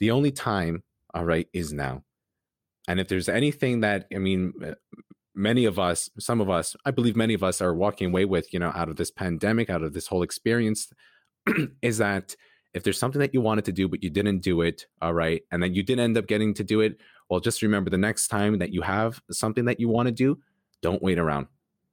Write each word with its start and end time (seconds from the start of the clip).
the 0.00 0.10
only 0.10 0.30
time, 0.30 0.82
all 1.12 1.24
right, 1.24 1.48
is 1.52 1.72
now. 1.72 2.02
And 2.88 3.00
if 3.00 3.08
there's 3.08 3.28
anything 3.28 3.80
that, 3.80 4.06
I 4.14 4.18
mean, 4.18 4.52
many 5.34 5.64
of 5.64 5.78
us, 5.78 6.10
some 6.18 6.40
of 6.40 6.50
us, 6.50 6.76
I 6.84 6.90
believe 6.90 7.16
many 7.16 7.34
of 7.34 7.42
us 7.42 7.60
are 7.60 7.74
walking 7.74 8.08
away 8.08 8.24
with, 8.24 8.52
you 8.52 8.58
know, 8.58 8.72
out 8.74 8.88
of 8.88 8.96
this 8.96 9.10
pandemic, 9.10 9.70
out 9.70 9.82
of 9.82 9.92
this 9.92 10.06
whole 10.06 10.22
experience, 10.22 10.92
is 11.82 11.98
that 11.98 12.36
if 12.74 12.82
there's 12.82 12.98
something 12.98 13.20
that 13.20 13.32
you 13.32 13.40
wanted 13.40 13.64
to 13.66 13.72
do, 13.72 13.88
but 13.88 14.02
you 14.02 14.10
didn't 14.10 14.40
do 14.40 14.60
it, 14.60 14.86
all 15.00 15.14
right, 15.14 15.42
and 15.50 15.62
then 15.62 15.74
you 15.74 15.82
didn't 15.82 16.04
end 16.04 16.18
up 16.18 16.26
getting 16.26 16.52
to 16.54 16.64
do 16.64 16.80
it, 16.80 16.98
well, 17.28 17.40
just 17.40 17.62
remember 17.62 17.88
the 17.88 17.98
next 17.98 18.28
time 18.28 18.58
that 18.58 18.72
you 18.72 18.82
have 18.82 19.22
something 19.30 19.64
that 19.64 19.80
you 19.80 19.88
want 19.88 20.06
to 20.06 20.12
do, 20.12 20.38
don't 20.82 21.02
wait 21.02 21.18
around. 21.18 21.46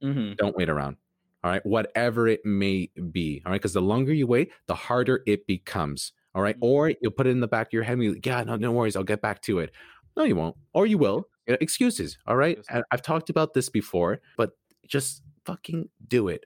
Mm-hmm. 0.04 0.34
Don't 0.38 0.56
wait 0.58 0.70
around. 0.70 0.98
All 1.44 1.52
right, 1.52 1.66
whatever 1.66 2.28
it 2.28 2.46
may 2.46 2.90
be. 3.12 3.42
All 3.46 3.52
right, 3.52 3.62
because 3.62 3.74
the 3.74 3.82
longer 3.82 4.14
you 4.14 4.28
wait, 4.28 4.52
the 4.68 4.76
harder 4.76 5.24
it 5.26 5.48
becomes. 5.48 6.14
All 6.34 6.42
right, 6.42 6.56
Mhm. 6.56 6.64
or 6.64 6.94
you'll 7.02 7.12
put 7.12 7.28
it 7.28 7.32
in 7.32 7.40
the 7.42 7.48
back 7.48 7.68
of 7.68 7.74
your 7.74 7.84
head 7.84 7.94
and 7.94 8.02
be 8.02 8.10
like, 8.10 8.26
yeah, 8.26 8.44
no, 8.44 8.56
no 8.56 8.72
worries, 8.72 8.96
I'll 8.96 9.04
get 9.04 9.22
back 9.22 9.42
to 9.44 9.60
it. 9.60 9.72
No, 10.16 10.24
you 10.24 10.36
won't, 10.36 10.56
or 10.74 10.86
you 10.86 10.98
will. 10.98 11.28
You 11.48 11.54
know, 11.54 11.58
Excuses. 11.62 12.18
All 12.28 12.36
right. 12.38 12.60
And 12.70 12.84
I've 12.92 13.02
talked 13.02 13.30
about 13.30 13.54
this 13.54 13.70
before, 13.70 14.22
but 14.38 14.52
just 14.88 15.24
fucking 15.46 15.90
do 16.08 16.28
it. 16.28 16.46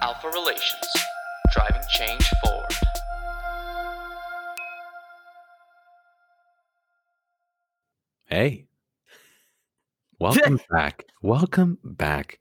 Alpha 0.00 0.28
Relations, 0.28 0.86
driving 1.52 1.82
change 1.90 2.28
forward. 2.44 2.66
Hey, 8.26 8.66
welcome 10.22 10.60
back. 10.70 11.04
Welcome 11.20 11.78
back. 11.82 12.38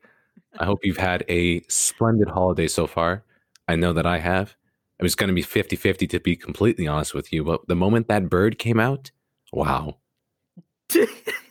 I 0.59 0.65
hope 0.65 0.79
you've 0.83 0.97
had 0.97 1.23
a 1.27 1.61
splendid 1.67 2.29
holiday 2.29 2.67
so 2.67 2.85
far. 2.85 3.23
I 3.67 3.75
know 3.75 3.91
that 3.93 4.05
I 4.05 4.19
have. 4.19 4.55
It 4.99 5.03
was 5.03 5.15
going 5.15 5.29
to 5.29 5.33
be 5.33 5.41
50 5.41 5.75
50 5.75 6.05
to 6.07 6.19
be 6.19 6.35
completely 6.35 6.87
honest 6.87 7.15
with 7.15 7.33
you, 7.33 7.43
but 7.43 7.67
the 7.67 7.75
moment 7.75 8.07
that 8.07 8.29
bird 8.29 8.59
came 8.59 8.79
out, 8.79 9.09
wow, 9.51 9.97
it 10.93 11.09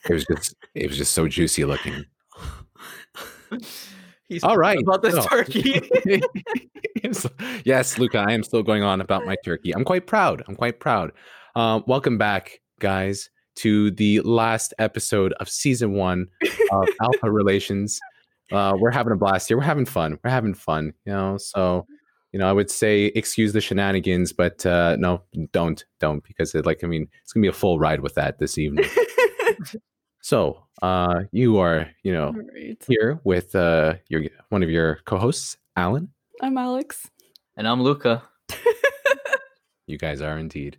was 0.08 0.24
just 0.26 0.54
it 0.74 0.86
was 0.88 0.96
just 0.96 1.12
so 1.12 1.26
juicy 1.26 1.64
looking. 1.64 2.04
He's 4.28 4.44
All 4.44 4.56
right. 4.56 4.78
about 4.80 5.02
this 5.02 5.16
No. 5.16 5.22
turkey. 5.26 5.80
yes, 7.64 7.98
Luca, 7.98 8.18
I 8.18 8.32
am 8.32 8.44
still 8.44 8.62
going 8.62 8.84
on 8.84 9.00
about 9.00 9.26
my 9.26 9.34
turkey. 9.44 9.74
I'm 9.74 9.82
quite 9.84 10.06
proud. 10.06 10.44
I'm 10.46 10.54
quite 10.54 10.78
proud. 10.78 11.10
Um, 11.56 11.82
welcome 11.88 12.16
back, 12.16 12.60
guys, 12.78 13.28
to 13.60 13.90
the 13.92 14.20
last 14.20 14.74
episode 14.78 15.32
of 15.34 15.48
season 15.48 15.92
one 15.94 16.26
of 16.72 16.88
Alpha 17.02 17.30
Relations. 17.30 17.98
Uh, 18.52 18.74
we're 18.78 18.90
having 18.90 19.12
a 19.12 19.16
blast 19.16 19.48
here. 19.48 19.56
We're 19.56 19.62
having 19.64 19.84
fun. 19.86 20.18
We're 20.24 20.30
having 20.30 20.54
fun. 20.54 20.92
You 21.04 21.12
know, 21.12 21.36
so 21.38 21.86
you 22.32 22.38
know, 22.38 22.48
I 22.48 22.52
would 22.52 22.70
say 22.70 23.06
excuse 23.06 23.52
the 23.52 23.60
shenanigans, 23.60 24.32
but 24.32 24.64
uh, 24.64 24.96
no, 24.98 25.22
don't, 25.52 25.84
don't, 25.98 26.22
because 26.22 26.54
it, 26.54 26.64
like, 26.64 26.84
I 26.84 26.86
mean, 26.86 27.08
it's 27.24 27.32
gonna 27.32 27.42
be 27.42 27.48
a 27.48 27.52
full 27.52 27.78
ride 27.78 28.00
with 28.00 28.14
that 28.14 28.38
this 28.38 28.56
evening. 28.56 28.84
so, 30.22 30.62
uh, 30.82 31.22
you 31.32 31.58
are, 31.58 31.88
you 32.04 32.12
know, 32.12 32.32
Right. 32.54 32.82
here 32.86 33.20
with 33.24 33.54
uh 33.54 33.94
your 34.08 34.22
one 34.50 34.62
of 34.62 34.70
your 34.70 34.96
co-hosts, 35.06 35.56
Alan. 35.76 36.08
I'm 36.40 36.56
Alex. 36.56 37.10
and 37.56 37.66
I'm 37.68 37.82
Luca. 37.82 38.22
You 39.86 39.98
guys 39.98 40.20
are 40.22 40.38
indeed. 40.38 40.78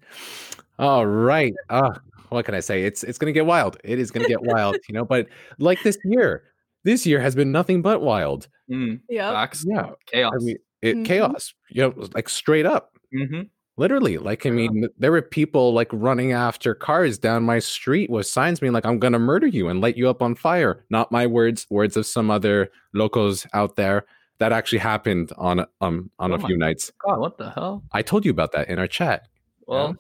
All 0.79 1.05
right. 1.05 1.53
Uh, 1.69 1.89
what 2.31 2.45
can 2.45 2.55
I 2.55 2.59
say? 2.61 2.83
It's 2.83 3.03
it's 3.03 3.17
gonna 3.17 3.31
get 3.31 3.45
wild. 3.45 3.77
It 3.83 3.99
is 3.99 4.09
gonna 4.11 4.27
get 4.27 4.41
wild, 4.41 4.77
you 4.87 4.93
know. 4.93 5.05
But 5.05 5.27
like 5.59 5.83
this 5.83 5.97
year, 6.05 6.43
this 6.83 7.05
year 7.05 7.19
has 7.19 7.35
been 7.35 7.51
nothing 7.51 7.81
but 7.81 8.01
wild. 8.01 8.47
Mm, 8.71 9.01
Yep. 9.09 9.33
facts. 9.33 9.65
Yeah. 9.67 9.89
Chaos. 10.07 10.33
I 10.35 10.43
mean, 10.43 10.57
it 10.81 10.97
Mhm. 10.97 11.05
chaos. 11.05 11.53
You 11.69 11.81
know, 11.83 12.07
like 12.15 12.29
straight 12.29 12.65
up. 12.65 12.97
mm-hmm. 13.13 13.41
Literally, 13.77 14.17
like 14.17 14.45
I 14.45 14.49
Yeah. 14.49 14.55
mean, 14.55 14.87
there 14.97 15.11
were 15.11 15.21
people 15.21 15.73
like 15.73 15.89
running 15.91 16.31
after 16.33 16.73
cars 16.73 17.17
down 17.17 17.43
my 17.43 17.59
street 17.59 18.09
with 18.09 18.25
signs 18.27 18.59
being 18.59 18.73
like, 18.73 18.85
"I'm 18.85 18.99
gonna 18.99 19.19
murder 19.19 19.47
you 19.47 19.67
and 19.69 19.81
light 19.81 19.97
you 19.97 20.07
up 20.09 20.21
on 20.21 20.35
fire." 20.35 20.85
Not 20.89 21.11
my 21.11 21.25
words, 21.27 21.65
words 21.69 21.97
of 21.97 22.05
some 22.05 22.29
other 22.31 22.69
locals 22.93 23.45
out 23.53 23.75
there. 23.75 24.05
That 24.39 24.51
actually 24.53 24.79
happened 24.79 25.31
on 25.37 25.65
um 25.81 26.09
on 26.19 26.31
Oh 26.31 26.35
a 26.35 26.39
few 26.39 26.57
nights. 26.57 26.91
God, 27.05 27.19
what 27.19 27.37
the 27.37 27.49
hell? 27.51 27.83
I 27.91 28.01
told 28.01 28.25
you 28.25 28.31
about 28.31 28.51
that 28.53 28.69
in 28.69 28.79
our 28.79 28.87
chat. 28.87 29.27
Well, 29.67 29.95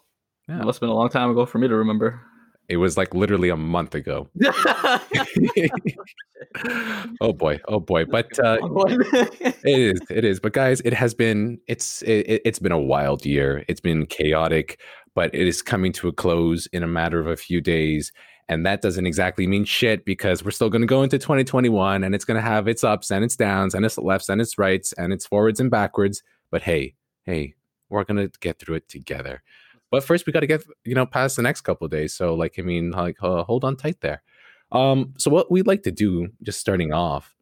Yeah. 0.51 0.61
it 0.61 0.65
must 0.65 0.77
have 0.77 0.81
been 0.81 0.89
a 0.89 0.95
long 0.95 1.09
time 1.09 1.29
ago 1.29 1.45
for 1.45 1.59
me 1.59 1.67
to 1.67 1.75
remember. 1.75 2.21
It 2.67 2.77
was 2.77 2.97
like 2.97 3.13
literally 3.13 3.49
a 3.49 3.57
month 3.57 3.95
ago. 3.95 4.29
oh 7.21 7.33
boy, 7.33 7.59
oh 7.67 7.79
boy. 7.79 8.05
But 8.05 8.27
uh, 8.39 8.57
it 8.61 9.55
is, 9.63 9.99
it 10.09 10.23
is. 10.23 10.39
But 10.39 10.53
guys, 10.53 10.81
it 10.81 10.93
has 10.93 11.13
been 11.13 11.59
it's 11.67 12.01
it, 12.03 12.41
it's 12.45 12.59
been 12.59 12.71
a 12.71 12.79
wild 12.79 13.25
year. 13.25 13.65
It's 13.67 13.81
been 13.81 14.05
chaotic, 14.05 14.79
but 15.15 15.33
it 15.33 15.47
is 15.47 15.61
coming 15.61 15.91
to 15.93 16.07
a 16.07 16.13
close 16.13 16.67
in 16.67 16.83
a 16.83 16.87
matter 16.87 17.19
of 17.19 17.27
a 17.27 17.35
few 17.35 17.61
days. 17.61 18.11
And 18.47 18.65
that 18.65 18.81
doesn't 18.81 19.05
exactly 19.05 19.47
mean 19.47 19.63
shit 19.63 20.03
because 20.03 20.43
we're 20.43 20.51
still 20.51 20.69
going 20.69 20.81
to 20.81 20.87
go 20.87 21.03
into 21.03 21.17
2021 21.17 22.03
and 22.03 22.13
it's 22.13 22.25
going 22.25 22.35
to 22.35 22.41
have 22.41 22.67
its 22.67 22.83
ups 22.83 23.09
and 23.09 23.23
its 23.23 23.37
downs 23.37 23.73
and 23.73 23.85
its 23.85 23.97
lefts 23.97 24.27
and 24.27 24.41
its 24.41 24.57
rights 24.57 24.91
and 24.93 25.13
its 25.13 25.25
forwards 25.25 25.61
and 25.61 25.71
backwards. 25.71 26.21
But 26.51 26.61
hey, 26.63 26.95
hey, 27.25 27.53
we're 27.89 28.03
going 28.03 28.29
to 28.29 28.39
get 28.39 28.59
through 28.59 28.75
it 28.75 28.89
together. 28.89 29.41
But 29.91 30.03
first, 30.03 30.25
we 30.25 30.33
got 30.33 30.39
to 30.39 30.47
get 30.47 30.63
you 30.85 30.95
know 30.95 31.05
past 31.05 31.35
the 31.35 31.41
next 31.41 31.61
couple 31.61 31.85
of 31.85 31.91
days. 31.91 32.13
So, 32.13 32.33
like, 32.33 32.55
I 32.57 32.63
mean, 32.63 32.91
like, 32.91 33.17
uh, 33.21 33.43
hold 33.43 33.63
on 33.63 33.75
tight 33.75 34.01
there. 34.01 34.23
Um, 34.71 35.13
so 35.17 35.29
what 35.29 35.51
we'd 35.51 35.67
like 35.67 35.83
to 35.83 35.91
do, 35.91 36.29
just 36.43 36.59
starting 36.59 36.93
off, 36.93 37.35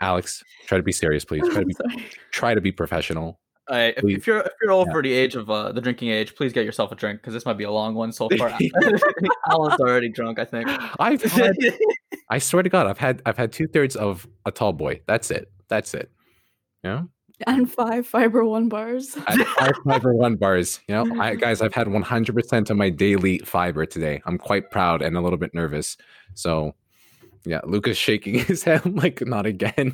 Alex, 0.00 0.44
try 0.66 0.76
to 0.76 0.84
be 0.84 0.92
serious, 0.92 1.24
please. 1.24 1.42
Try 1.48 1.62
to 1.62 1.66
be 1.94 2.04
try 2.30 2.54
to 2.54 2.60
be 2.60 2.70
professional. 2.70 3.40
Hey, 3.68 3.94
if, 3.96 4.04
if 4.04 4.26
you're 4.26 4.40
if 4.40 4.52
you're 4.62 4.72
over 4.72 5.00
the 5.00 5.12
age 5.12 5.34
of 5.36 5.48
uh, 5.48 5.72
the 5.72 5.80
drinking 5.80 6.10
age, 6.10 6.34
please 6.34 6.52
get 6.52 6.66
yourself 6.66 6.92
a 6.92 6.94
drink 6.94 7.20
because 7.20 7.32
this 7.32 7.46
might 7.46 7.56
be 7.56 7.64
a 7.64 7.70
long 7.70 7.94
one 7.94 8.12
so 8.12 8.28
far. 8.36 8.50
Alan's 9.50 9.80
already 9.80 10.10
drunk, 10.10 10.38
I 10.38 10.44
think. 10.44 10.68
I've 11.00 11.22
had, 11.22 11.56
I 12.28 12.38
swear 12.38 12.62
to 12.62 12.68
God, 12.68 12.86
I've 12.86 12.98
had 12.98 13.22
I've 13.24 13.38
had 13.38 13.52
two 13.52 13.66
thirds 13.66 13.96
of 13.96 14.26
a 14.44 14.50
tall 14.50 14.74
boy. 14.74 15.00
That's 15.06 15.30
it. 15.30 15.50
That's 15.68 15.94
it. 15.94 16.10
Yeah. 16.82 17.04
And 17.46 17.70
five 17.70 18.06
fiber 18.06 18.44
one 18.44 18.68
bars. 18.68 19.10
Five 19.10 19.76
fiber 19.84 20.14
one 20.14 20.36
bars. 20.36 20.80
You 20.88 20.94
know, 20.94 21.20
I 21.20 21.34
guys, 21.34 21.60
I've 21.60 21.74
had 21.74 21.88
100% 21.88 22.70
of 22.70 22.76
my 22.76 22.90
daily 22.90 23.38
fiber 23.38 23.86
today. 23.86 24.22
I'm 24.24 24.38
quite 24.38 24.70
proud 24.70 25.02
and 25.02 25.16
a 25.16 25.20
little 25.20 25.38
bit 25.38 25.52
nervous. 25.52 25.96
So, 26.34 26.74
yeah, 27.44 27.60
Luca's 27.64 27.98
shaking 27.98 28.38
his 28.38 28.62
head 28.64 28.86
like 28.86 29.20
not 29.26 29.46
again. 29.46 29.92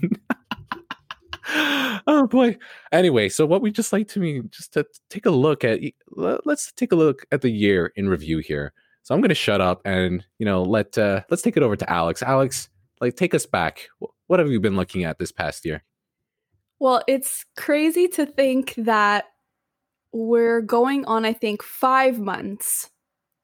oh 2.06 2.26
boy. 2.30 2.58
Anyway, 2.92 3.30
so 3.30 3.46
what 3.46 3.62
we 3.62 3.70
just 3.70 3.92
like 3.92 4.08
to 4.08 4.20
me 4.20 4.42
just 4.50 4.74
to 4.74 4.86
take 5.08 5.24
a 5.24 5.30
look 5.30 5.64
at 5.64 5.80
let's 6.10 6.72
take 6.72 6.92
a 6.92 6.96
look 6.96 7.24
at 7.32 7.40
the 7.40 7.50
year 7.50 7.92
in 7.96 8.08
review 8.08 8.38
here. 8.38 8.72
So 9.02 9.14
I'm 9.14 9.22
going 9.22 9.30
to 9.30 9.34
shut 9.34 9.62
up 9.62 9.80
and, 9.86 10.24
you 10.38 10.44
know, 10.44 10.62
let 10.62 10.98
uh 10.98 11.22
let's 11.30 11.42
take 11.42 11.56
it 11.56 11.62
over 11.62 11.74
to 11.74 11.90
Alex. 11.90 12.22
Alex, 12.22 12.68
like 13.00 13.16
take 13.16 13.34
us 13.34 13.46
back. 13.46 13.88
What 14.26 14.40
have 14.40 14.50
you 14.50 14.60
been 14.60 14.76
looking 14.76 15.04
at 15.04 15.18
this 15.18 15.32
past 15.32 15.64
year? 15.64 15.82
Well, 16.80 17.02
it's 17.06 17.44
crazy 17.56 18.08
to 18.08 18.26
think 18.26 18.74
that 18.78 19.26
we're 20.12 20.62
going 20.62 21.04
on, 21.04 21.24
I 21.24 21.32
think, 21.34 21.62
five 21.62 22.18
months 22.18 22.90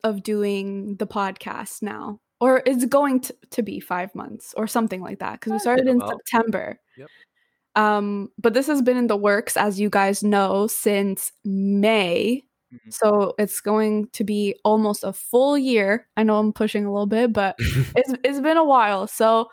of 0.03 0.23
doing 0.23 0.97
the 0.97 1.07
podcast 1.07 1.83
now. 1.83 2.21
Or 2.41 2.63
it's 2.67 2.85
going 2.87 3.21
to, 3.21 3.37
to 3.53 3.63
be 3.63 3.81
five 3.81 4.15
months 4.15 4.53
or 4.57 4.67
something 4.67 5.01
like 5.01 5.21
that. 5.21 5.41
Because 5.41 5.53
we 5.53 5.59
started 5.59 5.87
in. 5.87 6.01
September. 6.01 6.79
Yep. 6.99 7.09
Um, 7.77 8.31
but 8.39 8.55
this 8.55 8.67
has 8.67 8.83
been 8.83 8.97
in 8.97 9.07
the 9.07 9.17
works, 9.17 9.57
as 9.57 9.79
you 9.79 9.91
guys 9.91 10.23
know, 10.23 10.67
since 10.67 11.33
May. 11.45 12.43
Mhm. 12.75 12.93
So 12.93 13.35
it's 13.39 13.61
going 13.61 14.09
to 14.13 14.25
be 14.25 14.55
almost 14.65 15.05
a 15.05 15.13
full 15.13 15.57
year. 15.57 16.09
I 16.17 16.25
know 16.25 16.39
I'm 16.39 16.53
pushing 16.53 16.85
a 16.85 16.93
little 16.93 17.07
bit, 17.07 17.33
but 17.33 17.57
it's 17.97 18.13
it's 18.25 18.41
been 18.41 18.57
a 18.57 18.65
while. 18.65 19.07
So 19.07 19.49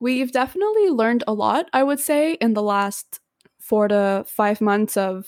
we've 0.00 0.32
definitely 0.32 0.88
learned 0.88 1.24
a 1.26 1.32
lot, 1.32 1.66
I 1.72 1.82
would 1.82 2.00
say, 2.00 2.34
in 2.34 2.54
the 2.54 2.62
last 2.62 3.20
four 3.60 3.86
to 3.88 4.24
five 4.26 4.60
months 4.60 4.96
of, 4.96 5.26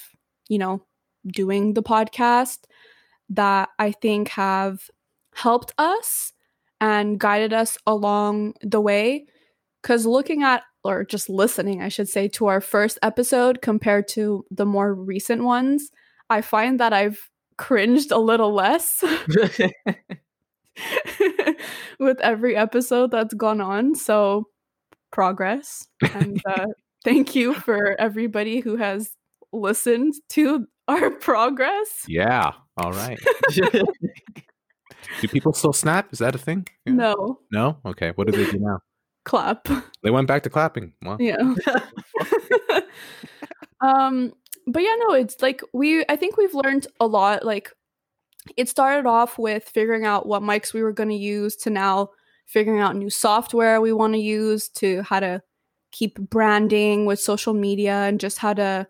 you 0.48 0.58
know, 0.58 0.82
doing 1.26 1.74
the 1.74 1.82
podcast 1.82 2.64
that 3.28 3.68
I 3.78 3.92
think 3.92 4.28
have 4.30 4.90
helped 5.34 5.72
us 5.78 6.32
and 6.80 7.20
guided 7.20 7.52
us 7.52 7.78
along 7.86 8.54
the 8.62 8.80
way. 8.80 9.26
Cause 9.82 10.06
looking 10.06 10.42
at 10.42 10.62
or 10.84 11.04
just 11.04 11.28
listening, 11.28 11.80
I 11.80 11.88
should 11.88 12.08
say, 12.08 12.26
to 12.28 12.46
our 12.46 12.60
first 12.60 12.98
episode 13.02 13.62
compared 13.62 14.08
to 14.08 14.44
the 14.50 14.66
more 14.66 14.92
recent 14.92 15.44
ones, 15.44 15.90
I 16.28 16.40
find 16.40 16.80
that 16.80 16.92
I've 16.92 17.30
cringed 17.56 18.10
a 18.10 18.18
little 18.18 18.52
less. 18.52 19.04
with 21.98 22.18
every 22.20 22.56
episode 22.56 23.10
that's 23.10 23.34
gone 23.34 23.60
on. 23.60 23.94
So 23.94 24.48
progress. 25.12 25.86
And 26.14 26.42
uh, 26.46 26.66
thank 27.04 27.34
you 27.34 27.54
for 27.54 27.94
everybody 28.00 28.60
who 28.60 28.76
has 28.76 29.12
listened 29.52 30.14
to 30.30 30.66
our 30.88 31.10
progress. 31.10 32.04
yeah. 32.08 32.52
All 32.76 32.92
right. 32.92 33.20
Do 35.20 35.28
people 35.28 35.52
still 35.52 35.72
snap? 35.74 36.12
Is 36.12 36.18
that 36.20 36.34
a 36.34 36.38
thing? 36.38 36.66
Yeah. 36.86 36.94
No. 36.94 37.38
No? 37.52 37.78
Okay. 37.84 38.12
What 38.14 38.28
do 38.28 38.32
they 38.32 38.50
do 38.50 38.58
now? 38.58 38.78
clap. 39.24 39.68
They 40.02 40.10
went 40.10 40.26
back 40.26 40.42
to 40.44 40.50
clapping. 40.50 40.94
Wow. 41.02 41.18
Yeah. 41.20 41.36
um 43.80 44.32
but 44.66 44.82
yeah, 44.82 44.94
no, 45.06 45.14
it's 45.14 45.40
like 45.42 45.62
we 45.72 46.04
I 46.08 46.16
think 46.16 46.36
we've 46.36 46.54
learned 46.54 46.86
a 46.98 47.06
lot 47.06 47.44
like 47.44 47.70
it 48.56 48.68
started 48.68 49.06
off 49.06 49.38
with 49.38 49.64
figuring 49.64 50.04
out 50.04 50.26
what 50.26 50.42
mics 50.42 50.72
we 50.72 50.82
were 50.82 50.92
going 50.92 51.10
to 51.10 51.14
use 51.14 51.56
to 51.56 51.70
now 51.70 52.10
figuring 52.46 52.80
out 52.80 52.96
new 52.96 53.10
software 53.10 53.80
we 53.80 53.92
want 53.92 54.14
to 54.14 54.18
use 54.20 54.68
to 54.68 55.02
how 55.02 55.20
to 55.20 55.42
keep 55.92 56.18
branding 56.30 57.06
with 57.06 57.20
social 57.20 57.54
media 57.54 57.92
and 58.04 58.20
just 58.20 58.38
how 58.38 58.52
to 58.54 58.86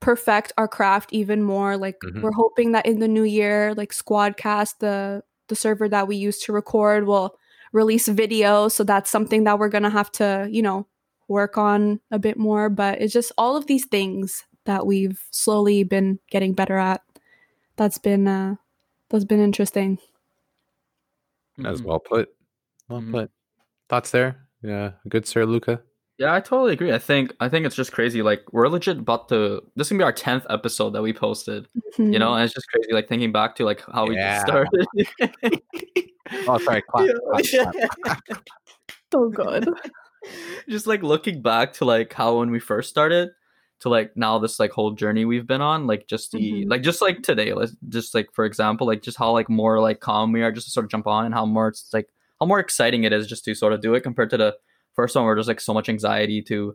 perfect 0.00 0.52
our 0.56 0.68
craft 0.68 1.12
even 1.12 1.42
more. 1.42 1.76
Like 1.76 2.00
Mhm. 2.04 2.22
we're 2.22 2.32
hoping 2.32 2.72
that 2.72 2.86
in 2.86 3.00
the 3.00 3.08
new 3.08 3.24
year 3.24 3.74
like 3.74 3.92
squadcast 3.92 4.78
the 4.78 5.22
the 5.48 5.56
server 5.56 5.88
that 5.88 6.06
we 6.06 6.16
use 6.16 6.38
to 6.40 6.52
record 6.52 7.06
will 7.06 7.36
release 7.72 8.06
video. 8.08 8.68
So 8.68 8.84
that's 8.84 9.10
something 9.10 9.44
that 9.44 9.58
we're 9.58 9.68
going 9.68 9.82
to 9.84 9.90
have 9.90 10.10
to 10.12 10.48
you 10.50 10.62
know 10.62 10.86
work 11.28 11.58
on 11.58 12.00
a 12.10 12.18
bit 12.18 12.36
more. 12.38 12.68
But 12.70 13.00
it's 13.00 13.12
just 13.12 13.32
all 13.38 13.56
of 13.56 13.66
these 13.66 13.86
things 13.86 14.44
that 14.64 14.86
we've 14.86 15.22
slowly 15.30 15.82
been 15.84 16.18
getting 16.30 16.52
better 16.54 16.76
at 16.78 17.02
that's 17.76 17.98
been 17.98 18.28
uh 18.28 18.56
that's 19.10 19.24
been 19.24 19.40
interesting 19.40 19.98
As 21.64 21.80
Mhm. 21.82 21.84
well 21.84 21.98
put. 22.00 22.28
Well 22.88 23.00
Mhm. 23.00 23.10
put. 23.12 23.30
Thoughts 23.88 24.10
there? 24.10 24.46
Yeah. 24.62 24.92
Good 25.08 25.26
sir, 25.26 25.44
Luca. 25.46 25.82
Yeah, 26.18 26.34
I 26.34 26.40
totally 26.40 26.72
agree. 26.72 26.92
I 26.92 26.98
think 26.98 27.32
I 27.40 27.48
think 27.48 27.64
it's 27.64 27.76
just 27.76 27.92
crazy. 27.92 28.22
Like 28.22 28.42
we're 28.52 28.68
legit 28.68 28.98
about 28.98 29.28
to. 29.28 29.62
This 29.76 29.86
is 29.86 29.90
gonna 29.92 30.00
be 30.00 30.04
our 30.04 30.12
tenth 30.12 30.44
episode 30.50 30.90
that 30.90 31.02
we 31.02 31.12
posted. 31.12 31.68
You 31.96 32.18
know, 32.18 32.34
and 32.34 32.44
it's 32.44 32.52
just 32.54 32.68
crazy. 32.70 32.92
Like 32.92 33.08
thinking 33.08 33.30
back 33.32 33.54
to 33.56 33.64
like 33.64 33.82
how 33.92 34.06
we 34.06 34.16
Yeah. 34.16 34.34
just 34.36 34.46
started. 34.46 34.86
Oh, 36.46 36.58
sorry. 36.58 36.82
Clap, 36.82 37.06
Yeah. 37.50 37.70
clap, 37.72 38.24
clap. 38.26 38.42
so 39.12 39.30
good 39.30 39.66
just 40.68 40.86
like 40.86 41.02
looking 41.02 41.40
back 41.40 41.72
to 41.74 41.86
like 41.86 42.12
how 42.12 42.38
when 42.40 42.50
we 42.50 42.58
first 42.60 42.90
started 42.90 43.30
to 43.80 43.88
like 43.88 44.16
now 44.16 44.38
this 44.38 44.58
like 44.58 44.72
whole 44.72 44.90
journey 44.90 45.24
we've 45.24 45.46
been 45.46 45.60
on 45.60 45.86
like 45.86 46.06
just 46.08 46.32
the 46.32 46.38
Mhm. 46.38 46.70
like 46.70 46.82
just 46.82 47.00
like 47.00 47.22
today 47.22 47.52
let's 47.54 47.76
just 47.88 48.14
like 48.14 48.28
for 48.32 48.44
example 48.44 48.86
like 48.86 49.02
just 49.02 49.16
how 49.18 49.30
like 49.30 49.48
more 49.48 49.80
like 49.80 50.00
calm 50.00 50.32
we 50.32 50.42
are 50.42 50.50
just 50.52 50.66
to 50.66 50.70
sort 50.72 50.84
of 50.84 50.90
jump 50.90 51.06
on 51.06 51.24
and 51.24 51.34
how 51.34 51.46
more 51.46 51.68
it's 51.68 51.88
like 51.92 52.08
how 52.40 52.46
more 52.46 52.58
exciting 52.60 53.04
it 53.04 53.12
is 53.12 53.26
just 53.26 53.44
to 53.44 53.54
sort 53.54 53.72
of 53.72 53.80
do 53.80 53.94
it 53.94 54.00
compared 54.02 54.30
to 54.30 54.36
the 54.36 54.56
first 54.94 55.14
one 55.14 55.24
where 55.24 55.34
there's 55.34 55.46
like 55.48 55.60
so 55.60 55.72
much 55.72 55.88
anxiety 55.88 56.42
to 56.42 56.74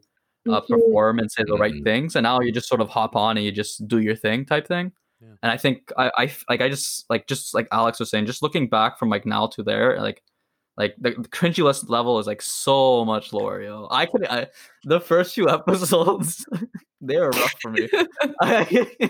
uh, 0.49 0.61
Mhm. 0.61 0.67
perform 0.69 1.19
and 1.19 1.31
say 1.31 1.43
the 1.45 1.57
right 1.57 1.73
Mhm. 1.73 1.83
things 1.83 2.15
and 2.15 2.23
now 2.23 2.39
you 2.39 2.51
just 2.51 2.67
sort 2.69 2.81
of 2.81 2.89
hop 2.89 3.15
on 3.15 3.37
and 3.37 3.45
you 3.45 3.51
just 3.51 3.87
do 3.87 3.99
your 3.99 4.15
thing 4.15 4.45
type 4.45 4.67
thing 4.67 4.91
Yeah. 5.21 5.29
and 5.41 5.51
i 5.51 5.57
think 5.57 5.91
I, 5.97 6.11
I 6.17 6.23
f- 6.25 6.43
like 6.49 6.61
i 6.61 6.69
just 6.69 7.05
like 7.09 7.27
just 7.27 7.53
like 7.53 7.67
alex 7.71 7.99
was 7.99 8.09
saying 8.09 8.25
just 8.27 8.41
looking 8.43 8.69
back 8.69 8.97
from 8.99 9.09
like 9.09 9.25
now 9.25 9.47
to 9.47 9.63
there 9.63 9.99
like 10.01 10.21
like 10.75 10.95
the, 10.99 11.11
the 11.11 11.29
cringy 11.29 11.63
list 11.63 11.87
level 11.89 12.17
is 12.19 12.25
like 12.27 12.41
so 12.41 13.05
much 13.05 13.31
lower 13.31 13.61
yo 13.61 13.87
i 13.91 14.05
could 14.07 14.25
I, 14.27 14.47
the 14.83 14.99
first 14.99 15.33
few 15.35 15.47
episodes 15.57 16.45
they 17.07 17.17
were 17.19 17.29
rough 17.31 17.55
for 17.61 17.71
me 17.71 17.87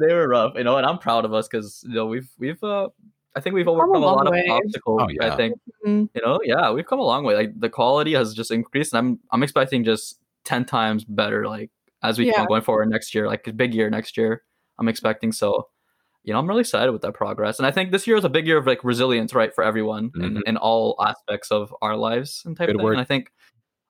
they 0.00 0.12
were 0.14 0.28
rough 0.28 0.52
you 0.56 0.64
know 0.64 0.76
and 0.76 0.86
i'm 0.86 0.98
proud 0.98 1.24
of 1.24 1.34
us 1.34 1.46
because 1.48 1.84
you 1.86 1.94
know 1.94 2.06
we've 2.06 2.28
we've 2.38 2.62
uh 2.64 2.88
i 3.36 3.40
think 3.40 3.54
we've 3.54 3.68
overcome 3.68 3.96
a 3.96 3.98
long 3.98 4.16
lot 4.16 4.26
of 4.26 4.32
way. 4.32 4.46
obstacles 4.48 5.02
Oh, 5.02 5.08
yeah. 5.10 5.32
i 5.32 5.36
think 5.36 5.54
Mhm. 5.86 6.08
you 6.14 6.22
know 6.24 6.40
yeah 6.44 6.70
we've 6.70 6.86
come 6.86 6.98
a 7.00 7.04
long 7.04 7.24
way 7.24 7.34
like 7.34 7.52
the 7.60 7.68
quality 7.68 8.14
has 8.14 8.34
just 8.34 8.50
increased 8.50 8.92
and 8.94 8.98
i'm 8.98 9.20
i'm 9.32 9.42
expecting 9.42 9.84
just 9.84 10.18
10 10.44 10.64
times 10.64 11.04
better 11.04 11.46
like 11.46 11.70
as 12.02 12.18
we 12.18 12.26
Yeah. 12.26 12.38
keep 12.40 12.48
going 12.48 12.62
forward 12.62 12.88
next 12.88 13.14
year 13.14 13.26
like 13.26 13.46
a 13.46 13.52
big 13.52 13.74
year 13.74 13.90
next 13.90 14.16
year 14.16 14.42
i'm 14.78 14.88
expecting 14.88 15.32
so 15.32 15.68
you 16.24 16.32
know 16.32 16.38
i'm 16.38 16.46
really 16.48 16.60
excited 16.62 16.90
with 16.92 17.02
that 17.02 17.12
progress 17.12 17.58
and 17.58 17.66
i 17.66 17.70
think 17.70 17.92
this 17.92 18.06
year 18.06 18.16
is 18.16 18.24
a 18.24 18.28
big 18.30 18.46
year 18.46 18.56
of 18.58 18.66
like 18.66 18.82
resilience 18.84 19.34
right 19.34 19.54
for 19.54 19.62
everyone 19.62 20.10
in, 20.16 20.36
Mhm. 20.36 20.40
in 20.46 20.56
all 20.56 20.96
aspects 21.04 21.50
of 21.52 21.74
our 21.82 21.96
lives 21.96 22.42
and 22.46 22.56
type 22.56 22.66
Good 22.68 22.76
of 22.76 22.78
thing 22.80 22.84
word. 22.86 22.92
and 22.92 23.00
i 23.02 23.04
think 23.04 23.30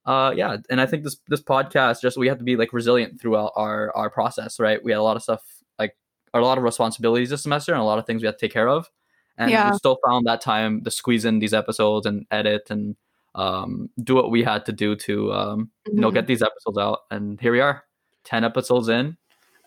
uh 0.06 0.32
yeah 0.36 0.56
and 0.70 0.80
i 0.80 0.86
think 0.86 1.02
this 1.04 1.16
this 1.28 1.42
podcast 1.42 2.00
just 2.00 2.16
we 2.16 2.28
have 2.28 2.38
to 2.38 2.44
be 2.44 2.56
like 2.56 2.72
resilient 2.72 3.20
throughout 3.20 3.52
our 3.56 3.94
our 3.96 4.08
process 4.08 4.58
right 4.60 4.82
we 4.84 4.92
had 4.92 4.98
a 4.98 5.02
lot 5.02 5.16
of 5.16 5.22
stuff 5.22 5.42
like 5.78 5.96
a 6.34 6.40
lot 6.40 6.58
of 6.58 6.64
responsibilities 6.64 7.30
this 7.30 7.42
semester 7.42 7.72
and 7.72 7.80
a 7.80 7.84
lot 7.84 7.98
of 7.98 8.06
things 8.06 8.22
we 8.22 8.26
had 8.26 8.38
to 8.38 8.46
take 8.46 8.52
care 8.52 8.68
of 8.68 8.90
and 9.38 9.50
Yeah. 9.50 9.70
we 9.70 9.76
still 9.76 9.98
found 10.06 10.26
that 10.26 10.40
time 10.40 10.82
to 10.84 10.90
squeeze 10.90 11.24
in 11.24 11.38
these 11.40 11.52
episodes 11.54 12.06
and 12.06 12.24
edit 12.30 12.70
and 12.70 12.96
um 13.34 13.90
do 14.02 14.14
what 14.14 14.30
we 14.30 14.42
had 14.44 14.64
to 14.66 14.72
do 14.72 14.94
to 14.96 15.32
um 15.32 15.70
you 15.86 16.00
know 16.00 16.10
Mhm. 16.10 16.14
get 16.14 16.26
these 16.26 16.42
episodes 16.42 16.78
out 16.78 17.00
and 17.10 17.40
here 17.40 17.52
we 17.52 17.60
are 17.60 17.84
10 18.24 18.44
episodes 18.44 18.88
in 18.88 19.16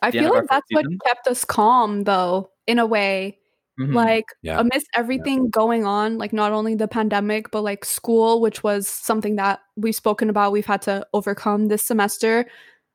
I 0.01 0.11
feel 0.11 0.33
like 0.33 0.47
that's 0.49 0.65
first 0.71 0.87
what 0.87 1.03
kept 1.05 1.27
us 1.27 1.43
calm 1.43 2.05
though, 2.05 2.51
in 2.67 2.79
a 2.79 2.85
way. 2.85 3.38
Mhm. 3.79 3.93
Like 3.93 4.25
Yeah. 4.41 4.59
amidst 4.59 4.87
everything 4.95 5.49
going 5.49 5.85
on, 5.85 6.17
like 6.17 6.33
not 6.33 6.51
only 6.51 6.75
the 6.75 6.87
pandemic, 6.87 7.51
but 7.51 7.61
like 7.63 7.85
school, 7.85 8.41
which 8.41 8.63
was 8.63 8.87
something 8.87 9.35
that 9.37 9.59
we've 9.77 9.95
spoken 9.95 10.29
about, 10.29 10.51
we've 10.51 10.65
had 10.65 10.81
to 10.83 11.05
overcome 11.13 11.67
this 11.67 11.83
semester. 11.83 12.45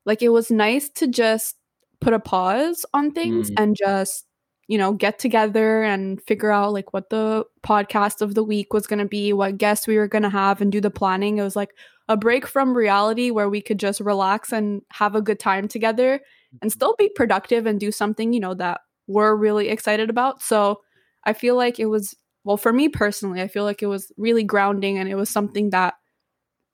Like 0.07 0.23
it 0.23 0.29
was 0.31 0.51
nice 0.51 0.89
to 0.91 1.07
just 1.07 1.57
put 2.01 2.13
a 2.13 2.19
pause 2.21 2.85
on 2.93 3.13
things 3.13 3.51
Mm. 3.51 3.55
and 3.63 3.77
just, 3.77 4.27
you 4.69 4.77
know, 4.79 4.93
get 4.93 5.19
together 5.19 5.83
and 5.83 6.21
figure 6.23 6.51
out 6.51 6.73
like 6.73 6.93
what 6.93 7.11
the 7.11 7.45
podcast 7.63 8.21
of 8.23 8.35
the 8.35 8.45
week 8.45 8.73
was 8.75 8.87
going 8.87 8.99
to 8.99 9.07
be, 9.07 9.33
what 9.33 9.59
guests 9.59 9.87
we 9.87 9.97
were 9.97 10.09
going 10.09 10.23
to 10.23 10.31
have, 10.31 10.61
and 10.61 10.71
do 10.73 10.81
the 10.81 10.91
planning. 10.91 11.39
It 11.39 11.43
was 11.43 11.57
like 11.57 11.71
a 12.09 12.17
break 12.17 12.47
from 12.47 12.77
reality 12.77 13.31
where 13.31 13.49
we 13.49 13.63
could 13.63 13.79
just 13.81 14.01
relax 14.01 14.53
and 14.53 14.83
have 14.93 15.15
a 15.15 15.23
good 15.23 15.39
time 15.41 15.69
together 15.69 16.21
and 16.63 16.71
still 16.73 16.95
be 16.99 17.09
productive 17.15 17.65
and 17.67 17.81
do 17.81 17.91
something, 17.91 18.33
you 18.35 18.41
know, 18.41 18.55
that 18.55 18.81
we're 19.06 19.35
really 19.35 19.69
excited 19.69 20.11
about. 20.11 20.43
So 20.43 20.81
I 21.25 21.33
feel 21.33 21.56
like 21.56 21.79
it 21.79 21.87
was, 21.87 22.15
well, 22.45 22.56
for 22.56 22.73
me 22.73 22.89
personally, 22.89 23.41
I 23.43 23.49
feel 23.49 23.65
like 23.65 23.83
it 23.83 23.87
was 23.87 24.12
really 24.17 24.45
grounding 24.45 24.99
and 24.99 25.09
it 25.09 25.15
was 25.15 25.31
something 25.31 25.71
that 25.71 25.95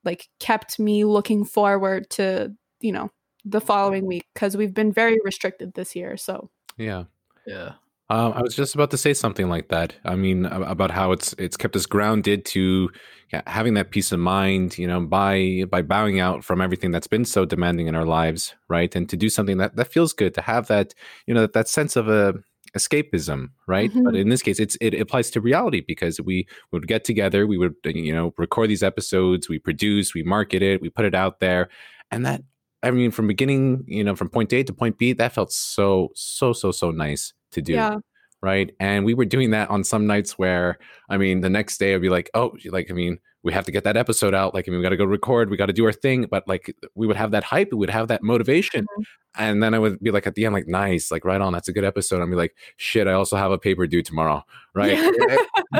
like 0.04 0.28
kept 0.38 0.78
me 0.78 1.04
looking 1.04 1.44
forward 1.44 2.08
to, 2.10 2.52
you 2.80 2.92
know, 2.92 3.10
the 3.44 3.60
following 3.60 4.06
week 4.06 4.26
because 4.34 4.56
we've 4.56 4.74
been 4.74 4.92
very 4.92 5.18
restricted 5.24 5.74
this 5.74 5.96
year. 5.96 6.16
So 6.16 6.50
Yeah. 6.76 7.04
yeah 7.46 7.72
Um, 8.10 8.32
I 8.34 8.42
was 8.42 8.56
just 8.56 8.74
about 8.74 8.90
to 8.90 8.98
say 8.98 9.14
something 9.14 9.48
like 9.48 9.68
that. 9.68 9.94
I 10.04 10.16
mean, 10.16 10.46
about 10.46 10.90
how 10.90 11.12
it's 11.12 11.32
it's 11.38 11.56
kept 11.56 11.76
us 11.76 11.86
grounded 11.86 12.44
to 12.46 12.90
yeah, 13.32 13.42
having 13.46 13.74
that 13.74 13.92
peace 13.92 14.10
of 14.10 14.18
mind, 14.18 14.76
you 14.78 14.86
know, 14.88 15.00
by 15.00 15.64
by 15.70 15.82
bowing 15.82 16.18
out 16.18 16.44
from 16.44 16.60
everything 16.60 16.90
that's 16.90 17.06
been 17.06 17.24
so 17.24 17.44
demanding 17.44 17.86
in 17.86 17.94
our 17.94 18.04
lives, 18.04 18.54
right? 18.68 18.94
And 18.96 19.08
to 19.10 19.16
do 19.16 19.28
something 19.30 19.58
that 19.58 19.76
that 19.76 19.92
feels 19.92 20.12
good, 20.12 20.34
to 20.34 20.42
have 20.42 20.66
that, 20.68 20.92
you 21.26 21.34
know, 21.34 21.42
that, 21.42 21.52
that 21.52 21.68
sense 21.68 21.94
of 21.96 22.08
a 22.08 22.34
escapism, 22.76 23.50
right? 23.68 23.92
But 24.04 24.14
Mhm. 24.14 24.20
in 24.20 24.28
this 24.28 24.42
case, 24.42 24.58
it's 24.58 24.76
it 24.80 24.94
applies 25.00 25.30
to 25.30 25.40
reality 25.40 25.80
because 25.86 26.20
we 26.20 26.48
would 26.72 26.88
get 26.88 27.04
together, 27.04 27.46
we 27.46 27.58
would 27.58 27.74
you 27.84 28.12
know 28.12 28.34
record 28.38 28.70
these 28.70 28.82
episodes, 28.82 29.48
we 29.48 29.60
produce, 29.60 30.14
we 30.14 30.24
market 30.24 30.62
it, 30.62 30.80
we 30.82 30.90
put 30.90 31.04
it 31.04 31.14
out 31.14 31.38
there, 31.40 31.68
and 32.10 32.26
that 32.26 32.42
I 32.82 32.90
mean, 32.90 33.10
from 33.12 33.26
beginning, 33.28 33.84
you 33.86 34.02
know, 34.04 34.16
from 34.16 34.30
point 34.30 34.52
A 34.52 34.64
to 34.64 34.72
point 34.72 34.98
B, 34.98 35.12
that 35.12 35.32
felt 35.32 35.52
so 35.52 36.10
so 36.16 36.52
so 36.52 36.72
so 36.72 36.90
nice 36.90 37.32
to 37.52 37.62
do 37.62 37.88
yeah, 37.88 37.98
right? 38.42 38.74
And 38.80 39.04
we 39.04 39.14
were 39.14 39.24
doing 39.24 39.50
that 39.50 39.70
on 39.70 39.84
some 39.84 40.06
nights 40.06 40.38
where, 40.38 40.78
I 41.08 41.16
mean, 41.18 41.40
the 41.40 41.50
next 41.50 41.78
day 41.78 41.94
I'd 41.94 42.00
be 42.02 42.08
like, 42.08 42.30
oh, 42.34 42.56
like, 42.66 42.90
I 42.90 42.94
mean, 42.94 43.18
we 43.42 43.54
have 43.54 43.64
to 43.64 43.72
get 43.72 43.84
that 43.84 43.96
episode 43.96 44.34
out. 44.34 44.52
Like, 44.52 44.68
I 44.68 44.70
mean, 44.70 44.80
we 44.80 44.82
got 44.82 44.90
to 44.90 44.98
go 44.98 45.04
record, 45.06 45.48
we 45.50 45.56
got 45.56 45.66
to 45.66 45.72
do 45.72 45.84
our 45.86 45.92
thing. 45.92 46.26
But 46.30 46.46
like, 46.46 46.74
we 46.94 47.06
would 47.06 47.16
have 47.16 47.30
that 47.30 47.42
hype, 47.44 47.68
we 47.72 47.78
would 47.78 47.88
have 47.90 48.08
that 48.08 48.22
motivation. 48.22 48.84
Mhm. 48.84 49.04
And 49.38 49.62
then 49.62 49.74
I 49.74 49.78
would 49.78 50.00
be 50.00 50.10
like, 50.10 50.26
at 50.26 50.34
the 50.34 50.44
end, 50.44 50.54
like, 50.54 50.66
nice, 50.66 51.10
like, 51.12 51.24
right 51.24 51.40
on, 51.40 51.52
that's 51.52 51.68
a 51.68 51.72
good 51.72 51.84
episode. 51.84 52.20
I'd 52.20 52.28
be 52.28 52.34
like, 52.34 52.54
shit, 52.76 53.06
I 53.06 53.12
also 53.12 53.36
have 53.36 53.52
a 53.52 53.58
paper 53.58 53.86
due 53.86 54.02
tomorrow, 54.02 54.44
right? 54.74 54.98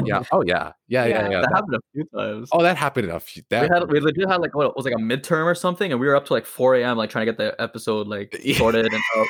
yeah. 0.05 0.23
Oh, 0.33 0.43
yeah. 0.43 0.73
Yeah. 0.89 1.05
Yeah. 1.07 1.07
Yeah. 1.07 1.29
Yeah. 1.31 1.41
that 1.41 1.43
That- 1.43 1.55
happened 1.55 1.75
a 1.75 1.81
few 1.93 2.05
times 2.17 2.49
oh, 2.53 2.63
that 2.63 2.77
happened 2.77 3.09
enough. 3.09 3.31
we 3.35 3.43
That, 3.51 3.71
had 3.73 3.91
we 3.91 3.99
legit 4.01 4.29
had 4.29 4.41
like 4.41 4.55
what 4.55 4.69
it 4.69 4.73
was 4.77 4.85
like 4.85 4.95
a 4.95 4.99
midterm 4.99 5.45
or 5.47 5.55
something, 5.57 5.91
and 5.91 6.01
we 6.01 6.07
were 6.07 6.15
up 6.17 6.27
to 6.27 6.33
like 6.33 6.47
4 6.47 6.77
a.m. 6.77 6.97
like 6.97 7.11
trying 7.11 7.27
to 7.27 7.33
get 7.33 7.39
the 7.39 7.61
episode 7.61 8.07
like 8.07 8.41
sorted 8.57 8.87
and 8.87 8.95
out 9.17 9.27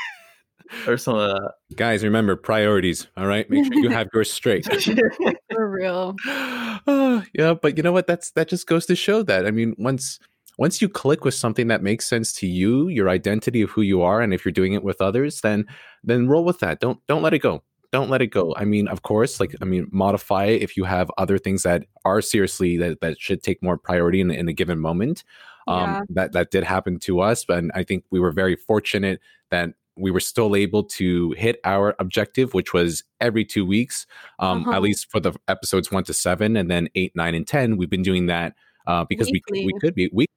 or 0.87 0.97
something 0.97 1.21
like 1.23 1.37
that. 1.37 1.77
guys, 1.77 2.05
remember 2.05 2.37
priorities. 2.37 3.09
All 3.17 3.27
right. 3.27 3.49
Make 3.51 3.65
sure 3.65 3.83
you 3.83 3.91
have 3.91 4.09
yours 4.13 4.31
straight. 4.31 4.67
for 5.53 5.71
real. 5.71 6.17
Ah, 6.27 7.25
yeah, 7.35 7.55
but 7.55 7.77
you 7.77 7.83
know 7.83 7.93
what? 7.93 8.07
That's 8.07 8.31
that 8.33 8.49
just 8.49 8.67
goes 8.67 8.87
to 8.87 8.97
show 8.97 9.23
that. 9.25 9.47
I 9.47 9.51
mean, 9.51 9.75
once 9.79 10.19
once 10.59 10.83
you 10.83 10.89
click 10.89 11.25
with 11.25 11.35
something 11.35 11.69
that 11.69 11.83
makes 11.83 12.07
sense 12.07 12.33
to 12.35 12.47
you, 12.47 12.89
your 12.89 13.09
identity 13.09 13.63
of 13.63 13.71
who 13.71 13.83
you 13.83 14.03
are, 14.03 14.21
and 14.21 14.35
if 14.35 14.45
you're 14.45 14.53
doing 14.53 14.75
it 14.75 14.85
with 14.85 15.01
others, 15.01 15.41
then 15.41 15.67
then 16.05 16.29
roll 16.29 16.45
with 16.45 16.61
that. 16.61 16.81
Don't 16.81 16.99
don't 17.07 17.23
let 17.23 17.35
it 17.35 17.39
go. 17.39 17.63
Don't 17.93 18.11
let 18.11 18.23
it 18.23 18.29
go. 18.29 18.55
I 18.57 18.65
mean, 18.65 18.87
of 18.87 19.03
course, 19.03 19.41
like 19.41 19.55
I 19.61 19.65
mean, 19.65 19.89
modify 19.91 20.45
it 20.45 20.63
if 20.63 20.77
you 20.77 20.85
have 20.85 21.11
other 21.19 21.39
things 21.39 21.63
that 21.65 21.87
are 22.05 22.21
seriously 22.23 22.77
that, 22.77 23.01
that 23.01 23.21
should 23.21 23.43
take 23.43 23.63
more 23.63 23.77
priority 23.77 24.21
in, 24.21 24.31
in 24.31 24.49
a 24.49 24.53
given 24.53 24.79
moment. 24.79 25.25
Um, 25.67 25.81
Yeah. 25.81 26.01
That 26.11 26.33
that 26.33 26.51
did 26.51 26.65
happen 26.65 26.99
to 27.01 27.21
us, 27.21 27.45
but 27.45 27.65
I 27.75 27.83
think 27.83 28.05
we 28.11 28.21
were 28.21 28.33
very 28.33 28.57
fortunate 28.57 29.21
that 29.51 29.71
we 29.97 30.11
were 30.11 30.21
still 30.21 30.55
able 30.57 30.85
to 30.85 31.33
hit 31.33 31.61
our 31.65 31.95
objective, 31.99 32.55
which 32.55 32.73
was 32.73 33.03
every 33.21 33.45
two 33.45 33.67
weeks, 33.67 34.07
um, 34.39 34.63
Uh-huh. 34.63 34.73
at 34.77 34.83
least 34.83 35.11
for 35.11 35.21
the 35.21 35.33
episodes 35.49 35.91
one 35.93 36.05
to 36.05 36.15
seven, 36.15 36.57
and 36.57 36.71
then 36.71 36.89
eight, 36.95 37.15
nine, 37.15 37.35
and 37.35 37.47
ten. 37.47 37.77
We've 37.77 37.91
been 37.91 38.03
doing 38.03 38.27
that 38.27 38.55
uh, 38.87 39.05
because 39.05 39.31
we 39.31 39.43
we 39.51 39.73
could 39.81 39.95
be 39.95 40.09
week 40.13 40.31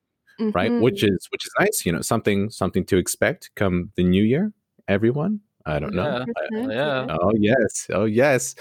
right, 0.53 0.71
Mhm. 0.71 0.81
which 0.81 1.03
is 1.03 1.27
which 1.31 1.45
is 1.45 1.51
nice. 1.59 1.85
You 1.85 1.91
know, 1.93 2.01
something 2.01 2.49
something 2.49 2.83
to 2.85 2.97
expect 2.97 3.51
come 3.55 3.91
the 3.95 4.03
new 4.03 4.23
year. 4.23 4.51
Everyone, 4.87 5.39
I 5.65 5.79
don't 5.79 5.93
know. 5.93 6.03
Yeah. 6.03 6.25
I- 6.37 6.73
Yeah. 6.73 7.17
oh 7.21 7.31
yes 7.39 7.87
oh 7.93 8.05
yes 8.05 8.55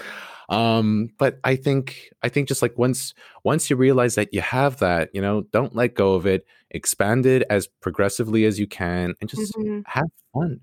um 0.49 1.09
but 1.17 1.39
i 1.45 1.55
think 1.55 2.09
i 2.21 2.27
think 2.29 2.47
just 2.49 2.61
like 2.61 2.77
once 2.77 3.13
once 3.45 3.69
you 3.69 3.77
realize 3.77 4.15
that 4.15 4.33
you 4.33 4.41
have 4.41 4.77
that 4.79 5.09
you 5.13 5.21
know 5.21 5.43
don't 5.53 5.73
let 5.73 5.95
go 5.95 6.15
of 6.15 6.25
it 6.27 6.45
expand 6.71 7.25
it 7.25 7.43
as 7.49 7.65
progressively 7.81 8.43
as 8.45 8.59
you 8.59 8.67
can 8.67 9.13
and 9.21 9.29
just 9.29 9.53
Mhm. 9.55 9.83
have 9.87 10.09
fun 10.33 10.59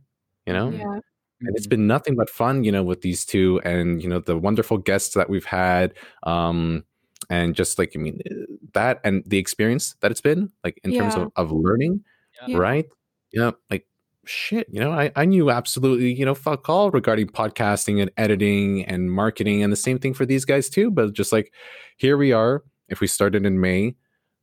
you 0.51 0.59
know? 0.59 0.71
Yeah. 0.71 1.01
and 1.49 1.57
it's 1.57 1.67
been 1.67 1.87
nothing 1.87 2.17
but 2.17 2.29
fun 2.29 2.65
you 2.65 2.73
know 2.73 2.83
with 2.83 3.01
these 3.01 3.25
two 3.25 3.61
and 3.65 4.03
you 4.03 4.09
know 4.09 4.21
the 4.21 4.37
wonderful 4.37 4.77
guests 4.79 5.15
that 5.15 5.31
we've 5.31 5.47
had 5.47 5.95
um 6.25 6.85
and 7.31 7.55
just 7.55 7.79
like 7.79 7.93
i 7.97 7.99
mean 7.99 8.21
that 8.75 9.01
and 9.05 9.23
the 9.27 9.39
experience 9.39 9.95
that 10.01 10.11
it's 10.11 10.21
been 10.21 10.51
like 10.65 10.79
in 10.85 10.93
terms 10.93 11.15
of, 11.15 11.31
of 11.37 11.51
learning 11.53 12.03
Yeah. 12.47 12.59
right? 12.59 12.87
Know, 13.33 13.55
like 13.71 13.87
shit 14.27 14.67
you 14.71 14.81
know 14.81 14.93
I, 14.93 15.11
I 15.17 15.25
knew 15.25 15.51
absolutely 15.51 16.13
you 16.13 16.25
know 16.27 16.35
fuck 16.35 16.69
all 16.69 16.91
regarding 16.91 17.29
podcasting 17.29 18.03
and 18.03 18.11
editing 18.17 18.85
and 18.85 19.11
marketing 19.11 19.63
and 19.63 19.73
the 19.73 19.77
same 19.77 19.99
thing 19.99 20.15
for 20.15 20.27
these 20.27 20.45
guys 20.45 20.69
too 20.69 20.91
but 20.91 21.15
just 21.15 21.33
like 21.33 21.53
here 21.97 22.17
we 22.19 22.33
are 22.33 22.63
if 22.89 23.01
we 23.01 23.07
started 23.07 23.47
in 23.47 23.61
may 23.61 23.95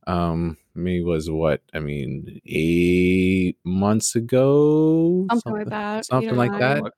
um 0.06 0.56
may 0.78 1.02
was 1.02 1.30
what 1.30 1.60
i 1.74 1.80
mean 1.80 2.40
eight 2.46 3.56
months 3.64 4.14
ago 4.14 5.26
Something 5.30 5.52
like 5.52 5.66
that. 5.68 6.06
something 6.06 6.30
eight 6.30 6.34
like 6.36 6.50
nine. 6.52 6.60
that 6.60 6.92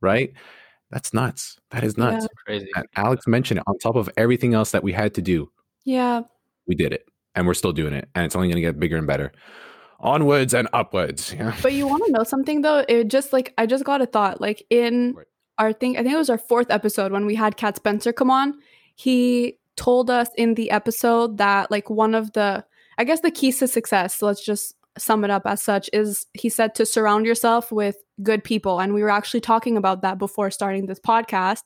right 0.00 0.32
that's 0.90 1.12
nuts 1.14 1.58
that 1.70 1.82
is 1.84 1.96
nuts 1.96 2.22
Yeah. 2.24 2.28
Crazy. 2.44 2.70
alex 2.96 3.26
mentioned 3.26 3.58
it 3.58 3.64
on 3.66 3.78
top 3.78 3.96
of 3.96 4.08
everything 4.16 4.54
else 4.54 4.70
that 4.72 4.82
we 4.82 4.92
had 4.92 5.14
to 5.14 5.22
do 5.22 5.50
Yeah. 5.84 6.22
we 6.66 6.74
did 6.74 6.92
it 6.92 7.08
and 7.34 7.46
we're 7.46 7.54
still 7.54 7.72
doing 7.72 7.92
it 7.92 8.08
and 8.14 8.24
it's 8.24 8.36
only 8.36 8.48
going 8.48 8.56
to 8.56 8.60
get 8.60 8.78
bigger 8.78 8.96
and 8.96 9.06
better 9.06 9.32
onwards 10.00 10.52
and 10.54 10.68
upwards 10.72 11.32
yeah 11.38 11.54
But 11.62 11.72
you 11.72 11.86
want 11.88 12.04
to 12.06 12.12
know 12.12 12.22
something 12.24 12.60
though? 12.62 12.84
It 12.88 13.08
just 13.08 13.32
like 13.32 13.54
I 13.58 13.64
just 13.66 13.84
got 13.84 14.02
a 14.02 14.06
thought. 14.06 14.40
Like 14.42 14.62
in 14.70 15.14
Right. 15.16 15.26
our 15.58 15.72
thing, 15.72 15.96
I 15.96 16.02
think 16.02 16.12
it 16.14 16.18
was 16.18 16.28
our 16.28 16.36
fourth 16.38 16.70
episode 16.70 17.12
when 17.12 17.24
we 17.24 17.34
had 17.34 17.56
Cat 17.56 17.76
Spencer 17.76 18.12
come 18.12 18.30
on. 18.30 18.58
He 18.94 19.58
told 19.76 20.10
us 20.10 20.28
in 20.36 20.54
the 20.54 20.70
episode 20.70 21.38
that 21.38 21.70
like 21.70 21.90
one 21.90 22.14
of 22.14 22.32
the, 22.32 22.64
I 22.98 23.04
guess 23.04 23.20
the 23.20 23.30
keys 23.30 23.58
to 23.58 23.68
success. 23.68 24.22
Let's 24.22 24.44
just 24.44 24.74
sum 24.98 25.24
it 25.24 25.30
up 25.30 25.42
as 25.44 25.62
such. 25.62 25.90
Is 25.92 26.26
he 26.32 26.48
said 26.48 26.74
to 26.76 26.86
surround 26.86 27.26
yourself 27.26 27.70
with 27.70 27.96
good 28.22 28.42
people, 28.42 28.80
and 28.80 28.94
we 28.94 29.02
were 29.02 29.10
actually 29.10 29.40
talking 29.40 29.76
about 29.76 30.02
that 30.02 30.18
before 30.18 30.50
starting 30.50 30.86
this 30.86 31.00
podcast. 31.00 31.62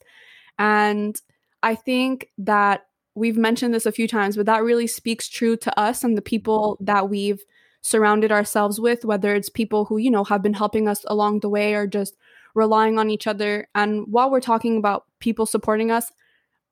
And 0.58 1.20
I 1.62 1.74
think 1.74 2.28
that 2.38 2.86
we've 3.14 3.36
mentioned 3.36 3.74
this 3.74 3.86
a 3.86 3.92
few 3.92 4.08
times, 4.08 4.36
but 4.36 4.46
that 4.46 4.62
really 4.62 4.86
speaks 4.86 5.28
true 5.28 5.56
to 5.58 5.78
us 5.78 6.04
and 6.04 6.16
the 6.16 6.22
people 6.22 6.76
that 6.80 7.08
we've 7.08 7.42
surrounded 7.82 8.30
ourselves 8.32 8.80
with, 8.80 9.04
whether 9.04 9.34
it's 9.34 9.48
people 9.48 9.84
who, 9.84 9.98
you 9.98 10.10
know, 10.10 10.24
have 10.24 10.42
been 10.42 10.54
helping 10.54 10.88
us 10.88 11.04
along 11.08 11.40
the 11.40 11.48
way 11.48 11.74
or 11.74 11.86
just 11.86 12.16
relying 12.54 12.98
on 12.98 13.10
each 13.10 13.26
other. 13.26 13.68
And 13.74 14.04
while 14.08 14.30
we're 14.30 14.40
talking 14.40 14.76
about 14.76 15.06
people 15.18 15.46
supporting 15.46 15.90
us, 15.90 16.12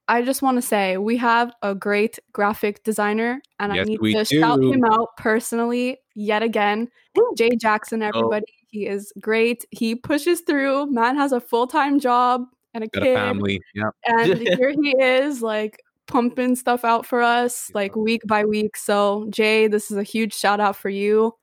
I 0.08 0.22
just 0.22 0.42
want 0.42 0.56
to 0.56 0.62
say 0.62 0.96
we 0.96 1.16
have 1.18 1.52
a 1.62 1.74
great 1.74 2.18
graphic 2.32 2.82
designer, 2.82 3.42
and 3.60 3.74
Yes, 3.74 3.82
I 3.82 3.84
need 3.84 4.14
to 4.14 4.24
shout 4.24 4.62
him 4.62 4.84
out 4.84 5.16
personally 5.16 5.98
yet 6.14 6.42
again. 6.42 6.88
Jay 7.36 7.50
Jackson, 7.60 8.02
oh. 8.02 8.08
everybody. 8.08 8.46
He 8.70 8.86
is 8.86 9.12
great. 9.20 9.64
He 9.70 9.94
pushes 9.94 10.42
through. 10.42 10.90
Man 10.90 11.16
has 11.16 11.32
a 11.32 11.40
full 11.40 11.66
time 11.66 12.00
job 12.00 12.44
and 12.74 12.84
a 12.84 12.88
got 12.88 13.02
kid 13.02 13.12
a 13.12 13.14
family 13.16 13.60
yeah 13.74 13.90
and 14.06 14.38
here 14.58 14.70
he 14.70 14.90
is 14.98 15.42
like 15.42 15.82
pumping 16.06 16.56
stuff 16.56 16.84
out 16.84 17.04
for 17.04 17.20
us 17.20 17.70
like 17.74 17.94
week 17.94 18.22
by 18.26 18.44
week 18.44 18.76
so 18.76 19.26
jay 19.30 19.68
this 19.68 19.90
is 19.90 19.96
a 19.96 20.02
huge 20.02 20.34
shout 20.34 20.60
out 20.60 20.76
for 20.76 20.88
you 20.88 21.34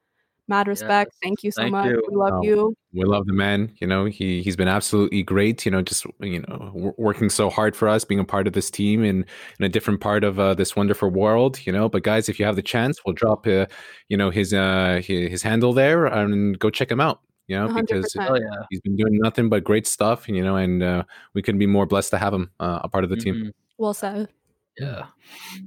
mad 0.47 0.67
respect 0.67 1.11
Yes, 1.13 1.19
thank 1.23 1.43
you 1.43 1.51
so 1.51 1.61
thank 1.63 1.71
much 1.71 1.87
you. 1.87 2.01
we 2.09 2.15
love 2.15 2.33
Oh. 2.35 2.43
you 2.43 2.75
we 2.93 3.03
love 3.03 3.25
the 3.25 3.33
man 3.33 3.71
you 3.81 3.87
know 3.87 4.05
he 4.05 4.41
he's 4.43 4.55
been 4.55 4.67
absolutely 4.67 5.23
great 5.23 5.65
you 5.65 5.71
know 5.71 5.81
just 5.81 6.05
you 6.19 6.39
know 6.41 6.57
w- 6.73 6.93
working 6.97 7.29
so 7.29 7.49
hard 7.49 7.75
for 7.75 7.87
us 7.87 8.05
being 8.05 8.19
a 8.19 8.25
part 8.25 8.45
of 8.47 8.53
this 8.53 8.69
team 8.69 9.03
in 9.03 9.25
in 9.59 9.65
a 9.65 9.69
different 9.69 10.01
part 10.01 10.23
of 10.23 10.39
uh, 10.39 10.53
this 10.53 10.75
wonderful 10.75 11.09
world 11.09 11.65
you 11.65 11.71
know 11.73 11.89
but 11.89 12.03
guys 12.03 12.29
if 12.29 12.39
you 12.39 12.45
have 12.45 12.55
the 12.55 12.61
chance 12.61 12.99
we'll 13.05 13.13
drop 13.15 13.47
uh, 13.47 13.65
you 14.09 14.17
know 14.17 14.29
his 14.29 14.53
uh 14.53 15.01
his, 15.03 15.29
his 15.31 15.41
handle 15.43 15.73
there 15.73 16.05
and 16.05 16.59
go 16.59 16.69
check 16.69 16.91
him 16.91 17.01
out 17.01 17.21
you 17.47 17.55
know 17.57 17.67
because 17.67 18.13
100%. 18.15 18.29
Oh 18.29 18.35
yeah. 18.35 18.65
he's 18.69 18.81
been 18.81 18.95
doing 18.95 19.17
nothing 19.19 19.49
but 19.49 19.63
great 19.63 19.87
stuff 19.87 20.27
you 20.29 20.43
know 20.43 20.55
and 20.57 20.83
uh, 20.83 21.03
we 21.33 21.41
couldn't 21.41 21.59
be 21.59 21.67
more 21.67 21.85
blessed 21.85 22.11
to 22.11 22.17
have 22.17 22.33
him 22.33 22.49
uh, 22.59 22.79
a 22.83 22.89
part 22.89 23.03
of 23.03 23.09
the 23.09 23.17
team 23.17 23.35
Mhm. 23.35 23.51
well 23.77 23.93
said 23.93 24.29
Yeah, 24.79 25.05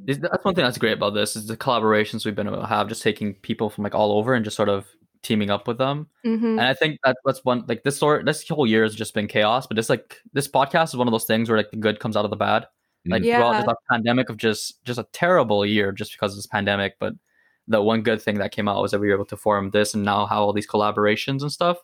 that's 0.06 0.44
one 0.44 0.54
thing 0.54 0.64
that's 0.64 0.78
great 0.78 0.92
about 0.94 1.14
this 1.14 1.34
is 1.36 1.46
the 1.46 1.56
collaborations 1.56 2.24
we've 2.24 2.34
been 2.34 2.46
able 2.46 2.60
to 2.60 2.66
have, 2.66 2.88
just 2.88 3.02
taking 3.02 3.34
people 3.34 3.70
from 3.70 3.84
like 3.84 3.94
all 3.94 4.12
over 4.18 4.34
and 4.34 4.44
just 4.44 4.56
sort 4.56 4.68
of 4.68 4.86
teaming 5.22 5.50
up 5.50 5.66
with 5.66 5.78
them. 5.78 6.08
hmm 6.24 6.44
And 6.44 6.60
I 6.60 6.74
think 6.74 6.98
that 7.04 7.16
that's 7.24 7.44
one 7.44 7.64
like 7.68 7.82
this 7.84 7.96
sort 7.98 8.26
this 8.26 8.46
whole 8.48 8.66
year 8.66 8.82
has 8.82 8.94
just 8.94 9.14
been 9.14 9.26
chaos, 9.28 9.66
but 9.66 9.76
this 9.76 9.88
like 9.88 10.18
this 10.34 10.46
podcast 10.48 10.88
is 10.88 10.96
one 10.96 11.08
of 11.08 11.12
those 11.12 11.24
things 11.24 11.48
where 11.48 11.58
like 11.58 11.70
the 11.70 11.76
good 11.78 12.00
comes 12.00 12.16
out 12.16 12.24
of 12.24 12.30
the 12.30 12.36
bad. 12.36 12.66
Like 13.06 13.22
Mm. 13.22 13.30
throughout 13.32 13.56
this 13.56 13.66
pandemic 13.90 14.28
of 14.28 14.36
just 14.36 14.84
just 14.84 14.98
a 14.98 15.04
terrible 15.12 15.64
year 15.64 15.92
just 15.92 16.12
because 16.12 16.32
of 16.32 16.36
this 16.38 16.46
pandemic, 16.46 16.96
but 17.00 17.14
the 17.66 17.82
one 17.82 18.02
good 18.02 18.20
thing 18.22 18.36
that 18.38 18.52
came 18.52 18.68
out 18.68 18.82
was 18.82 18.90
that 18.92 19.00
we 19.00 19.08
were 19.08 19.14
able 19.14 19.24
to 19.26 19.36
form 19.36 19.70
this 19.70 19.94
and 19.94 20.04
now 20.04 20.26
have 20.26 20.38
all 20.38 20.52
these 20.52 20.66
collaborations 20.68 21.42
and 21.42 21.52
stuff. 21.52 21.78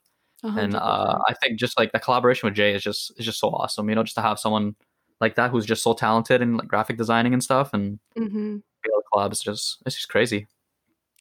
And 0.56 0.74
uh, 0.76 1.18
I 1.28 1.34
think 1.42 1.58
just 1.58 1.78
like 1.78 1.92
the 1.92 1.98
collaboration 2.00 2.46
with 2.46 2.54
Jay 2.56 2.74
is 2.74 2.82
just 2.82 3.12
is 3.18 3.24
just 3.26 3.38
so 3.40 3.48
awesome. 3.50 3.88
You 3.88 3.94
know, 3.96 4.02
just 4.04 4.16
to 4.16 4.22
have 4.22 4.38
someone 4.38 4.76
like 5.24 5.36
that 5.36 5.50
who's 5.50 5.64
just 5.64 5.82
so 5.82 5.94
talented 5.94 6.42
in 6.42 6.58
like 6.58 6.68
graphic 6.68 6.98
designing 6.98 7.32
and 7.32 7.42
stuff, 7.42 7.72
and 7.72 7.98
hmm 8.16 8.56
be 8.82 8.90
able 8.92 9.00
to 9.00 9.08
collab 9.12 9.32
is 9.32 9.40
just 9.40 9.82
it's 9.86 9.96
just 9.96 10.10
crazy. 10.10 10.46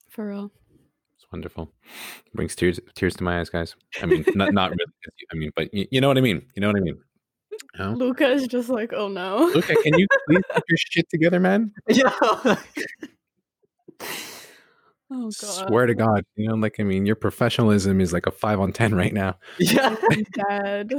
for 0.10 0.28
real 0.28 0.52
It's 1.16 1.26
wonderful. 1.32 1.72
Brings 2.36 2.54
tears 2.56 2.80
tears 2.96 3.16
to 3.16 3.24
my 3.24 3.40
eyes, 3.40 3.50
guys. 3.50 3.76
I 4.02 4.06
mean, 4.06 4.26
not 4.36 4.54
not 4.54 4.72
really. 4.72 4.84
I 5.32 5.36
mean, 5.36 5.52
but 5.56 5.74
you, 5.74 5.88
you 5.90 6.02
know 6.02 6.10
what 6.10 6.18
I 6.18 6.22
mean. 6.22 6.46
You 6.56 6.62
know 6.62 6.68
what 6.68 6.76
I 6.76 6.82
mean. 6.82 6.98
You 7.76 7.86
know? 7.86 7.94
luca 7.94 8.28
is 8.28 8.48
just 8.48 8.70
like 8.70 8.92
oh 8.94 9.08
no 9.08 9.50
Okay, 9.56 9.76
can 9.84 9.98
you 9.98 10.06
please 10.28 10.44
get 10.54 10.64
your 10.68 10.78
shit 10.78 11.10
together, 11.10 11.40
man? 11.40 11.72
Yeah. 11.88 12.12
oh 15.12 15.32
god 15.40 15.68
Swear 15.68 15.86
to 15.86 15.96
God, 15.96 16.26
you 16.36 16.50
know, 16.50 16.56
like 16.56 16.80
I 16.80 16.84
mean, 16.84 17.06
your 17.06 17.16
professionalism 17.16 18.02
is 18.02 18.12
like 18.12 18.28
a 18.28 18.32
five 18.32 18.60
on 18.60 18.74
ten 18.74 18.94
right 18.94 19.14
now. 19.14 19.38
yeah. 19.60 19.96
I'm 20.12 20.26
dead 20.50 20.92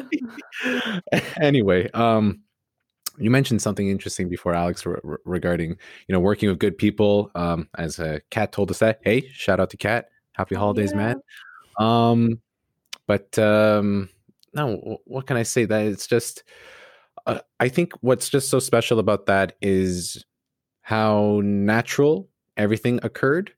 anyway, 1.40 1.90
um, 1.92 2.40
you 3.18 3.30
mentioned 3.30 3.62
something 3.62 3.88
interesting 3.88 4.28
before, 4.28 4.54
Alex, 4.54 4.84
re- 4.86 4.98
re- 5.02 5.16
regarding 5.24 5.70
you 6.08 6.12
know 6.12 6.20
working 6.20 6.48
with 6.48 6.58
good 6.58 6.76
people. 6.76 7.30
Um, 7.34 7.68
as 7.78 7.98
uh, 7.98 8.18
Cat 8.30 8.52
told 8.52 8.70
us 8.70 8.78
that. 8.78 9.00
Hey, 9.02 9.28
shout 9.32 9.60
out 9.60 9.70
to 9.70 9.76
Cat. 9.76 10.08
Happy 10.32 10.54
holidays, 10.54 10.90
yeah. 10.92 10.96
man. 10.96 11.20
Um, 11.78 12.40
but 13.06 13.38
um, 13.38 14.08
no, 14.52 14.98
what 15.04 15.26
can 15.26 15.36
I 15.36 15.42
say? 15.42 15.64
That 15.64 15.86
it's 15.86 16.06
just. 16.06 16.44
Uh, 17.26 17.40
I 17.58 17.68
think 17.70 17.92
what's 18.02 18.28
just 18.28 18.50
so 18.50 18.58
special 18.58 18.98
about 18.98 19.26
that 19.26 19.56
is 19.62 20.24
how 20.82 21.40
natural 21.42 22.28
everything 22.58 23.00
occurred. 23.02 23.52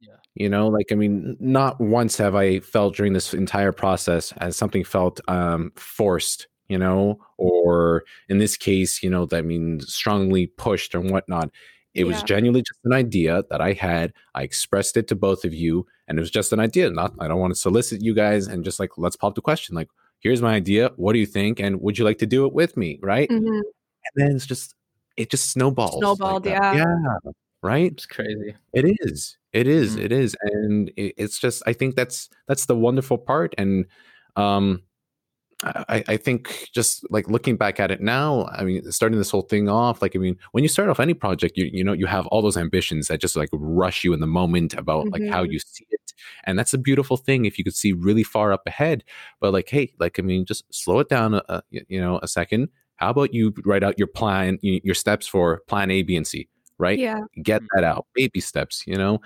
Yeah. 0.00 0.14
You 0.34 0.48
know, 0.48 0.68
like 0.68 0.86
I 0.90 0.94
mean, 0.94 1.36
not 1.38 1.78
once 1.80 2.16
have 2.16 2.34
I 2.34 2.60
felt 2.60 2.96
during 2.96 3.12
this 3.12 3.34
entire 3.34 3.72
process 3.72 4.32
as 4.38 4.56
something 4.56 4.84
felt 4.84 5.20
um 5.28 5.72
forced, 5.76 6.46
you 6.70 6.78
know, 6.78 7.18
or 7.36 8.04
in 8.28 8.38
this 8.38 8.56
case, 8.56 9.02
you 9.02 9.10
know, 9.10 9.26
that 9.26 9.44
means 9.44 9.92
strongly 9.92 10.46
pushed 10.46 10.94
and 10.94 11.10
whatnot. 11.10 11.50
It 11.92 12.04
was 12.04 12.22
genuinely 12.22 12.62
just 12.62 12.78
an 12.84 12.92
idea 12.92 13.42
that 13.50 13.60
I 13.60 13.72
had. 13.72 14.12
I 14.36 14.42
expressed 14.44 14.96
it 14.96 15.08
to 15.08 15.16
both 15.16 15.44
of 15.44 15.52
you, 15.52 15.86
and 16.06 16.18
it 16.18 16.22
was 16.22 16.30
just 16.30 16.52
an 16.52 16.60
idea. 16.60 16.88
Not 16.88 17.12
I 17.18 17.26
don't 17.26 17.40
want 17.40 17.52
to 17.52 17.58
solicit 17.60 18.00
you 18.00 18.14
guys 18.14 18.46
and 18.46 18.64
just 18.64 18.78
like 18.78 18.90
let's 18.96 19.16
pop 19.16 19.34
the 19.34 19.40
question. 19.40 19.74
Like, 19.74 19.88
here's 20.20 20.40
my 20.40 20.54
idea. 20.54 20.92
What 20.96 21.14
do 21.14 21.18
you 21.18 21.26
think? 21.26 21.58
And 21.58 21.80
would 21.80 21.98
you 21.98 22.04
like 22.04 22.18
to 22.18 22.26
do 22.26 22.46
it 22.46 22.52
with 22.52 22.76
me? 22.76 23.00
Right? 23.02 23.28
Mhm. 23.28 23.42
And 23.44 24.14
then 24.14 24.36
it's 24.36 24.46
just 24.46 24.76
it 25.16 25.30
just 25.30 25.50
snowballs. 25.50 25.94
like 25.96 26.16
Snowballed, 26.16 26.44
that. 26.44 26.76
yeah. 26.76 26.84
Yeah. 27.24 27.32
Right? 27.62 27.90
It's 27.92 28.06
crazy. 28.06 28.54
It 28.72 28.84
is. 29.02 29.36
It 29.52 29.66
is. 29.66 29.96
Mm. 29.96 30.04
It 30.04 30.12
is. 30.12 30.36
And 30.42 30.88
it, 30.96 31.14
it's 31.18 31.38
just 31.40 31.60
I 31.66 31.72
think 31.72 31.96
that's 31.96 32.30
that's 32.46 32.66
the 32.66 32.76
wonderful 32.76 33.18
part. 33.18 33.52
And 33.58 33.86
um 34.36 34.82
I, 35.62 36.02
I 36.08 36.16
think 36.16 36.68
just 36.72 37.04
like 37.10 37.28
looking 37.28 37.56
back 37.56 37.80
at 37.80 37.90
it 37.90 38.00
now, 38.00 38.46
I 38.52 38.64
mean, 38.64 38.90
starting 38.90 39.18
this 39.18 39.30
whole 39.30 39.42
thing 39.42 39.68
off, 39.68 40.00
like 40.00 40.16
I 40.16 40.18
mean, 40.18 40.36
when 40.52 40.64
you 40.64 40.68
start 40.68 40.88
off 40.88 41.00
any 41.00 41.12
project, 41.14 41.56
you 41.56 41.66
you 41.72 41.84
know 41.84 41.92
you 41.92 42.06
have 42.06 42.26
all 42.28 42.40
those 42.40 42.56
ambitions 42.56 43.08
that 43.08 43.20
just 43.20 43.36
like 43.36 43.50
rush 43.52 44.02
you 44.04 44.12
in 44.14 44.20
the 44.20 44.26
moment 44.26 44.74
about 44.74 45.10
like 45.12 45.22
how 45.30 45.44
Mhm. 45.44 45.52
you 45.52 45.58
see 45.58 45.86
it, 45.90 46.14
and 46.44 46.58
that's 46.58 46.72
a 46.72 46.78
beautiful 46.78 47.16
thing 47.18 47.44
if 47.44 47.58
you 47.58 47.64
could 47.64 47.74
see 47.74 47.92
really 47.92 48.22
far 48.22 48.52
up 48.52 48.62
ahead. 48.66 49.04
But 49.40 49.52
like, 49.52 49.68
hey, 49.68 49.92
like 49.98 50.18
I 50.18 50.22
mean, 50.22 50.46
just 50.46 50.64
slow 50.72 50.98
it 51.00 51.08
down, 51.10 51.34
a, 51.34 51.42
a, 51.48 51.62
you 51.70 52.00
know, 52.00 52.18
a 52.22 52.28
second. 52.28 52.68
How 52.96 53.10
about 53.10 53.34
you 53.34 53.52
write 53.64 53.82
out 53.82 53.98
your 53.98 54.08
plan, 54.08 54.58
your 54.62 54.94
steps 54.94 55.26
for 55.26 55.60
plan 55.66 55.90
A, 55.90 56.02
B, 56.02 56.16
and 56.16 56.26
C, 56.26 56.48
right? 56.78 56.98
yeah 56.98 57.20
get 57.42 57.62
that 57.74 57.84
out 57.84 58.06
baby 58.14 58.40
steps 58.40 58.82
you 58.86 58.96
know 58.96 59.20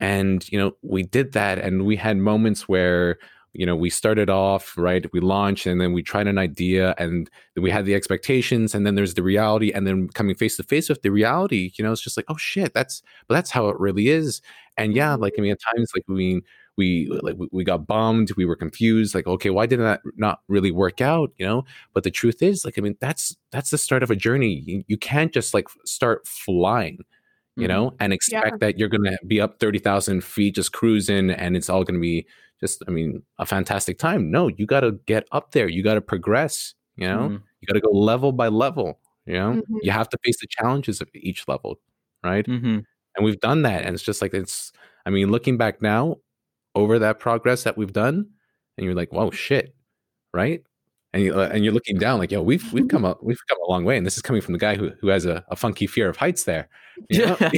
and 0.00 0.50
you 0.50 0.58
know 0.58 0.72
we 0.82 1.02
did 1.02 1.32
that 1.32 1.58
and 1.58 1.84
we 1.86 1.96
had 1.96 2.16
moments 2.16 2.68
where 2.68 3.16
you 3.54 3.64
know 3.64 3.76
we 3.76 3.88
started 3.88 4.28
off 4.28 4.76
right 4.76 5.10
we 5.12 5.20
launched 5.20 5.66
and 5.66 5.80
then 5.80 5.92
we 5.92 6.02
tried 6.02 6.26
an 6.26 6.38
idea 6.38 6.94
and 6.98 7.30
then 7.54 7.62
we 7.62 7.70
had 7.70 7.86
the 7.86 7.94
expectations 7.94 8.74
and 8.74 8.86
then 8.86 8.96
there's 8.96 9.14
the 9.14 9.22
reality 9.22 9.72
and 9.72 9.86
then 9.86 10.08
coming 10.08 10.34
face 10.34 10.56
to 10.56 10.62
face 10.62 10.88
with 10.88 11.02
the 11.02 11.10
reality 11.10 11.72
you 11.76 11.84
know 11.84 11.92
it's 11.92 12.00
just 12.00 12.16
like 12.16 12.26
oh 12.28 12.36
shit 12.36 12.74
that's 12.74 13.02
but 13.28 13.34
that's 13.34 13.50
how 13.50 13.68
it 13.68 13.78
really 13.78 14.08
is. 14.08 14.42
And 14.76 14.94
yeah 14.94 15.14
like 15.14 15.34
i 15.34 15.36
mm-hmm. 15.36 15.42
mean 15.42 15.52
at 15.52 15.60
times 15.74 15.90
like 15.94 16.04
we 16.08 16.42
we 16.76 17.08
like 17.22 17.36
we- 17.36 17.48
we 17.52 17.64
got 17.64 17.86
bummed 17.86 18.32
we 18.36 18.44
were 18.44 18.56
confused 18.56 19.14
like 19.14 19.28
okay 19.28 19.50
why 19.50 19.66
did 19.66 19.78
that 19.78 20.00
not 20.16 20.40
really 20.48 20.72
work 20.72 21.00
out? 21.00 21.30
you 21.38 21.46
know? 21.46 21.64
But 21.92 22.02
the 22.02 22.10
truth 22.10 22.42
is 22.42 22.64
like 22.64 22.76
i 22.76 22.80
mean 22.80 22.96
that's 23.00 23.36
that's 23.52 23.70
the 23.70 23.78
start 23.78 24.02
of 24.02 24.10
a 24.10 24.16
journey. 24.16 24.64
You, 24.66 24.84
you 24.88 24.96
can't 24.98 25.32
just 25.32 25.54
like 25.54 25.68
start 25.84 26.26
flying 26.26 26.98
you 27.56 27.64
Mhm. 27.66 27.68
know 27.68 27.94
and 28.00 28.12
expect 28.12 28.60
that 28.60 28.78
you're 28.78 28.88
gonna 28.88 29.16
be 29.26 29.40
up 29.40 29.58
30000 29.60 30.22
feet 30.24 30.54
just 30.56 30.72
cruising 30.72 31.30
and 31.30 31.56
it's 31.56 31.70
all 31.70 31.84
gonna 31.84 31.98
be 32.00 32.26
just 32.60 32.82
i 32.88 32.90
mean 32.90 33.22
a 33.38 33.46
fantastic 33.46 33.98
time 33.98 34.30
no 34.30 34.48
you 34.48 34.66
gotta 34.66 34.92
get 35.06 35.26
up 35.32 35.52
there 35.52 35.68
you 35.68 35.82
gotta 35.82 36.00
progress 36.00 36.74
you 36.96 37.06
know 37.08 37.28
Mhm. 37.30 37.42
you 37.60 37.66
gotta 37.68 37.80
go 37.80 37.90
level 37.90 38.32
by 38.32 38.48
level 38.48 39.00
you 39.26 39.34
know 39.34 39.52
Mhm. 39.54 39.78
you 39.82 39.90
have 39.92 40.08
to 40.10 40.18
face 40.24 40.38
the 40.40 40.46
challenges 40.50 41.00
of 41.00 41.08
each 41.14 41.46
level 41.48 41.80
right 42.24 42.46
Mhm. 42.46 42.84
and 43.16 43.24
we've 43.24 43.40
done 43.40 43.62
that 43.62 43.84
and 43.84 43.94
it's 43.94 44.02
just 44.04 44.20
like 44.22 44.34
it's 44.34 44.72
i 45.06 45.10
mean 45.10 45.30
looking 45.30 45.56
back 45.56 45.80
now 45.82 46.16
over 46.74 46.98
that 46.98 47.20
progress 47.20 47.62
that 47.64 47.76
we've 47.76 47.92
done 47.92 48.26
and 48.78 48.84
you're 48.84 48.94
like 48.94 49.12
whoa 49.12 49.30
shit 49.30 49.74
right 50.34 50.62
and 51.14 51.22
you 51.22 51.34
uh, 51.34 51.48
and 51.52 51.64
you're 51.64 51.72
looking 51.72 51.96
down 51.96 52.18
like 52.18 52.30
yo 52.30 52.42
we've 52.42 52.70
we've 52.72 52.88
come 52.88 53.04
up 53.04 53.22
we've 53.22 53.40
come 53.48 53.58
a 53.66 53.70
long 53.70 53.84
way 53.84 53.96
and 53.96 54.04
this 54.04 54.16
is 54.16 54.22
coming 54.22 54.42
from 54.42 54.52
the 54.52 54.58
guy 54.58 54.74
who 54.74 54.90
who 55.00 55.08
has 55.08 55.24
a, 55.24 55.42
a 55.48 55.56
funky 55.56 55.86
fear 55.86 56.08
of 56.08 56.16
heights 56.16 56.44
there 56.44 56.68
you 57.08 57.24
know? 57.24 57.36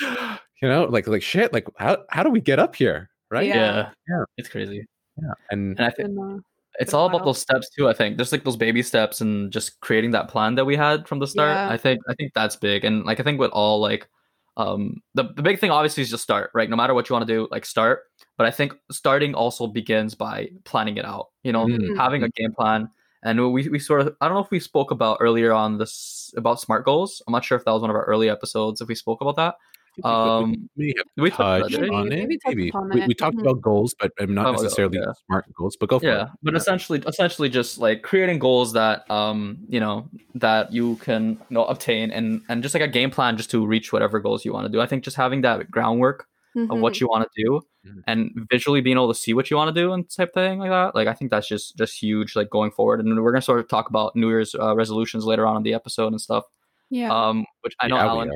you 0.62 0.68
know 0.68 0.84
like 0.84 1.06
like 1.08 1.22
shit 1.22 1.52
like 1.52 1.66
how 1.78 1.96
how 2.10 2.22
do 2.22 2.30
we 2.30 2.40
get 2.40 2.58
up 2.58 2.76
here 2.76 3.10
right 3.30 3.46
Yeah. 3.46 3.54
Yeah. 3.54 3.90
Yeah. 4.08 4.24
It's 4.36 4.48
crazy. 4.48 4.86
yeah 5.20 5.32
and 5.50 5.78
And 5.78 5.86
I 5.86 5.90
think 5.90 6.08
And, 6.10 6.18
uh, 6.18 6.42
it's 6.80 6.90
been 6.90 6.98
a 6.98 7.00
all 7.00 7.06
about 7.06 7.24
those 7.24 7.40
steps 7.40 7.70
too. 7.70 7.88
I 7.88 7.92
think 7.92 8.16
there's 8.16 8.32
like 8.32 8.44
those 8.44 8.56
baby 8.56 8.82
steps 8.82 9.20
and 9.20 9.52
just 9.52 9.80
creating 9.80 10.10
that 10.10 10.28
plan 10.28 10.56
that 10.56 10.64
we 10.64 10.76
had 10.76 11.06
from 11.06 11.20
the 11.20 11.26
start. 11.26 11.50
Yeah. 11.50 11.68
I 11.70 11.76
think 11.76 12.00
I 12.08 12.14
think 12.14 12.32
that's 12.34 12.56
big. 12.56 12.84
And 12.84 13.04
like 13.04 13.20
I 13.20 13.22
think 13.22 13.38
with 13.38 13.52
all 13.52 13.80
like 13.80 14.08
um 14.56 15.02
the, 15.14 15.24
the 15.34 15.42
big 15.42 15.58
thing 15.58 15.70
obviously 15.70 16.02
is 16.02 16.10
just 16.10 16.22
start, 16.22 16.50
right? 16.54 16.70
No 16.70 16.76
matter 16.76 16.94
what 16.94 17.08
you 17.08 17.14
want 17.14 17.26
to 17.26 17.32
do, 17.34 17.48
like 17.50 17.64
start. 17.66 18.02
But 18.38 18.46
I 18.46 18.50
think 18.50 18.72
starting 18.90 19.34
also 19.34 19.66
begins 19.66 20.14
by 20.14 20.48
planning 20.64 20.96
it 20.96 21.04
out, 21.04 21.26
you 21.42 21.52
know, 21.52 21.66
Mm. 21.66 21.96
having 21.96 22.22
a 22.22 22.28
game 22.30 22.52
plan. 22.52 22.88
And 23.24 23.52
we, 23.52 23.68
we 23.68 23.78
sort 23.78 24.00
of 24.02 24.14
I 24.20 24.28
don't 24.28 24.34
know 24.36 24.44
if 24.44 24.50
we 24.50 24.60
spoke 24.60 24.90
about 24.90 25.18
earlier 25.20 25.52
on 25.52 25.78
this 25.78 26.32
about 26.36 26.60
smart 26.60 26.84
goals. 26.84 27.22
I'm 27.26 27.32
not 27.32 27.44
sure 27.44 27.56
if 27.58 27.64
that 27.64 27.72
was 27.72 27.80
one 27.80 27.90
of 27.90 27.96
our 27.96 28.04
early 28.04 28.28
episodes 28.28 28.80
if 28.80 28.88
we 28.88 28.94
spoke 28.94 29.20
about 29.22 29.36
that. 29.36 29.54
Um 30.02 30.68
we 30.76 30.94
have 30.96 31.06
we 31.16 31.30
touched 31.30 31.40
on 31.40 31.56
it, 31.56 31.60
touched 31.60 31.70
didn't 31.72 31.90
we? 31.90 31.96
on 31.96 32.06
it 32.12 32.16
Maybe 32.18 32.38
maybe 32.46 32.68
upon 32.70 32.88
we, 32.90 33.02
it. 33.02 33.08
we 33.08 33.14
talked 33.14 33.36
Mhm. 33.36 33.42
about 33.42 33.60
goals 33.62 33.94
but 34.00 34.10
um, 34.20 34.34
not 34.34 34.46
Oh, 34.46 34.52
necessarily 34.52 34.98
yeah. 34.98 35.12
smart 35.26 35.44
goals 35.54 35.76
but 35.78 35.88
go 35.88 35.98
for 36.00 36.06
yeah 36.06 36.24
it 36.24 36.28
but 36.42 36.54
essentially 36.56 37.00
essentially 37.06 37.48
just 37.48 37.78
like 37.78 38.02
creating 38.02 38.38
goals 38.40 38.72
that 38.72 39.08
um 39.10 39.58
you 39.68 39.78
know 39.78 40.08
that 40.34 40.72
you 40.72 40.96
can 40.96 41.30
you 41.48 41.54
know 41.56 41.64
obtain 41.66 42.10
and 42.10 42.42
and 42.48 42.62
just 42.62 42.74
like 42.74 42.82
a 42.82 42.88
game 42.88 43.10
plan 43.10 43.36
just 43.36 43.50
to 43.50 43.64
reach 43.64 43.92
whatever 43.92 44.18
goals 44.18 44.44
you 44.44 44.52
want 44.52 44.64
to 44.66 44.72
do 44.72 44.80
i 44.80 44.86
think 44.86 45.04
just 45.04 45.16
having 45.16 45.42
that 45.42 45.70
groundwork 45.70 46.26
of 46.56 46.68
mhm. 46.68 46.80
what 46.80 47.00
you 47.00 47.06
want 47.08 47.26
to 47.28 47.42
do 47.44 47.60
Mhm. 47.86 48.02
and 48.06 48.30
visually 48.50 48.80
being 48.80 48.96
able 48.96 49.08
to 49.12 49.18
see 49.18 49.34
what 49.34 49.50
you 49.50 49.56
want 49.56 49.74
to 49.74 49.80
do 49.82 49.92
and 49.92 50.08
type 50.08 50.32
thing 50.32 50.58
like 50.58 50.70
that 50.70 50.94
like 50.94 51.06
i 51.08 51.12
think 51.12 51.30
that's 51.30 51.46
just 51.48 51.76
just 51.76 52.00
huge 52.02 52.34
like 52.36 52.48
going 52.50 52.70
forward 52.70 52.98
and 53.00 53.22
we're 53.22 53.32
gonna 53.32 53.42
sort 53.42 53.60
of 53.60 53.68
talk 53.68 53.88
about 53.90 54.16
new 54.16 54.28
year's 54.28 54.54
uh, 54.54 54.74
resolutions 54.74 55.24
later 55.24 55.46
on 55.46 55.56
in 55.56 55.62
the 55.64 55.74
episode 55.74 56.08
and 56.12 56.20
stuff 56.20 56.44
yeah. 56.90 57.10
um 57.12 57.44
which 57.62 57.74
i 57.80 57.88
know 57.88 57.96
Yeah, 57.96 58.04
we 58.04 58.08
alan 58.10 58.32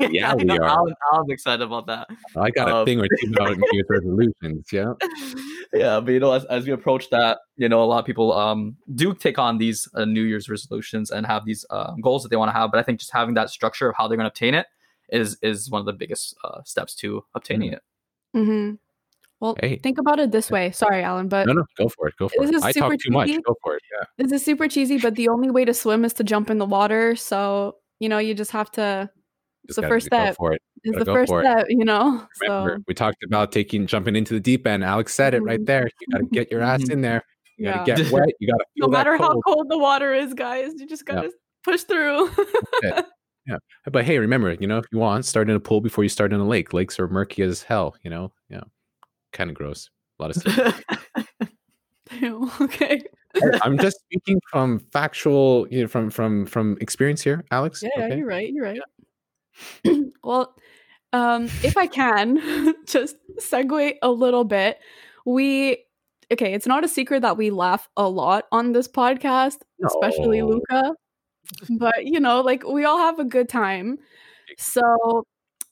Yeah, 0.12 0.32
I 0.32 0.34
we 0.34 0.50
are. 0.50 0.64
alan, 0.64 0.94
alan's 1.12 1.30
excited 1.30 1.62
about 1.62 1.86
that 1.86 2.08
i 2.36 2.50
got 2.50 2.68
a 2.68 2.76
um, 2.76 2.84
thing 2.86 3.00
or 3.00 3.06
two 3.06 3.32
about 3.32 3.56
new 3.56 3.64
year's 3.72 3.86
resolutions 3.88 4.66
yeah 4.72 4.92
yeah 5.72 6.00
but 6.00 6.12
you 6.12 6.20
know 6.20 6.32
as, 6.32 6.44
as 6.46 6.66
we 6.66 6.72
approach 6.72 7.10
that 7.10 7.38
you 7.56 7.68
know 7.68 7.82
a 7.82 7.86
lot 7.86 7.98
of 7.98 8.04
people 8.06 8.32
um 8.32 8.76
do 8.94 9.14
take 9.14 9.38
on 9.38 9.58
these 9.58 9.88
uh, 9.94 10.04
new 10.04 10.22
year's 10.22 10.48
resolutions 10.48 11.10
and 11.10 11.26
have 11.26 11.44
these 11.44 11.64
uh, 11.70 11.92
goals 12.02 12.22
that 12.22 12.28
they 12.30 12.36
want 12.36 12.48
to 12.48 12.52
have 12.52 12.70
but 12.70 12.78
i 12.78 12.82
think 12.82 12.98
just 12.98 13.12
having 13.12 13.34
that 13.34 13.50
structure 13.50 13.88
of 13.88 13.94
how 13.96 14.08
they're 14.08 14.16
going 14.16 14.24
to 14.24 14.32
obtain 14.32 14.54
it 14.54 14.66
is 15.10 15.36
is 15.42 15.70
one 15.70 15.80
of 15.80 15.86
the 15.86 15.92
biggest 15.92 16.34
uh, 16.44 16.62
steps 16.64 16.94
to 16.94 17.24
obtaining 17.34 17.72
it 17.72 17.82
Mm-hmm. 18.34 18.76
Well, 19.40 19.56
Hey. 19.60 19.76
think 19.76 19.98
about 19.98 20.20
it 20.20 20.30
this 20.30 20.50
way. 20.50 20.70
Sorry, 20.70 21.02
Alan, 21.02 21.28
but 21.28 21.46
no 21.46 21.52
no 21.52 21.64
go 21.76 21.88
for 21.88 22.08
it 22.08 22.14
go 22.18 22.28
for 22.28 22.40
This 22.40 22.50
it 22.50 22.54
is 22.56 22.62
i 22.62 22.72
talk 22.72 22.92
super 22.92 22.96
too 22.96 23.10
much 23.10 23.28
go 23.44 23.54
for 23.62 23.74
it 23.76 23.82
yeah 23.92 24.04
this 24.16 24.32
is 24.32 24.44
super 24.44 24.68
cheesy. 24.68 24.98
But 24.98 25.16
the 25.16 25.28
only 25.28 25.50
way 25.50 25.64
to 25.64 25.74
swim 25.74 26.04
is 26.04 26.14
to 26.14 26.24
jump 26.24 26.48
in 26.48 26.58
the 26.58 26.64
water. 26.64 27.16
So 27.16 27.76
you 28.02 28.08
know, 28.08 28.18
you 28.18 28.34
just 28.34 28.50
have 28.50 28.70
to. 28.72 29.08
It's 29.64 29.76
Just 29.76 29.80
the 29.82 29.88
first 29.88 30.06
step. 30.06 30.34
for 30.36 30.52
it 30.52 30.60
Is 30.82 30.96
the 30.96 31.04
first 31.04 31.28
for 31.30 31.40
it. 31.40 31.44
step. 31.44 31.66
You 31.68 31.84
know. 31.84 32.26
Remember, 32.42 32.76
So 32.78 32.84
we 32.88 32.94
talked 32.94 33.22
about 33.22 33.52
taking 33.52 33.86
jumping 33.86 34.16
into 34.16 34.34
the 34.34 34.40
deep 34.40 34.66
end. 34.66 34.82
Alex 34.82 35.14
said 35.14 35.34
it 35.34 35.42
right 35.42 35.60
Mhm. 35.60 35.66
there. 35.66 35.88
You 36.00 36.06
got 36.10 36.18
to 36.18 36.24
get 36.32 36.50
your 36.50 36.62
ass 36.62 36.82
Mhm. 36.82 36.90
in 36.94 37.00
there. 37.02 37.22
You 37.58 37.66
got 37.66 37.86
to 37.86 37.94
get 37.94 38.10
wet. 38.12 38.28
You 38.40 38.48
got 38.52 38.58
to 38.58 38.64
no 38.76 38.86
feel 38.86 38.90
that 38.90 38.98
matter 38.98 39.16
how 39.16 39.28
cold. 39.30 39.44
cold 39.46 39.68
the 39.70 39.78
water 39.78 40.12
is, 40.12 40.34
guys, 40.34 40.72
you 40.78 40.86
just 40.88 41.06
gotta 41.06 41.30
push 41.64 41.82
through. 41.84 42.28
Yeah, 43.46 43.58
but 43.90 44.04
hey, 44.04 44.18
remember, 44.20 44.52
you 44.52 44.68
know, 44.68 44.78
if 44.78 44.84
you 44.92 44.98
want, 44.98 45.24
start 45.24 45.50
in 45.50 45.56
a 45.56 45.60
pool 45.60 45.80
before 45.80 46.04
you 46.04 46.08
start 46.08 46.32
in 46.32 46.38
a 46.38 46.46
lake. 46.46 46.72
Lakes 46.72 47.00
are 47.00 47.08
murky 47.08 47.42
as 47.42 47.60
hell. 47.62 47.96
You 48.04 48.10
know, 48.10 48.32
yeah, 48.48 48.60
kind 49.32 49.50
of 49.50 49.56
gross. 49.56 49.90
A 50.20 50.22
lot 50.22 50.30
of 50.30 50.36
stuff. 50.42 50.80
Ew, 52.20 52.50
okay. 52.60 53.02
I'm 53.62 53.78
just 53.78 54.00
speaking 54.00 54.40
from 54.50 54.80
factual, 54.92 55.66
you 55.70 55.82
know, 55.82 55.88
from 55.88 56.10
from 56.10 56.46
from 56.46 56.76
experience 56.80 57.22
here, 57.22 57.44
Alex. 57.50 57.82
Yeah, 57.82 57.90
yeah, 57.96 58.04
okay? 58.04 58.16
you're 58.18 58.26
right. 58.26 58.52
You're 58.52 58.64
right. 58.64 58.80
well, 60.24 60.54
um, 61.12 61.44
if 61.62 61.76
I 61.76 61.86
can 61.86 62.74
just 62.86 63.16
segue 63.40 63.94
a 64.02 64.10
little 64.10 64.44
bit, 64.44 64.78
we 65.24 65.84
okay. 66.32 66.54
It's 66.54 66.66
not 66.66 66.84
a 66.84 66.88
secret 66.88 67.22
that 67.22 67.36
we 67.36 67.50
laugh 67.50 67.88
a 67.96 68.08
lot 68.08 68.44
on 68.52 68.72
this 68.72 68.88
podcast, 68.88 69.58
especially 69.84 70.42
Luca. 70.42 70.92
But 71.70 72.06
you 72.06 72.20
know, 72.20 72.40
like 72.40 72.66
we 72.66 72.84
all 72.84 72.98
have 72.98 73.18
a 73.18 73.24
good 73.24 73.48
time. 73.48 73.98
So 74.58 75.26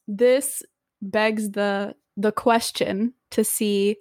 this 0.08 0.62
begs 1.02 1.50
the 1.50 1.94
the 2.16 2.32
question 2.32 3.14
to 3.30 3.44
see 3.44 3.96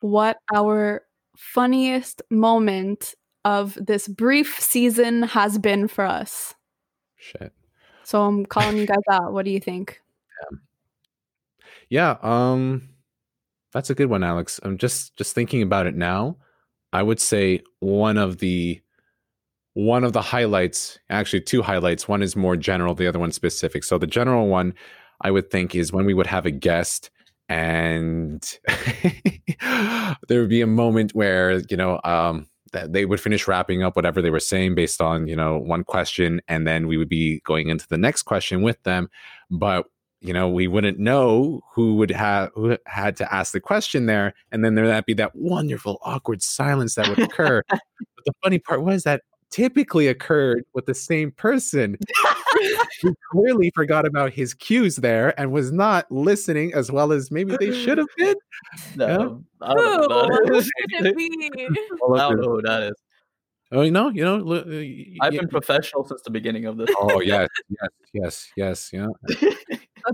what 0.00 0.38
our 0.54 1.02
funniest 1.36 2.22
moment 2.30 3.14
of 3.44 3.78
this 3.80 4.08
brief 4.08 4.60
season 4.60 5.22
has 5.22 5.58
been 5.58 5.88
for 5.88 6.04
us. 6.04 6.54
Shit. 7.16 7.52
So 8.04 8.22
I'm 8.22 8.44
calling 8.44 8.76
you 8.76 8.86
guys 8.86 8.98
out. 9.10 9.32
What 9.32 9.44
do 9.44 9.50
you 9.50 9.60
think? 9.60 10.00
Yeah, 11.88 12.16
yeah. 12.22 12.50
um 12.50 12.88
that's 13.72 13.90
a 13.90 13.94
good 13.94 14.10
one, 14.10 14.24
Alex. 14.24 14.58
I'm 14.62 14.78
just 14.78 15.16
just 15.16 15.34
thinking 15.34 15.62
about 15.62 15.86
it 15.86 15.94
now. 15.94 16.36
I 16.92 17.02
would 17.02 17.20
say 17.20 17.62
one 17.78 18.18
of 18.18 18.38
the 18.38 18.80
one 19.74 20.02
of 20.02 20.12
the 20.12 20.22
highlights, 20.22 20.98
actually 21.08 21.42
two 21.42 21.62
highlights. 21.62 22.08
One 22.08 22.22
is 22.22 22.34
more 22.34 22.56
general, 22.56 22.94
the 22.94 23.06
other 23.06 23.20
one 23.20 23.32
specific. 23.32 23.84
So 23.84 23.98
the 23.98 24.06
general 24.06 24.48
one 24.48 24.74
I 25.20 25.30
would 25.30 25.50
think 25.50 25.74
is 25.74 25.92
when 25.92 26.06
we 26.06 26.14
would 26.14 26.26
have 26.26 26.46
a 26.46 26.50
guest 26.50 27.10
and 27.50 28.58
there 30.28 30.40
would 30.40 30.48
be 30.48 30.62
a 30.62 30.66
moment 30.66 31.14
where, 31.14 31.60
you 31.68 31.76
know, 31.76 32.00
um 32.04 32.46
that 32.72 32.92
they 32.92 33.04
would 33.04 33.20
finish 33.20 33.48
wrapping 33.48 33.82
up 33.82 33.96
whatever 33.96 34.22
they 34.22 34.30
were 34.30 34.38
saying 34.38 34.76
based 34.76 35.00
on, 35.02 35.26
you 35.26 35.34
know, 35.34 35.58
one 35.58 35.82
question 35.82 36.40
and 36.46 36.66
then 36.68 36.86
we 36.86 36.96
would 36.96 37.08
be 37.08 37.40
going 37.44 37.68
into 37.68 37.86
the 37.88 37.98
next 37.98 38.22
question 38.22 38.62
with 38.62 38.80
them, 38.84 39.08
but 39.50 39.86
you 40.20 40.34
know, 40.34 40.48
we 40.48 40.68
wouldn't 40.68 40.98
know 40.98 41.62
who 41.74 41.96
would 41.96 42.10
have 42.10 42.50
who 42.54 42.76
had 42.86 43.16
to 43.16 43.34
ask 43.34 43.52
the 43.52 43.60
question 43.60 44.06
there, 44.06 44.34
and 44.52 44.62
then 44.64 44.74
there'd 44.74 45.06
be 45.06 45.14
that 45.14 45.32
wonderful 45.34 45.98
awkward 46.02 46.42
silence 46.42 46.94
that 46.94 47.08
would 47.08 47.18
occur. 47.30 47.62
but 47.68 47.80
the 48.26 48.32
funny 48.44 48.58
part 48.58 48.82
was 48.84 49.04
that 49.04 49.22
typically 49.50 50.08
occurred 50.08 50.64
with 50.74 50.86
the 50.86 50.94
same 50.94 51.30
person 51.32 51.96
who 53.02 53.14
clearly 53.30 53.70
forgot 53.74 54.06
about 54.06 54.32
his 54.32 54.54
cues 54.54 54.96
there 54.96 55.38
and 55.38 55.52
was 55.52 55.72
not 55.72 56.10
listening 56.10 56.72
as 56.74 56.90
well 56.90 57.12
as 57.12 57.30
maybe 57.30 57.56
they 57.58 57.70
should 57.70 57.98
have 57.98 58.08
been. 58.16 58.34
no, 58.96 59.42
I 59.60 59.74
don't 59.74 59.84
know 59.84 60.02
who 60.02 60.08
that 60.08 60.56
is. 60.56 60.70
Who 60.88 61.06
it 61.06 61.16
be? 61.16 61.50
I 62.14 62.18
don't 62.18 62.40
know 62.40 62.50
who 62.50 62.62
that 62.62 62.82
is. 62.84 62.94
Oh, 63.72 63.82
you 63.82 63.92
know, 63.92 64.08
you 64.08 64.24
know. 64.24 64.36
li- 64.38 65.18
y- 65.20 65.26
I've 65.26 65.32
y- 65.32 65.38
been 65.38 65.48
professional 65.48 66.04
since 66.04 66.22
the 66.22 66.30
beginning 66.30 66.66
of 66.66 66.76
this. 66.76 66.90
Oh 67.00 67.20
yes, 67.20 67.48
yes, 67.68 67.90
yes, 68.12 68.50
yes. 68.56 68.92
You 68.92 69.00
know, 69.00 69.14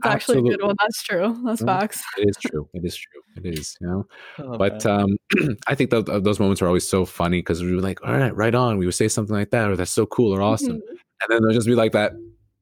That's 0.02 0.14
actually 0.14 0.38
a 0.38 0.42
good 0.42 0.62
one. 0.62 0.74
That's 0.80 1.02
true. 1.02 1.36
That's 1.44 1.62
Mhm. 1.62 1.66
facts. 1.66 2.02
it 2.18 2.28
is 2.28 2.36
true. 2.50 2.68
It 2.74 2.84
is 2.84 2.96
true. 2.96 3.20
It 3.44 3.58
is. 3.58 3.76
You 3.80 3.86
know. 3.88 4.06
Oh, 4.38 4.56
but 4.58 4.84
um, 4.86 5.16
I 5.68 5.74
think 5.74 5.90
that 5.90 6.06
those 6.24 6.38
moments 6.40 6.62
are 6.62 6.66
always 6.66 6.88
so 6.88 7.04
funny 7.04 7.38
because 7.38 7.62
we 7.62 7.74
were 7.74 7.82
like, 7.82 8.02
all 8.06 8.12
right, 8.16 8.34
right 8.34 8.54
on. 8.54 8.78
We 8.78 8.86
would 8.86 8.94
say 8.94 9.08
something 9.08 9.34
like 9.34 9.50
that, 9.50 9.68
or 9.70 9.76
that's 9.76 9.90
so 9.90 10.06
cool 10.06 10.32
or 10.34 10.40
awesome, 10.42 10.76
Mhm. 10.78 10.80
and 10.88 11.28
then 11.28 11.42
they'll 11.42 11.52
just 11.54 11.66
be 11.66 11.74
like 11.74 11.92
that. 11.92 12.12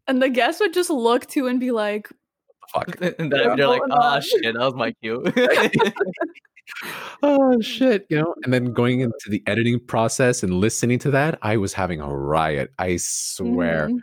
And 0.07 0.21
the 0.23 0.29
guest 0.29 0.61
would 0.61 0.75
just 0.75 0.91
look 0.91 1.27
to 1.29 1.47
and 1.47 1.59
be 1.61 1.71
like, 1.71 2.09
Fuck. 2.75 3.01
and 3.01 3.31
then 3.33 3.41
Yeah. 3.41 3.55
you're 3.57 3.69
like, 3.69 3.81
Going 3.81 3.93
ah, 3.93 4.15
on. 4.17 4.21
shit, 4.23 4.43
that 4.43 4.55
was 4.57 4.75
my 4.75 4.93
cue. 5.03 5.23
oh 7.23 7.61
shit, 7.61 8.07
you 8.11 8.19
know. 8.19 8.35
And 8.45 8.53
then 8.53 8.73
going 8.73 9.01
into 9.01 9.29
the 9.29 9.43
editing 9.47 9.81
process 9.81 10.43
and 10.43 10.55
listening 10.55 10.99
to 11.01 11.11
that, 11.13 11.39
I 11.43 11.57
was 11.57 11.73
having 11.73 12.01
a 12.01 12.09
riot. 12.15 12.73
I 12.79 12.97
swear. 12.97 13.89
mhm. 13.91 13.99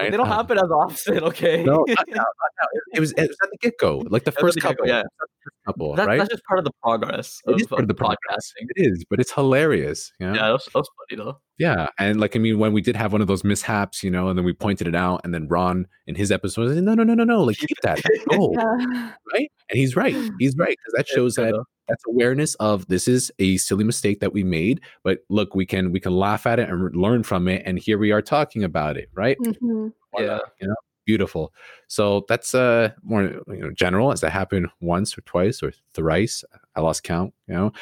Right? 0.00 0.10
they 0.10 0.16
don't 0.16 0.28
Uh, 0.28 0.34
happen 0.36 0.58
as 0.58 0.70
often, 0.70 1.24
okay? 1.24 1.62
No, 1.64 1.84
not 1.88 2.08
now, 2.08 2.14
not 2.16 2.26
now. 2.60 2.68
It, 2.72 2.82
it 2.94 3.00
was 3.00 3.12
it 3.12 3.28
was 3.28 3.36
at 3.42 3.50
the 3.50 3.56
get 3.60 3.78
go, 3.78 3.98
like 4.08 4.24
the 4.24 4.30
At 4.30 4.34
the 4.34 4.40
first 4.40 4.56
get-go, 4.56 4.68
couple. 4.70 4.86
yeah. 4.88 5.00
it 5.00 5.04
was 5.04 5.10
at 5.22 5.28
the 5.28 5.40
first 5.44 5.56
couple, 5.66 5.94
That- 5.96 6.06
right? 6.06 6.18
That's 6.18 6.30
just 6.30 6.44
part 6.44 6.58
of 6.58 6.64
the 6.64 6.72
progress 6.82 7.40
It 7.46 7.54
of, 7.54 7.60
is 7.60 7.66
part 7.66 7.82
of 7.82 7.88
the 7.88 7.94
of 7.94 7.98
progress. 7.98 8.52
It 8.56 8.68
is, 8.76 9.04
but 9.08 9.20
it's 9.20 9.32
hilarious. 9.32 10.12
You 10.20 10.26
know? 10.28 10.34
Yeah, 10.34 10.42
that 10.42 10.52
was, 10.52 10.64
that 10.66 10.74
was 10.74 10.90
funny 11.08 11.22
though. 11.22 11.38
Yeah, 11.58 11.86
and 11.98 12.20
like 12.20 12.36
I 12.36 12.38
mean, 12.38 12.58
when 12.58 12.72
we 12.72 12.82
did 12.82 12.96
have 12.96 13.12
one 13.12 13.20
of 13.22 13.28
those 13.28 13.42
mishaps, 13.44 14.02
you 14.02 14.10
know, 14.10 14.28
and 14.28 14.36
then 14.38 14.44
we 14.44 14.52
pointed 14.52 14.86
it 14.86 14.94
out, 14.94 15.22
and 15.24 15.32
then 15.32 15.48
Ron 15.48 15.86
in 16.06 16.14
his 16.14 16.30
episode 16.30 16.62
was 16.62 16.74
like, 16.74 16.84
"No, 16.84 16.94
no, 16.94 17.02
no, 17.02 17.14
no, 17.14 17.24
no! 17.24 17.42
Like 17.44 17.56
keep 17.56 17.80
that, 17.82 18.00
that's 18.02 18.24
gold, 18.30 18.56
Yeah. 18.58 19.12
right?" 19.32 19.50
And 19.70 19.78
he's 19.78 19.96
right. 19.96 20.14
He's 20.38 20.54
right 20.56 20.76
because 20.76 20.92
that 20.96 21.08
shows 21.08 21.38
Yeah, 21.38 21.44
that 21.46 21.52
though. 21.52 21.64
That's 21.88 22.02
awareness 22.08 22.54
of 22.56 22.86
this 22.88 23.06
is 23.08 23.30
a 23.38 23.56
silly 23.58 23.84
mistake 23.84 24.20
that 24.20 24.32
we 24.32 24.42
made, 24.44 24.80
but 25.04 25.20
look, 25.28 25.54
we 25.54 25.66
can 25.66 25.92
we 25.92 26.00
can 26.00 26.12
laugh 26.16 26.46
at 26.46 26.58
it 26.58 26.68
and 26.68 26.94
learn 26.96 27.22
from 27.22 27.48
it, 27.48 27.62
and 27.64 27.78
here 27.78 27.98
we 27.98 28.10
are 28.12 28.22
talking 28.22 28.64
about 28.64 28.96
it, 28.96 29.08
right? 29.14 29.36
Mhm. 29.40 29.92
Yeah. 30.18 30.38
you 30.60 30.68
know, 30.68 30.74
beautiful. 31.06 31.52
So 31.88 32.24
that's 32.28 32.54
uh 32.54 32.90
more 33.04 33.22
you 33.24 33.42
know 33.60 33.70
general. 33.72 34.12
As 34.12 34.20
that 34.22 34.30
happened 34.32 34.68
once 34.80 35.16
or 35.16 35.20
twice 35.22 35.62
or 35.62 35.72
thrice, 35.94 36.42
I 36.74 36.80
lost 36.80 37.04
count. 37.04 37.32
You 37.48 37.54
know, 37.54 37.72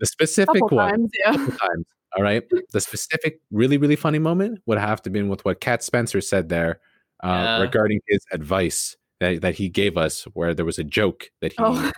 the 0.00 0.06
specific 0.06 0.60
Couple 0.62 0.76
one 0.78 0.90
times, 0.92 1.10
yeah. 1.24 1.32
couple 1.32 1.52
times. 1.68 1.86
All 2.16 2.22
right. 2.22 2.42
The 2.72 2.80
specific, 2.80 3.40
really, 3.50 3.78
really 3.78 3.96
funny 3.96 4.18
moment 4.18 4.60
would 4.66 4.78
have 4.78 5.00
to 5.02 5.10
been 5.10 5.28
with 5.30 5.44
what 5.46 5.60
Cat 5.62 5.82
Spencer 5.82 6.20
said 6.20 6.48
there 6.50 6.80
uh, 7.24 7.28
Yeah. 7.28 7.60
regarding 7.62 8.00
his 8.08 8.20
advice 8.32 8.96
that, 9.22 9.40
that 9.42 9.54
he 9.54 9.68
gave 9.68 9.96
us, 9.96 10.24
where 10.34 10.52
there 10.54 10.64
was 10.64 10.78
a 10.78 10.84
joke 10.84 11.30
that 11.40 11.52
he. 11.52 11.58
Oh. 11.58 11.74
that 11.74 11.94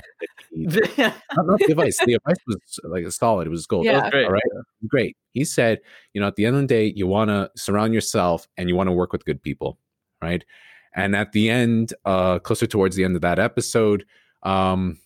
he 0.51 0.67
not, 1.03 1.47
not 1.47 1.59
the 1.59 1.73
advice. 1.73 1.99
The 2.05 2.15
advice 2.15 2.37
was 2.47 2.81
like 2.85 3.05
a 3.05 3.11
solid. 3.11 3.47
It 3.47 3.51
was 3.51 3.67
gold. 3.67 3.87
Yeah. 3.87 4.11
Great. 4.11 4.27
All 4.27 4.33
right. 4.33 4.43
Great. 4.87 5.17
He 5.33 5.45
said, 5.45 5.81
you 6.13 6.21
know, 6.21 6.27
at 6.27 6.37
the 6.37 6.47
end 6.47 6.57
of 6.57 6.63
the 6.63 6.69
day, 6.69 6.93
you 6.95 7.07
want 7.07 7.31
to 7.31 7.51
surround 7.57 7.95
yourself 7.95 8.47
and 8.57 8.69
you 8.69 8.77
want 8.77 8.89
to 8.89 8.93
work 8.93 9.13
with 9.13 9.25
good 9.25 9.43
people, 9.43 9.79
right? 10.23 10.45
And 10.95 11.17
at 11.17 11.33
the 11.33 11.51
end, 11.51 11.93
uh, 12.05 12.39
closer 12.39 12.67
towards 12.67 12.95
the 12.95 13.05
end 13.05 13.17
of 13.17 13.23
that 13.23 13.39
episode, 13.39 14.05
um, 14.45 14.99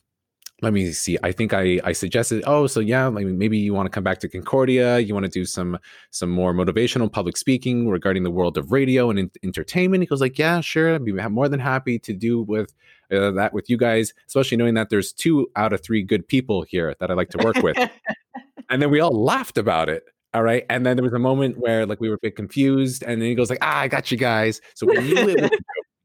let 0.60 0.72
me 0.72 0.90
see. 0.92 1.16
I 1.22 1.30
think 1.32 1.54
I 1.54 1.80
I 1.84 1.92
suggested, 1.92 2.42
oh, 2.46 2.66
so 2.66 2.80
yeah, 2.80 3.06
like 3.06 3.26
maybe 3.26 3.58
you 3.58 3.72
want 3.74 3.86
to 3.86 3.90
come 3.90 4.02
back 4.02 4.18
to 4.20 4.28
Concordia. 4.28 4.98
You 4.98 5.14
want 5.14 5.24
to 5.24 5.30
do 5.30 5.44
some 5.44 5.78
some 6.10 6.30
more 6.30 6.52
motivational 6.52 7.10
public 7.10 7.36
speaking 7.36 7.88
regarding 7.88 8.24
the 8.24 8.30
world 8.30 8.58
of 8.58 8.72
radio 8.72 9.10
and 9.10 9.18
en- 9.18 9.30
entertainment. 9.44 10.02
He 10.02 10.06
goes 10.06 10.20
like, 10.20 10.38
yeah, 10.38 10.60
sure, 10.60 10.94
I'd 10.94 11.04
be 11.04 11.12
more 11.12 11.48
than 11.48 11.60
happy 11.60 11.98
to 12.00 12.12
do 12.12 12.42
with 12.42 12.74
uh, 13.12 13.30
that 13.32 13.52
with 13.52 13.70
you 13.70 13.76
guys, 13.76 14.12
especially 14.26 14.56
knowing 14.56 14.74
that 14.74 14.90
there's 14.90 15.12
two 15.12 15.48
out 15.56 15.72
of 15.72 15.80
three 15.82 16.02
good 16.02 16.26
people 16.26 16.62
here 16.62 16.94
that 16.98 17.10
I 17.10 17.14
like 17.14 17.30
to 17.30 17.44
work 17.44 17.56
with. 17.56 17.76
and 18.70 18.82
then 18.82 18.90
we 18.90 19.00
all 19.00 19.12
laughed 19.12 19.58
about 19.58 19.88
it. 19.88 20.04
All 20.34 20.42
right. 20.42 20.64
And 20.68 20.84
then 20.84 20.96
there 20.96 21.04
was 21.04 21.14
a 21.14 21.18
moment 21.18 21.58
where 21.58 21.86
like 21.86 22.00
we 22.00 22.08
were 22.08 22.16
a 22.16 22.20
bit 22.20 22.36
confused. 22.36 23.02
And 23.02 23.22
then 23.22 23.28
he 23.28 23.34
goes 23.34 23.48
like, 23.48 23.60
ah, 23.62 23.78
I 23.78 23.88
got 23.88 24.10
you 24.10 24.18
guys. 24.18 24.60
So 24.74 24.86
we 24.86 24.98
knew 24.98 25.16
it 25.16 25.40
was 25.40 25.44
a 25.44 25.48
joke. 25.48 25.60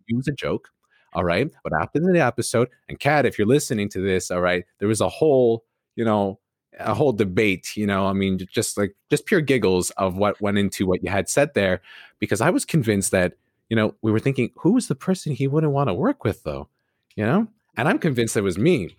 It 0.07 0.15
was 0.15 0.27
a 0.27 0.31
joke. 0.31 0.69
All 1.15 1.23
right. 1.23 1.49
But 1.63 1.73
after 1.73 1.99
the 1.99 2.19
episode, 2.19 2.69
and 2.89 2.99
Cat, 2.99 3.25
if 3.25 3.37
you're 3.37 3.47
listening 3.47 3.89
to 3.89 4.01
this, 4.01 4.31
all 4.31 4.41
right, 4.41 4.65
there 4.79 4.87
was 4.87 5.01
a 5.01 5.09
whole, 5.09 5.63
you 5.95 6.05
know, 6.05 6.39
a 6.79 6.93
whole 6.93 7.13
debate, 7.13 7.75
you 7.77 7.85
know, 7.85 8.07
I 8.07 8.13
mean, 8.13 8.39
just 8.51 8.77
like 8.77 8.95
just 9.09 9.25
pure 9.25 9.41
giggles 9.41 9.91
of 9.91 10.17
what 10.17 10.41
went 10.41 10.57
into 10.57 10.87
what 10.87 11.03
you 11.03 11.09
had 11.09 11.29
said 11.29 11.53
there, 11.53 11.81
because 12.19 12.41
I 12.41 12.49
was 12.49 12.65
convinced 12.65 13.11
that, 13.11 13.33
you 13.69 13.75
know, 13.75 13.93
we 14.01 14.11
were 14.11 14.19
thinking, 14.19 14.51
who 14.55 14.73
was 14.73 14.87
the 14.87 14.95
person 14.95 15.33
he 15.33 15.47
wouldn't 15.47 15.73
want 15.73 15.89
to 15.89 15.93
work 15.93 16.23
with 16.23 16.43
though? 16.43 16.67
You 17.15 17.25
know? 17.25 17.47
And 17.77 17.87
I'm 17.87 17.99
convinced 17.99 18.37
it 18.37 18.41
was 18.41 18.57
me, 18.57 18.95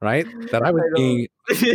right? 0.00 0.26
That 0.50 0.62
I 0.62 0.70
was 0.70 0.82
I 0.82 0.96
being 0.96 1.28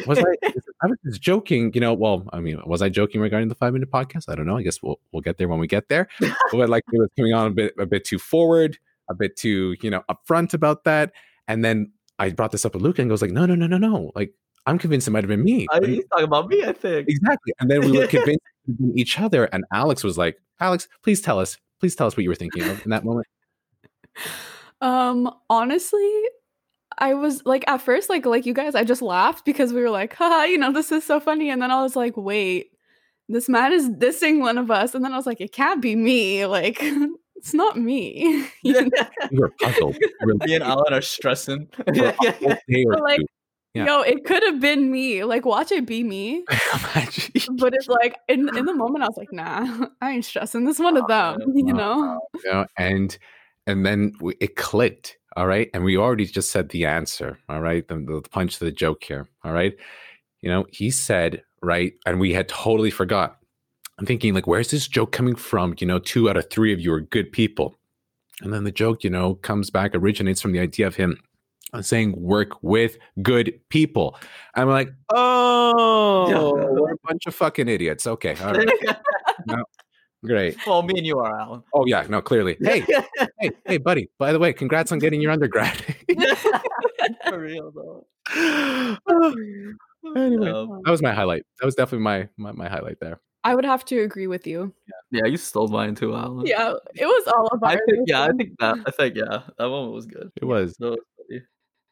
was 0.05 0.19
I? 0.19 0.35
I 0.83 0.87
was 0.87 0.97
just 1.03 1.21
joking, 1.21 1.71
you 1.73 1.81
know. 1.81 1.93
Well, 1.93 2.27
I 2.31 2.39
mean, 2.39 2.61
was 2.65 2.81
I 2.81 2.89
joking 2.89 3.19
regarding 3.19 3.49
the 3.49 3.55
five 3.55 3.73
minute 3.73 3.91
podcast? 3.91 4.29
I 4.29 4.35
don't 4.35 4.45
know. 4.45 4.57
I 4.57 4.63
guess 4.63 4.81
we'll 4.81 4.99
we'll 5.11 5.21
get 5.21 5.37
there 5.37 5.47
when 5.47 5.59
we 5.59 5.67
get 5.67 5.89
there. 5.89 6.07
but 6.51 6.69
like 6.69 6.83
it 6.91 6.97
was 6.97 7.09
coming 7.17 7.33
on 7.33 7.47
a 7.47 7.51
bit 7.51 7.73
a 7.77 7.85
bit 7.85 8.05
too 8.05 8.19
forward, 8.19 8.77
a 9.09 9.15
bit 9.15 9.35
too 9.37 9.75
you 9.81 9.89
know 9.89 10.03
upfront 10.09 10.53
about 10.53 10.83
that, 10.85 11.11
and 11.47 11.63
then 11.63 11.91
I 12.19 12.29
brought 12.31 12.51
this 12.51 12.65
up 12.65 12.73
with 12.73 12.81
Luke 12.83 12.99
and 12.99 13.09
goes 13.09 13.21
like, 13.21 13.31
no, 13.31 13.45
no, 13.45 13.55
no, 13.55 13.67
no, 13.67 13.77
no. 13.77 14.11
Like 14.15 14.33
I'm 14.65 14.77
convinced 14.79 15.07
it 15.07 15.11
might 15.11 15.23
have 15.23 15.29
been 15.29 15.43
me. 15.43 15.67
I, 15.71 15.77
And- 15.77 15.85
he's 15.87 16.05
talking 16.09 16.25
about 16.25 16.47
me, 16.49 16.63
I 16.65 16.73
think. 16.73 17.07
exactly. 17.07 17.53
And 17.59 17.69
then 17.71 17.81
we 17.81 17.97
were 17.97 18.07
convinced 18.17 18.41
it 18.67 18.75
each 18.99 19.19
other, 19.19 19.45
and 19.45 19.63
Alex 19.71 20.03
was 20.03 20.17
like, 20.17 20.37
Alex, 20.59 20.87
please 21.03 21.21
tell 21.21 21.39
us, 21.39 21.57
please 21.79 21.95
tell 21.95 22.07
us 22.07 22.17
what 22.17 22.23
you 22.23 22.29
were 22.29 22.35
thinking 22.35 22.63
of 22.63 22.83
in 22.83 22.89
that 22.91 23.05
moment. 23.05 23.27
Um, 24.81 25.31
honestly, 25.49 26.21
I 26.97 27.13
was 27.13 27.45
like 27.45 27.63
at 27.67 27.81
first, 27.81 28.09
like 28.09 28.25
like 28.25 28.45
you 28.45 28.53
guys, 28.53 28.75
I 28.75 28.83
just 28.83 29.01
laughed 29.01 29.45
because 29.45 29.73
we 29.73 29.81
were 29.81 29.89
like, 29.89 30.13
haha, 30.15 30.43
you 30.43 30.57
know, 30.57 30.71
this 30.71 30.91
is 30.91 31.03
so 31.03 31.19
funny. 31.19 31.49
And 31.49 31.61
then 31.61 31.71
I 31.71 31.81
was 31.81 31.95
like, 31.95 32.17
wait, 32.17 32.71
this 33.29 33.47
man 33.49 33.71
is 33.73 33.89
dissing 33.89 34.39
one 34.39 34.57
of 34.57 34.71
us. 34.71 34.95
And 34.95 35.03
then 35.05 35.13
I 35.13 35.17
was 35.17 35.25
like, 35.25 35.41
it 35.41 35.51
can't 35.51 35.81
be 35.81 35.95
me. 35.95 36.45
Like, 36.45 36.83
it's 37.37 37.53
not 37.53 37.77
me. 37.77 38.47
You 38.63 38.81
know? 38.81 38.89
We 39.31 39.39
were 39.39 39.53
puzzled. 39.61 39.97
We 39.97 40.33
were 40.33 40.45
Me 40.45 40.55
and 40.55 40.63
Alan 40.63 40.93
are 40.93 41.01
stressing. 41.01 41.67
for 41.75 41.83
a 41.87 42.11
whole 42.11 42.55
day 42.67 42.83
or 42.85 42.93
But, 42.93 43.01
like. 43.01 43.21
Yeah. 43.73 43.85
Yo, 43.85 44.01
it 44.01 44.25
could 44.25 44.41
have 44.41 44.59
been 44.59 44.89
me. 44.89 45.23
Like, 45.23 45.45
watch 45.45 45.71
it 45.71 45.85
be 45.85 46.03
me. 46.03 46.43
But 46.47 47.75
it's 47.75 47.87
like 47.87 48.17
in 48.27 48.49
in 48.57 48.65
the 48.65 48.73
moment, 48.73 49.03
I 49.03 49.07
was 49.07 49.17
like, 49.17 49.31
nah, 49.31 49.87
I 50.01 50.13
ain't 50.13 50.25
stressing. 50.25 50.65
This 50.65 50.79
one 50.79 50.97
of 50.97 51.05
them, 51.07 51.37
you 51.53 51.73
know. 51.73 52.19
you 52.43 52.51
know, 52.51 52.65
and 52.75 53.15
and 53.67 53.85
then 53.85 54.13
we, 54.19 54.33
it 54.39 54.55
clicked 54.55 55.17
all 55.35 55.45
right 55.45 55.69
and 55.73 55.83
we 55.83 55.95
already 55.97 56.25
just 56.25 56.49
said 56.49 56.69
the 56.69 56.85
answer 56.85 57.37
all 57.47 57.61
right 57.61 57.87
the, 57.87 57.95
the 57.97 58.27
punch 58.31 58.57
to 58.57 58.65
the 58.65 58.71
joke 58.71 59.03
here 59.03 59.27
all 59.43 59.51
right 59.51 59.75
you 60.41 60.49
know 60.49 60.65
he 60.71 60.89
said 60.89 61.43
right 61.61 61.93
and 62.07 62.19
we 62.19 62.33
had 62.33 62.47
totally 62.49 62.89
forgot 62.89 63.37
i'm 63.99 64.05
thinking 64.05 64.33
like 64.33 64.47
where's 64.47 64.69
this 64.71 64.87
joke 64.87 65.11
coming 65.11 65.35
from 65.35 65.73
you 65.79 65.87
know 65.87 65.99
two 65.99 66.29
out 66.29 66.37
of 66.37 66.49
three 66.49 66.73
of 66.73 66.79
you 66.79 66.91
are 66.93 67.01
good 67.01 67.31
people 67.31 67.75
and 68.41 68.53
then 68.53 68.63
the 68.63 68.71
joke 68.71 69.03
you 69.03 69.09
know 69.09 69.35
comes 69.35 69.69
back 69.69 69.93
originates 69.95 70.41
from 70.41 70.51
the 70.51 70.59
idea 70.59 70.87
of 70.87 70.95
him 70.95 71.17
uh, 71.73 71.81
saying 71.81 72.13
work 72.17 72.61
with 72.63 72.97
good 73.21 73.59
people 73.69 74.17
i'm 74.55 74.69
like 74.69 74.89
oh 75.13 76.73
we're 76.79 76.93
a 76.93 76.97
bunch 77.07 77.25
of 77.25 77.35
fucking 77.35 77.67
idiots 77.67 78.07
okay 78.07 78.35
all 78.41 78.53
right 78.53 78.69
great 80.25 80.57
well, 80.65 80.81
me 80.81 80.93
and 80.97 81.05
you 81.05 81.19
are, 81.19 81.39
Alan. 81.39 81.61
oh 81.73 81.85
yeah 81.85 82.05
no 82.09 82.21
clearly 82.21 82.57
hey 82.63 82.83
hey, 83.39 83.51
hey, 83.65 83.77
buddy. 83.77 84.09
By 84.17 84.31
the 84.31 84.39
way, 84.39 84.53
congrats 84.53 84.91
on 84.91 84.99
getting 84.99 85.21
your 85.21 85.31
undergrad. 85.31 85.77
For 87.29 87.39
real, 87.39 87.71
though. 87.71 88.05
anyway, 90.15 90.49
Um, 90.51 90.81
that 90.83 90.91
was 90.91 91.01
my 91.01 91.13
highlight. 91.13 91.45
That 91.59 91.65
was 91.65 91.75
definitely 91.75 92.03
my 92.03 92.29
my, 92.37 92.51
my 92.51 92.67
highlight 92.69 92.99
there. 92.99 93.19
I 93.47 93.55
would 93.55 93.65
have 93.65 93.85
to 93.85 93.99
agree 94.01 94.27
with 94.27 94.45
you. 94.45 94.73
yeah, 95.11 95.25
you 95.25 95.37
stole 95.37 95.69
mine 95.69 95.95
too, 95.95 96.13
Alan. 96.13 96.45
Yeah, 96.45 96.73
it 96.95 97.05
was 97.05 97.33
all 97.33 97.47
about. 97.47 97.71
I 97.71 97.79
think, 97.85 98.07
yeah, 98.07 98.23
I 98.23 98.31
think 98.33 98.51
that, 98.59 98.77
I 98.85 98.91
think, 98.91 99.15
yeah, 99.15 99.43
that 99.57 99.69
one 99.69 99.91
was 99.91 100.05
good. 100.05 100.29
It 100.41 100.45
was. 100.45 100.75
That 100.79 100.89
was. 100.89 100.99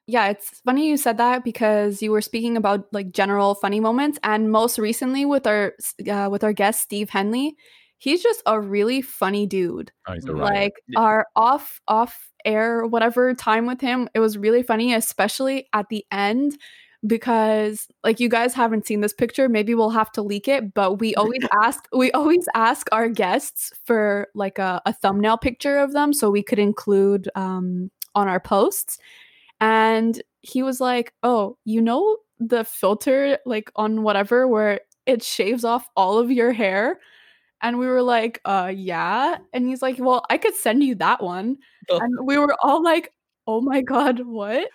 Yeah, 0.08 0.28
it's 0.28 0.62
funny 0.66 0.88
you 0.88 0.98
said 0.98 1.18
that 1.18 1.44
because 1.44 2.02
you 2.02 2.12
were 2.12 2.22
speaking 2.22 2.58
about 2.58 2.86
like 2.94 3.12
general 3.12 3.56
funny 3.56 3.80
moments, 3.80 4.20
and 4.22 4.52
most 4.52 4.78
recently 4.78 5.26
with 5.26 5.48
our 5.48 5.74
uh, 6.12 6.28
with 6.30 6.44
our 6.44 6.54
guest 6.54 6.82
Steve 6.82 7.10
Henley, 7.10 7.56
he's 7.98 8.22
just 8.22 8.44
a 8.46 8.60
really 8.60 9.02
funny 9.02 9.48
dude. 9.48 9.92
Oh, 10.08 10.14
he's 10.14 10.26
a 10.26 10.32
Like. 10.34 10.54
Like 10.54 10.74
Yeah. 10.90 11.00
our 11.00 11.28
off 11.36 11.80
off 11.88 12.30
air 12.44 12.86
whatever 12.86 13.34
time 13.34 13.66
with 13.66 13.82
him, 13.82 14.08
it 14.14 14.20
was 14.20 14.38
really 14.38 14.62
funny, 14.62 14.94
especially 14.94 15.68
at 15.74 15.90
the 15.90 16.06
end 16.12 16.58
because 17.08 17.88
like 18.04 18.20
you 18.20 18.30
guys 18.30 18.54
haven't 18.54 18.88
seen 18.88 19.02
this 19.02 19.14
picture 19.14 19.48
maybe 19.48 19.76
we'll 19.76 19.90
have 19.90 20.12
to 20.12 20.22
leak 20.22 20.48
it 20.48 20.74
but 20.74 21.00
we 21.00 21.14
always 21.18 21.44
ask 21.62 21.88
we 21.92 22.12
always 22.12 22.48
ask 22.56 22.88
our 22.92 23.10
guests 23.10 23.72
for 23.86 24.28
like 24.34 24.58
a, 24.58 24.82
a 24.86 24.94
thumbnail 24.94 25.38
picture 25.38 25.78
of 25.78 25.94
them 25.94 26.14
so 26.14 26.30
we 26.30 26.42
could 26.42 26.60
include 26.60 27.30
um 27.36 27.92
on 28.16 28.28
our 28.28 28.40
posts. 28.40 28.98
And 29.62 30.22
he 30.42 30.64
was 30.64 30.82
like 30.82 31.14
oh 31.22 31.58
you 31.66 31.82
know 31.82 32.18
the 32.40 32.64
filter 32.64 33.38
like 33.46 33.72
on 33.76 34.04
whatever 34.04 34.48
where 34.48 34.82
it 35.06 35.24
shaves 35.24 35.64
off 35.64 35.88
all 35.96 36.18
of 36.18 36.32
your 36.32 36.52
hair? 36.52 37.00
And 37.62 37.80
we 37.80 37.88
were 37.88 38.02
like 38.02 38.42
uh 38.46 38.72
yeah. 38.76 39.38
And 39.54 39.68
he's 39.68 39.82
like 39.82 39.98
well 40.00 40.24
i 40.30 40.38
could 40.38 40.56
send 40.56 40.84
you 40.84 40.96
that 40.96 41.22
one. 41.22 41.58
Oh. 41.90 42.00
and 42.00 42.26
we 42.26 42.38
were 42.38 42.56
all 42.64 42.82
like 42.82 43.12
oh 43.48 43.62
my 43.62 43.82
god 43.82 44.22
what 44.26 44.68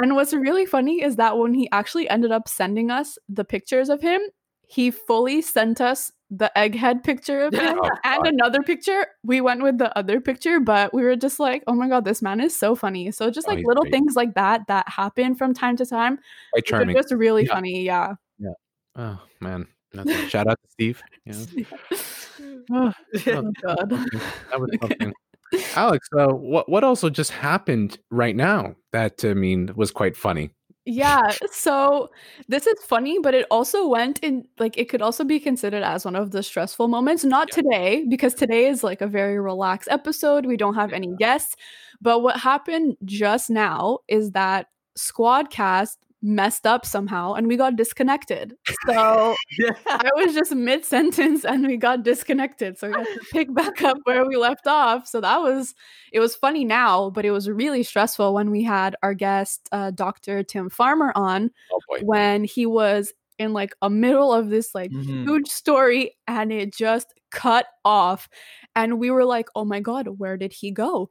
and 0.00 0.14
what's 0.14 0.32
really 0.34 0.66
funny 0.66 1.02
is 1.02 1.16
that 1.16 1.36
when 1.38 1.54
he 1.54 1.68
actually 1.72 2.08
ended 2.08 2.32
up 2.32 2.48
sending 2.48 2.90
us 2.90 3.18
the 3.28 3.44
pictures 3.44 3.88
of 3.88 4.00
him 4.00 4.20
he 4.68 4.90
fully 4.90 5.40
sent 5.40 5.80
us 5.80 6.10
the 6.28 6.50
egghead 6.56 7.04
picture 7.04 7.42
of 7.42 7.54
him 7.62 7.78
Oh, 7.80 7.88
and 8.04 8.24
God. 8.24 8.32
another 8.34 8.62
picture 8.62 9.06
we 9.22 9.40
went 9.40 9.62
with 9.62 9.78
the 9.78 9.96
other 9.96 10.20
picture 10.20 10.58
but 10.58 10.92
we 10.92 11.02
were 11.04 11.14
just 11.16 11.38
like 11.38 11.62
oh 11.68 11.74
my 11.74 11.88
god 11.88 12.04
this 12.04 12.20
man 12.20 12.40
is 12.40 12.58
so 12.58 12.74
funny 12.74 13.10
so 13.12 13.30
just 13.30 13.46
Oh, 13.46 13.50
like 13.50 13.58
he's 13.58 13.66
little 13.66 13.84
great. 13.84 13.92
things 13.92 14.16
like 14.16 14.34
that 14.34 14.62
that 14.68 14.88
happen 14.88 15.34
from 15.36 15.54
time 15.54 15.76
to 15.76 15.86
time 15.86 16.18
Quite 16.52 16.64
charming. 16.64 16.96
just 16.96 17.12
really 17.12 17.44
Yeah. 17.46 17.54
funny 17.54 17.82
yeah 17.84 18.14
Yeah. 18.38 18.52
Oh 18.96 19.20
man. 19.40 19.66
Shout 20.28 20.46
out 20.48 20.58
to 20.62 20.68
Steve. 20.68 21.00
You 21.24 21.32
know, 21.32 21.46
oh, 22.72 22.92
oh 23.28 23.52
god 23.62 23.88
that 23.90 24.60
was 24.60 24.70
something. 24.82 25.12
Alex, 25.74 26.08
uh, 26.16 26.28
what 26.28 26.68
what 26.68 26.84
also 26.84 27.10
just 27.10 27.30
happened 27.30 27.98
right 28.10 28.36
now 28.36 28.74
that 28.92 29.24
I 29.24 29.34
mean 29.34 29.72
was 29.76 29.90
quite 29.90 30.16
funny. 30.16 30.50
Yeah, 30.88 31.32
so 31.50 32.10
this 32.46 32.68
is 32.68 32.78
funny, 32.84 33.18
but 33.18 33.34
it 33.34 33.44
also 33.50 33.88
went 33.88 34.20
in 34.20 34.46
like 34.60 34.78
it 34.78 34.88
could 34.88 35.02
also 35.02 35.24
be 35.24 35.40
considered 35.40 35.82
as 35.82 36.04
one 36.04 36.14
of 36.14 36.30
the 36.30 36.44
stressful 36.44 36.86
moments. 36.86 37.24
Not 37.24 37.50
today, 37.50 38.04
because 38.08 38.34
today 38.34 38.66
is 38.66 38.84
like 38.84 39.00
a 39.00 39.08
very 39.08 39.40
relaxed 39.40 39.88
episode. 39.90 40.46
We 40.46 40.56
don't 40.56 40.74
have 40.74 40.92
any 40.92 41.12
guests. 41.18 41.56
But 42.00 42.20
what 42.22 42.38
happened 42.38 42.96
just 43.04 43.50
now 43.50 43.98
is 44.06 44.30
that 44.32 44.68
Squadcast 44.96 45.96
messed 46.26 46.66
up 46.66 46.84
somehow 46.84 47.34
and 47.34 47.46
we 47.46 47.56
got 47.56 47.76
disconnected. 47.76 48.54
So 48.86 49.34
I 49.86 50.10
was 50.16 50.34
just 50.34 50.54
mid 50.54 50.84
sentence 50.84 51.44
and 51.44 51.66
we 51.66 51.76
got 51.76 52.02
disconnected. 52.02 52.78
So 52.78 52.88
we 52.88 52.94
had 52.94 53.06
to 53.06 53.20
pick 53.32 53.54
back 53.54 53.80
up 53.82 53.96
where 54.04 54.26
we 54.26 54.36
left 54.36 54.66
off. 54.66 55.06
So 55.06 55.20
that 55.20 55.40
was 55.40 55.74
it 56.12 56.20
was 56.20 56.34
funny 56.34 56.64
now, 56.64 57.10
but 57.10 57.24
it 57.24 57.30
was 57.30 57.48
really 57.48 57.82
stressful 57.82 58.34
when 58.34 58.50
we 58.50 58.62
had 58.64 58.96
our 59.02 59.14
guest 59.14 59.68
uh, 59.72 59.92
Dr. 59.92 60.42
Tim 60.42 60.68
Farmer 60.68 61.12
on 61.14 61.50
Oh 61.72 61.80
when 62.02 62.44
he 62.44 62.66
was 62.66 63.12
in 63.38 63.52
like 63.52 63.74
a 63.82 63.88
middle 63.90 64.32
of 64.32 64.48
this 64.48 64.74
like 64.74 64.90
Mhm. 64.90 65.24
huge 65.24 65.48
story 65.48 66.16
and 66.26 66.50
it 66.52 66.74
just 66.74 67.12
cut 67.30 67.66
off 67.84 68.28
and 68.74 68.98
we 68.98 69.10
were 69.10 69.24
like 69.26 69.48
oh 69.54 69.64
my 69.64 69.78
god 69.78 70.08
where 70.18 70.38
did 70.38 70.52
he 70.54 70.70
go 70.70 71.10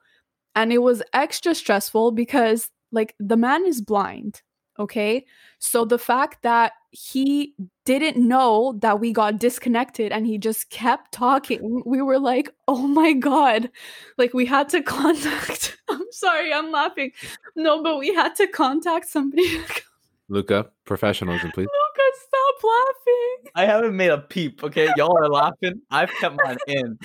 and 0.55 0.73
it 0.73 0.79
was 0.79 1.03
extra 1.13 1.53
stressful 1.53 2.11
because 2.13 2.69
like 2.91 3.13
the 3.19 3.37
man 3.37 3.63
is 3.65 3.79
blind 3.79 4.41
okay? 4.79 5.25
So 5.59 5.85
the 5.85 5.97
fact 5.97 6.43
that 6.43 6.73
he 6.91 7.55
didn't 7.85 8.17
know 8.17 8.77
that 8.79 8.99
we 8.99 9.11
got 9.11 9.39
disconnected 9.39 10.11
and 10.11 10.25
he 10.25 10.37
just 10.37 10.69
kept 10.69 11.11
talking 11.11 11.83
we 11.85 12.01
were 12.01 12.19
like 12.19 12.49
oh 12.67 12.87
my 12.87 13.13
god. 13.13 13.69
Like 14.17 14.33
we 14.33 14.45
had 14.45 14.69
to 14.69 14.81
contact 14.97 15.77
i'm 15.89 16.11
sorry 16.11 16.53
i'm 16.53 16.71
laughing. 16.71 17.11
No 17.55 17.83
but 17.83 17.99
we 17.99 18.13
had 18.13 18.35
to 18.35 18.47
contact 18.47 19.07
somebody 19.07 19.59
Luca, 20.27 20.71
professionalism, 20.85 21.51
please. 21.51 21.67
Lucas, 21.97 22.27
stop 22.59 22.71
laughing. 22.87 23.51
I 23.55 23.65
haven't 23.65 23.95
made 23.95 24.09
a 24.11 24.17
peep. 24.19 24.63
Okay, 24.63 24.89
y'all 24.97 25.17
are 25.17 25.29
laughing. 25.29 25.81
I've 25.91 26.11
kept 26.11 26.37
mine 26.43 26.57
in. 26.67 26.97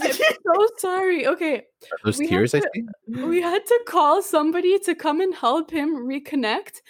I'm 0.00 0.12
so 0.12 0.68
sorry. 0.78 1.26
Okay, 1.26 1.56
Are 1.58 1.98
Those 2.04 2.18
We 2.18 2.26
had 2.26 2.30
tears 2.30 2.54
I 2.54 2.60
to- 2.60 2.70
see. 2.74 2.84
we 3.24 3.40
had 3.42 3.64
to 3.66 3.80
call 3.86 4.22
somebody 4.22 4.78
to 4.80 4.94
come 4.94 5.20
and 5.20 5.34
help 5.34 5.70
him 5.70 5.94
reconnect. 6.06 6.80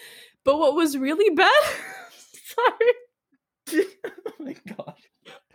But 0.45 0.59
what 0.59 0.75
was 0.75 0.97
really 0.99 1.35
bad, 1.35 1.51
sorry, 2.55 3.85
oh 4.07 4.33
my 4.41 4.55
god. 4.77 4.95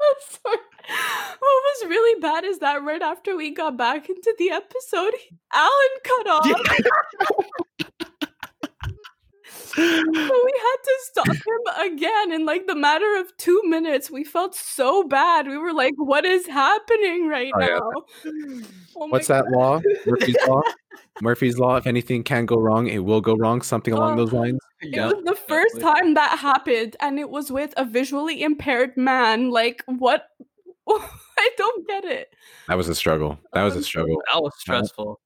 I'm 0.02 0.16
sorry. 0.44 0.58
What 1.40 1.40
was 1.42 1.90
really 1.90 2.20
bad 2.22 2.44
is 2.46 2.60
that 2.60 2.82
right 2.84 3.02
after 3.02 3.36
we 3.36 3.54
got 3.54 3.78
back 3.78 4.10
into 4.10 4.34
the 4.40 4.50
episode, 4.52 5.14
Alan 5.54 6.00
cut 6.04 6.28
off. 6.28 8.09
So 9.52 9.82
we 9.84 10.54
had 10.62 10.78
to 10.84 10.96
stop 11.04 11.28
him 11.28 11.92
again 11.94 12.32
in 12.32 12.46
like 12.46 12.68
the 12.68 12.76
matter 12.76 13.18
of 13.20 13.36
two 13.38 13.62
minutes. 13.66 14.10
We 14.12 14.24
felt 14.24 14.56
so 14.56 15.04
bad. 15.04 15.48
We 15.48 15.58
were 15.58 15.74
like, 15.74 15.94
"What 15.98 16.26
is 16.26 16.46
happening 16.48 17.28
right 17.28 17.52
Oh, 17.56 17.60
yeah. 17.62 17.68
now?" 17.68 17.92
Oh 18.96 19.08
my 19.08 19.12
What's 19.14 19.28
that 19.28 19.50
law? 19.52 19.80
Murphy's 20.06 20.38
law. 20.48 20.62
Murphy's 21.22 21.58
law. 21.60 21.76
If 21.78 21.88
anything 21.88 22.24
can 22.24 22.46
go 22.46 22.56
wrong, 22.58 22.88
it 22.88 23.00
will 23.00 23.22
go 23.22 23.36
wrong. 23.36 23.62
Something 23.62 23.94
along 23.94 24.14
Oh. 24.14 24.26
those 24.26 24.34
lines. 24.34 24.60
It 24.82 25.00
was 25.00 25.24
the 25.26 25.36
first 25.36 25.80
time 25.80 26.14
that 26.16 26.40
happened, 26.40 26.96
and 27.00 27.20
it 27.20 27.30
was 27.30 27.52
with 27.52 27.74
a 27.78 27.86
visually 27.86 28.42
impaired 28.42 28.96
man. 28.98 29.50
Like, 29.52 29.84
what? 29.86 30.28
I 30.90 31.50
don't 31.58 31.88
get 31.88 32.04
it. 32.06 32.34
That 32.68 32.76
was 32.76 32.90
a 32.90 32.96
struggle. 32.96 33.38
That 33.54 33.64
was 33.64 33.76
a 33.76 33.78
um, 33.78 33.84
struggle. 33.84 34.22
That 34.34 34.42
was 34.42 34.54
stressful. 34.58 35.20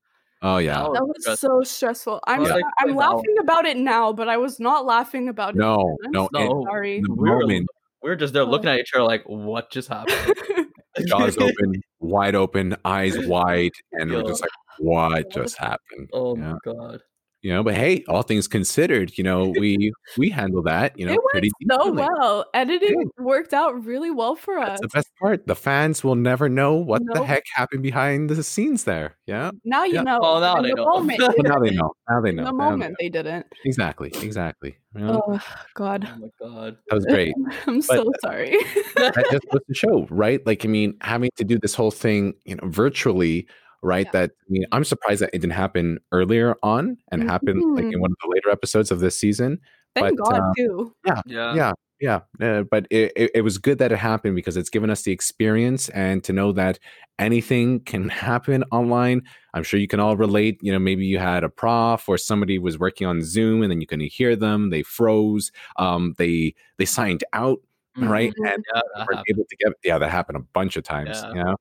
Oh 0.43 0.57
yeah. 0.57 0.83
That 0.83 0.93
That 0.93 1.05
was 1.05 1.15
stressful. 1.21 1.49
so 1.49 1.63
stressful. 1.63 2.19
I'm 2.27 2.43
Yeah. 2.43 2.53
Like, 2.55 2.65
I'm 2.79 2.95
laughing 2.95 3.35
about 3.39 3.65
it 3.65 3.77
now, 3.77 4.11
but 4.13 4.27
I 4.29 4.37
was 4.37 4.59
not 4.59 4.85
laughing 4.85 5.29
about 5.29 5.55
it. 5.55 5.57
No, 5.57 5.97
then. 6.03 6.11
no. 6.11 6.29
I'm 6.35 6.47
No. 6.49 6.63
sorry. 6.67 7.01
the 7.01 7.11
We 7.13 7.29
were- 7.29 7.39
moment 7.39 7.67
We 8.03 8.09
were 8.09 8.15
just 8.17 8.33
there 8.33 8.43
looking 8.43 8.69
at 8.69 8.79
each 8.79 8.91
other 8.93 9.03
like, 9.05 9.23
what 9.25 9.71
just 9.71 9.87
happened? 9.87 10.35
jaws 11.07 11.37
open, 11.37 11.81
wide 12.01 12.35
open, 12.35 12.75
eyes 12.85 13.17
wide, 13.27 13.71
and 13.93 14.11
we're 14.11 14.23
just 14.23 14.41
like, 14.41 14.51
what 14.79 15.31
just 15.31 15.57
happened? 15.57 16.09
Oh 16.13 16.35
Yeah. 16.37 16.51
my 16.53 16.57
god. 16.65 17.01
You 17.43 17.51
know, 17.51 17.61
but 17.61 17.75
hey, 17.75 18.05
all 18.07 18.21
things 18.23 18.47
considered, 18.47 19.17
you 19.17 19.23
know, 19.23 19.53
we 19.59 19.91
we 20.17 20.29
handle 20.29 20.63
that, 20.63 20.97
you 20.97 21.05
know, 21.07 21.13
it 21.13 21.19
pretty 21.29 21.51
went 21.59 21.71
so 21.73 21.77
decently. 21.91 22.07
well. 22.17 22.45
Editing 22.53 23.11
worked 23.19 23.53
out 23.53 23.83
really 23.85 24.11
well 24.11 24.35
for 24.37 24.57
us. 24.57 24.79
The 24.81 24.87
best 24.87 25.09
part. 25.21 25.45
The 25.45 25.55
fans 25.55 26.05
will 26.05 26.15
never 26.15 26.47
know 26.47 26.73
what 26.75 27.01
the 27.13 27.21
heck 27.25 27.43
happened 27.53 27.83
behind 27.83 28.29
the 28.29 28.41
scenes 28.43 28.85
there. 28.85 29.17
Yeah. 29.27 29.51
Now 29.65 29.83
you 29.83 29.95
Yeah. 29.95 30.03
know. 30.03 30.19
Oh, 30.23 30.39
now 30.39 30.61
they 30.61 30.69
the 30.69 30.75
know. 30.77 30.85
Moment, 30.85 31.19
Well, 31.19 31.33
now 31.43 31.59
they 31.59 31.71
know. 31.71 31.93
Now 32.09 32.21
they 32.21 32.29
in 32.29 32.35
know. 32.37 32.43
the 32.45 32.51
Now 32.53 32.57
they 32.57 32.71
moment, 32.71 32.91
know. 32.91 32.95
they 33.01 33.09
didn't. 33.09 33.45
Exactly. 33.65 34.11
Exactly. 34.21 34.77
You 34.95 35.01
know, 35.01 35.21
Oh 35.27 35.39
God, 35.73 36.07
Oh 36.09 36.19
my 36.19 36.27
god. 36.47 36.77
that 36.87 36.95
was 36.95 37.05
great. 37.05 37.33
I'm 37.67 37.81
so 37.81 38.09
sorry. 38.21 38.51
that 38.95 39.27
just 39.31 39.45
goes 39.51 39.61
to 39.67 39.73
show, 39.83 40.07
right? 40.09 40.39
Like, 40.45 40.63
I 40.63 40.69
mean, 40.69 40.95
having 41.01 41.29
to 41.35 41.43
do 41.43 41.59
this 41.59 41.75
whole 41.75 41.91
thing, 41.91 42.35
you 42.45 42.55
know, 42.55 42.67
virtually, 42.69 43.47
right? 43.83 44.05
Yeah. 44.07 44.11
That 44.21 44.31
I 44.31 44.45
mean, 44.49 44.65
I'm 44.71 44.83
surprised 44.83 45.21
that 45.21 45.29
it 45.33 45.39
didn't 45.39 45.53
happen 45.53 45.99
earlier 46.11 46.55
on 46.63 46.97
and 47.11 47.29
happen 47.29 47.75
like 47.75 47.85
in 47.85 47.91
Mhm. 47.93 47.99
one 48.01 48.11
of 48.11 48.17
the 48.23 48.29
later 48.33 48.49
episodes 48.49 48.89
of 48.91 48.99
this 48.99 49.17
season. 49.19 49.59
Thank 49.95 50.17
But, 50.17 50.25
God 50.29 50.39
uh, 50.41 50.53
too. 50.57 50.95
Yeah. 51.05 51.21
yeah 51.27 51.73
yeah 51.99 52.21
uh, 52.41 52.63
but 52.63 52.87
it, 52.89 53.13
it, 53.15 53.31
it 53.35 53.41
was 53.41 53.59
good 53.59 53.77
that 53.77 53.91
it 53.91 53.97
happened 53.97 54.35
because 54.35 54.57
it's 54.57 54.69
given 54.71 54.89
us 54.89 55.03
the 55.03 55.11
experience 55.11 55.87
and 55.89 56.23
to 56.23 56.33
know 56.33 56.51
that 56.51 56.79
anything 57.19 57.79
can 57.81 58.09
happen 58.27 58.63
online 58.71 59.21
i'm 59.53 59.61
sure 59.63 59.79
you 59.79 59.87
can 59.87 59.99
all 59.99 60.17
relate 60.17 60.57
you 60.63 60.71
know 60.71 60.79
maybe 60.79 61.05
you 61.05 61.19
had 61.19 61.43
a 61.43 61.49
prof 61.49 62.09
or 62.09 62.17
somebody 62.17 62.57
was 62.57 62.79
working 62.79 63.05
on 63.05 63.21
zoom 63.21 63.61
and 63.61 63.71
then 63.71 63.79
you 63.79 63.85
couldn't 63.87 64.11
hear 64.11 64.35
them 64.35 64.71
they 64.71 64.81
froze 64.81 65.51
um 65.77 66.15
they 66.17 66.53
they 66.79 66.85
signed 66.85 67.23
out 67.33 67.59
right 67.97 68.33
Mhm. 68.39 68.51
and 68.53 68.65
Yeah, 68.73 68.81
that 68.95 69.07
weren't 69.07 69.17
happened. 69.19 69.25
able 69.29 69.45
to 69.47 69.55
get 69.57 69.73
yeah 69.83 69.97
that 69.99 70.09
happened 70.09 70.37
a 70.39 70.45
bunch 70.53 70.75
of 70.75 70.83
times 70.83 71.21
Yeah. 71.21 71.29
you 71.29 71.43
know 71.43 71.55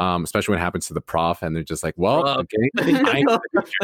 um 0.00 0.24
especially 0.24 0.52
when 0.52 0.60
it 0.60 0.64
happens 0.64 0.86
to 0.86 0.94
the 0.94 1.00
prof 1.00 1.42
and 1.42 1.54
they're 1.54 1.62
just 1.62 1.82
like 1.84 1.94
well 1.96 2.26
okay 2.40 2.70
i'm 3.06 3.24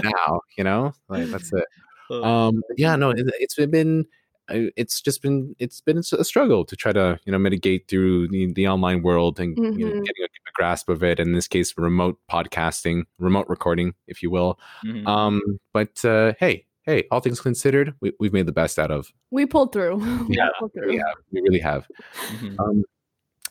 now 0.02 0.40
you 0.56 0.64
know 0.64 0.92
like 1.08 1.30
that's 1.30 1.52
it 1.52 1.64
Oh, 2.08 2.22
um 2.22 2.62
yeah 2.76 2.94
no 2.94 3.10
it, 3.10 3.26
it's 3.40 3.56
been 3.56 4.04
it's 4.48 5.00
just 5.00 5.22
been 5.22 5.56
it's 5.58 5.80
been 5.80 5.98
a 5.98 6.02
struggle 6.24 6.64
to 6.64 6.76
try 6.76 6.92
to 6.92 7.18
you 7.24 7.32
know 7.32 7.38
mitigate 7.38 7.88
through 7.88 8.28
the, 8.28 8.52
the 8.52 8.68
online 8.68 9.02
world 9.02 9.40
and 9.40 9.56
you 9.56 9.84
know, 9.84 9.90
Mhm. 9.90 10.04
getting 10.04 10.22
a, 10.22 10.26
a 10.26 10.52
grasp 10.54 10.88
of 10.88 11.02
it 11.02 11.18
in 11.18 11.32
this 11.32 11.48
case 11.48 11.74
remote 11.76 12.18
podcasting 12.30 13.04
remote 13.18 13.46
recording 13.48 13.92
if 14.06 14.22
you 14.22 14.30
will 14.30 14.58
mhm. 14.84 15.06
um 15.08 15.42
but 15.72 16.04
uh 16.04 16.32
hey 16.38 16.64
hey 16.84 17.02
all 17.10 17.18
things 17.18 17.40
considered 17.40 17.92
we, 18.00 18.12
we've 18.20 18.32
made 18.32 18.46
the 18.46 18.52
best 18.52 18.78
out 18.78 18.92
of 18.92 19.12
We 19.32 19.46
pulled 19.46 19.72
through. 19.72 19.96
We 20.28 20.36
Yeah, 20.36 20.48
pulled 20.60 20.72
through. 20.74 20.86
we 20.92 21.02
we 21.32 21.40
really 21.40 21.58
have 21.60 21.88
Mhm. 22.30 22.56
um 22.60 22.84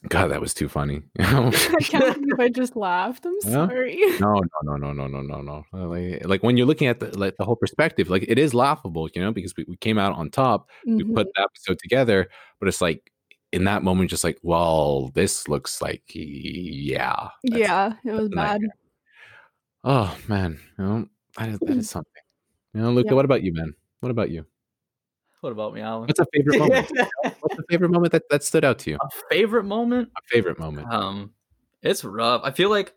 god 0.10 0.28
that 0.32 0.42
was 0.42 0.54
too 0.54 0.68
funny 0.70 1.02
I 1.20 1.52
can't 1.82 2.16
believe 2.22 2.40
I 2.40 2.50
just 2.50 2.76
laughed. 2.76 3.26
I'm 3.26 3.40
sorry. 3.42 3.98
no 4.20 4.42
no 4.64 4.76
no 4.78 4.92
no 4.94 5.08
no 5.08 5.22
no 5.22 5.42
no 5.42 5.64
Uh, 5.74 5.88
like, 5.88 6.26
like 6.26 6.44
when 6.44 6.58
you're 6.58 6.68
looking 6.68 6.88
at 6.88 7.00
the 7.00 7.18
like 7.18 7.36
the 7.38 7.46
whole 7.46 7.56
perspective 7.56 8.10
like 8.10 8.26
it 8.28 8.38
is 8.40 8.54
laughable 8.54 9.10
you 9.14 9.22
know 9.22 9.32
because 9.32 9.54
we, 9.58 9.66
we 9.68 9.78
came 9.78 9.98
out 9.98 10.14
on 10.14 10.30
top 10.30 10.70
we 10.86 11.04
Mhm. 11.04 11.16
put 11.16 11.28
the 11.36 11.42
episode 11.42 11.78
together, 11.82 12.28
but 12.60 12.68
it's 12.70 12.82
like 12.82 13.12
in 13.52 13.64
that 13.66 13.84
moment, 13.84 14.10
just 14.10 14.24
like, 14.26 14.38
well, 14.42 15.12
this 15.14 15.48
looks 15.48 15.82
like, 15.82 16.04
yeah, 16.14 17.30
yeah, 17.44 17.94
it 18.04 18.12
was 18.12 18.28
bad. 18.30 18.60
nightmare. 18.60 18.76
Oh 19.86 20.18
man, 20.28 20.60
you 20.78 20.84
know, 20.84 21.08
that 21.38 21.50
is 21.50 21.60
that 21.60 21.78
is 21.78 21.90
something. 21.96 22.24
You 22.74 22.82
know, 22.82 22.92
Luca, 22.92 23.10
Yeah. 23.10 23.14
what 23.16 23.26
about 23.26 23.44
you, 23.44 23.54
man? 23.54 23.74
What 24.02 24.12
about 24.12 24.30
you? 24.30 24.46
What 25.46 25.52
about 25.52 25.76
me, 25.76 25.82
Alan? 25.82 26.08
What's 26.08 26.20
a 26.20 26.26
favorite 26.34 26.58
moment? 26.58 26.92
What's 27.40 27.60
a 27.60 27.64
favorite 27.70 27.92
moment 27.92 28.12
that, 28.14 28.24
that 28.32 28.44
stood 28.44 28.66
out 28.66 28.80
to 28.80 28.90
you? 28.90 28.98
a 29.00 29.10
favorite 29.30 29.66
moment? 29.66 30.10
A 30.18 30.22
favorite 30.28 30.58
moment. 30.58 30.92
Um, 30.92 31.34
it's 31.84 32.04
rough. 32.04 32.42
I 32.44 32.50
feel 32.50 32.72
like, 32.72 32.96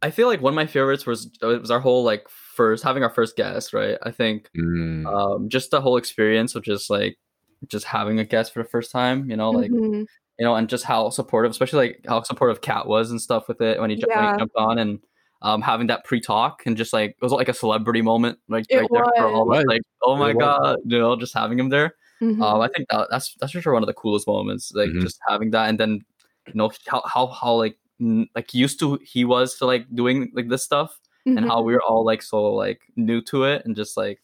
I 0.00 0.12
feel 0.12 0.28
like 0.28 0.40
one 0.40 0.52
of 0.52 0.54
my 0.54 0.66
favorites 0.68 1.04
was 1.04 1.36
it 1.42 1.44
was 1.60 1.72
our 1.72 1.80
whole 1.80 2.04
like 2.04 2.28
first 2.28 2.84
having 2.84 3.02
our 3.02 3.10
first 3.10 3.34
guest, 3.34 3.72
right? 3.72 3.98
I 4.04 4.12
think 4.12 4.48
Mm, 4.56 5.06
um 5.06 5.48
just 5.48 5.72
the 5.72 5.80
whole 5.80 5.96
experience 5.96 6.54
of 6.54 6.62
just 6.62 6.90
like 6.90 7.18
just 7.66 7.86
having 7.86 8.20
a 8.20 8.24
guest 8.24 8.52
for 8.52 8.62
the 8.62 8.68
first 8.68 8.92
time, 8.92 9.28
you 9.28 9.36
know, 9.36 9.50
like 9.50 9.72
Mhm. 9.72 10.06
you 10.38 10.44
know, 10.46 10.54
and 10.54 10.68
just 10.68 10.84
how 10.84 11.10
supportive, 11.10 11.50
especially 11.50 11.88
like 11.88 12.04
how 12.06 12.22
supportive 12.22 12.60
Cat 12.60 12.86
was 12.86 13.10
and 13.10 13.20
stuff 13.20 13.48
with 13.48 13.60
it 13.60 13.80
when 13.80 13.90
he, 13.90 13.96
ju- 13.96 14.06
when 14.14 14.28
he 14.28 14.38
jumped 14.38 14.54
on 14.54 14.78
and 14.78 15.00
um 15.44 15.60
having 15.62 15.86
that 15.88 16.04
pre-talk 16.04 16.62
and 16.66 16.76
just 16.76 16.92
like 16.92 17.10
it 17.10 17.22
was 17.22 17.30
like 17.32 17.48
a 17.48 17.54
celebrity 17.54 18.02
moment, 18.02 18.38
like 18.48 18.64
It 18.68 18.78
right 18.78 18.88
there 18.92 19.04
for 19.18 19.28
all 19.28 19.42
of 19.42 19.48
was. 19.48 19.58
us, 19.60 19.64
like 19.68 19.82
oh 20.02 20.16
my 20.16 20.30
It 20.30 20.36
was. 20.36 20.42
god, 20.44 20.76
you 20.84 20.98
know, 20.98 21.14
just 21.16 21.34
having 21.34 21.58
him 21.58 21.68
there. 21.68 21.94
Mhm. 22.22 22.40
Um, 22.42 22.60
I 22.60 22.68
think 22.74 22.88
that, 22.90 23.08
that's 23.10 23.34
that's 23.40 23.52
for 23.52 23.60
sure 23.60 23.74
one 23.74 23.82
of 23.82 23.86
the 23.86 23.94
coolest 24.02 24.26
moments, 24.26 24.72
like 24.74 24.90
Mhm. 24.90 25.02
just 25.02 25.20
having 25.28 25.50
that, 25.52 25.68
and 25.68 25.78
then 25.78 26.00
you 26.48 26.54
know 26.54 26.70
how 26.88 27.02
how 27.06 27.26
how 27.28 27.52
like 27.54 27.76
n- 28.00 28.28
like 28.34 28.54
used 28.54 28.78
to 28.80 28.98
he 29.04 29.24
was 29.24 29.56
to 29.58 29.66
like 29.66 29.84
doing 29.94 30.30
like 30.34 30.48
this 30.48 30.62
stuff, 30.64 30.98
and 31.26 31.38
Mhm. 31.38 31.48
how 31.48 31.62
we 31.62 31.72
were 31.74 31.82
all 31.82 32.04
like 32.04 32.22
so 32.22 32.38
like 32.64 32.80
new 32.96 33.20
to 33.30 33.44
it, 33.44 33.62
and 33.66 33.76
just 33.76 33.96
like 33.96 34.22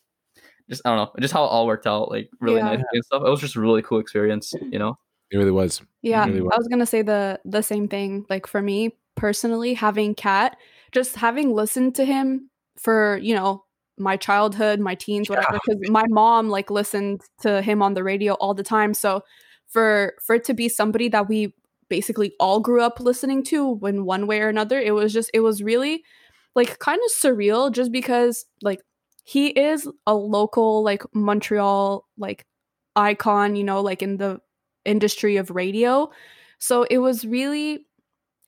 just 0.70 0.83
I 0.87 0.90
don't 0.94 0.98
know, 1.02 1.11
just 1.20 1.35
how 1.35 1.44
it 1.44 1.48
all 1.48 1.66
worked 1.66 1.87
out 1.87 2.09
like 2.11 2.30
really 2.40 2.61
Yeah. 2.61 2.70
nicely 2.70 2.85
and 2.94 3.04
stuff. 3.04 3.22
It 3.26 3.30
was 3.30 3.40
just 3.40 3.56
a 3.56 3.61
really 3.61 3.83
cool 3.83 3.98
experience, 4.00 4.54
you 4.70 4.78
know. 4.78 4.96
it 5.33 5.37
really 5.38 5.50
was. 5.52 5.83
Yeah, 6.02 6.24
really 6.26 6.40
was. 6.42 6.52
I 6.54 6.59
was 6.59 6.68
gonna 6.68 6.87
say 6.87 7.02
the 7.02 7.40
the 7.44 7.62
same 7.62 7.88
thing. 7.88 8.24
Like 8.30 8.46
for 8.46 8.62
me 8.62 8.96
personally, 9.16 9.74
having 9.74 10.14
Cat, 10.14 10.56
just 10.92 11.16
having 11.16 11.53
listened 11.53 11.94
to 11.96 12.05
him 12.05 12.50
for 12.76 13.18
you 13.22 13.35
know 13.35 13.64
my 14.00 14.16
childhood, 14.16 14.81
my 14.81 14.94
teens, 14.94 15.29
whatever. 15.29 15.59
Because 15.64 15.90
my 15.90 16.05
mom 16.09 16.48
like 16.48 16.70
listened 16.70 17.20
to 17.42 17.62
him 17.62 17.83
on 17.83 17.94
the 17.94 18.03
radio 18.03 18.33
all 18.35 18.55
the 18.55 18.62
time. 18.62 18.94
So 18.94 19.22
for 19.68 20.14
for 20.24 20.37
it 20.37 20.44
to 20.44 20.55
be 20.55 20.68
somebody 20.68 21.09
that 21.11 21.29
we 21.29 21.55
basically 21.88 22.33
all 22.40 22.61
grew 22.61 22.81
up 22.81 23.00
listening 23.00 23.44
to 23.44 23.79
in 23.85 24.05
one 24.05 24.26
way 24.26 24.40
or 24.40 24.48
another, 24.48 24.81
it 24.81 24.92
was 24.92 25.12
just 25.12 25.31
it 25.35 25.40
was 25.40 25.62
really 25.62 26.03
like 26.55 26.79
kind 26.79 27.00
of 27.05 27.12
surreal. 27.12 27.70
Just 27.70 27.92
because 27.92 28.46
like 28.62 28.81
he 29.24 29.48
is 29.48 29.88
a 30.07 30.14
local 30.14 30.83
like 30.83 31.05
Montreal 31.14 32.07
like 32.16 32.46
icon, 32.96 33.55
you 33.55 33.64
know, 33.64 33.81
like 33.81 34.03
in 34.03 34.16
the 34.16 34.40
industry 34.85 35.37
of 35.37 35.50
radio. 35.50 36.11
So 36.59 36.85
it 36.85 36.98
was 36.98 37.24
really 37.24 37.87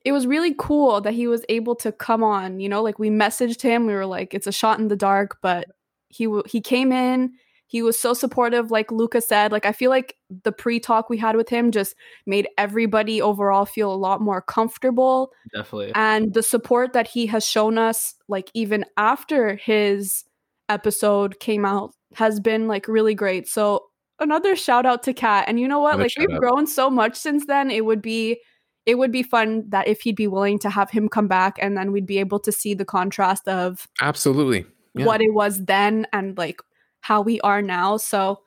it 0.05 0.13
was 0.13 0.27
really 0.27 0.55
cool 0.59 1.01
that 1.01 1.15
he 1.15 1.27
was 1.27 1.45
able 1.49 1.75
to 1.77 1.93
come 1.93 2.23
on, 2.25 2.61
you 2.61 2.69
know, 2.69 2.83
like 2.83 2.99
we 2.99 3.11
messaged 3.11 3.63
him, 3.63 3.87
we 3.87 3.95
were 3.95 4.07
like 4.07 4.35
it's 4.35 4.47
a 4.47 4.53
shot 4.53 4.79
in 4.79 4.89
the 4.89 4.97
dark, 4.97 5.39
but 5.43 5.67
he 6.09 6.25
w- 6.25 6.43
he 6.47 6.61
came 6.61 6.93
in, 6.93 7.33
he 7.67 7.83
was 7.83 7.99
so 7.99 8.13
supportive 8.13 8.71
like 8.71 8.93
Luca 8.93 9.21
said. 9.21 9.51
Like 9.53 9.65
I 9.65 9.73
feel 9.73 9.91
like 9.91 10.17
the 10.45 10.53
pre-talk 10.53 11.09
we 11.09 11.17
had 11.19 11.37
with 11.37 11.49
him 11.49 11.71
just 11.71 11.95
made 12.27 12.49
everybody 12.59 13.23
overall 13.23 13.65
feel 13.65 13.93
a 13.93 13.95
lot 13.97 14.21
more 14.21 14.43
comfortable 14.43 15.33
Definitely. 15.55 15.93
and 15.95 16.35
the 16.35 16.43
support 16.43 16.93
that 16.93 17.07
he 17.09 17.27
has 17.27 17.47
shown 17.47 17.79
us 17.79 18.15
like 18.29 18.51
even 18.55 18.85
after 18.97 19.57
his 19.57 20.25
episode 20.69 21.39
came 21.41 21.65
out 21.65 21.95
has 22.15 22.41
been 22.41 22.67
like 22.69 22.89
really 22.89 23.15
great 23.15 23.49
so 23.49 23.85
another 24.21 24.55
shout 24.57 24.87
out 24.87 25.03
to 25.03 25.13
kat 25.13 25.45
and 25.49 25.59
you 25.61 25.67
know 25.69 25.81
what 25.81 25.95
Another 25.95 26.05
like 26.05 26.29
we've 26.29 26.37
out. 26.37 26.41
grown 26.41 26.67
so 26.67 26.89
much 26.91 27.17
since 27.17 27.47
then 27.47 27.71
it 27.71 27.85
would 27.85 28.01
be 28.03 28.39
it 28.87 28.97
would 28.97 29.13
be 29.13 29.23
fun 29.23 29.65
that 29.69 29.87
if 29.89 30.01
he'd 30.03 30.17
be 30.17 30.27
willing 30.27 30.59
to 30.61 30.71
have 30.71 30.91
him 30.91 31.09
come 31.09 31.29
back 31.29 31.57
and 31.61 31.77
then 31.77 31.93
we'd 31.93 32.07
be 32.07 32.19
able 32.19 32.41
to 32.41 32.51
see 32.53 32.75
the 32.75 32.85
contrast 32.85 33.47
of 33.49 33.87
Absolutely. 34.01 34.67
Yeah. 34.95 35.07
what 35.07 35.21
it 35.21 35.33
was 35.33 35.65
then 35.67 36.07
and 36.13 36.37
like 36.37 36.61
how 37.01 37.21
we 37.23 37.41
are 37.43 37.63
now 37.63 37.97
so 37.97 38.41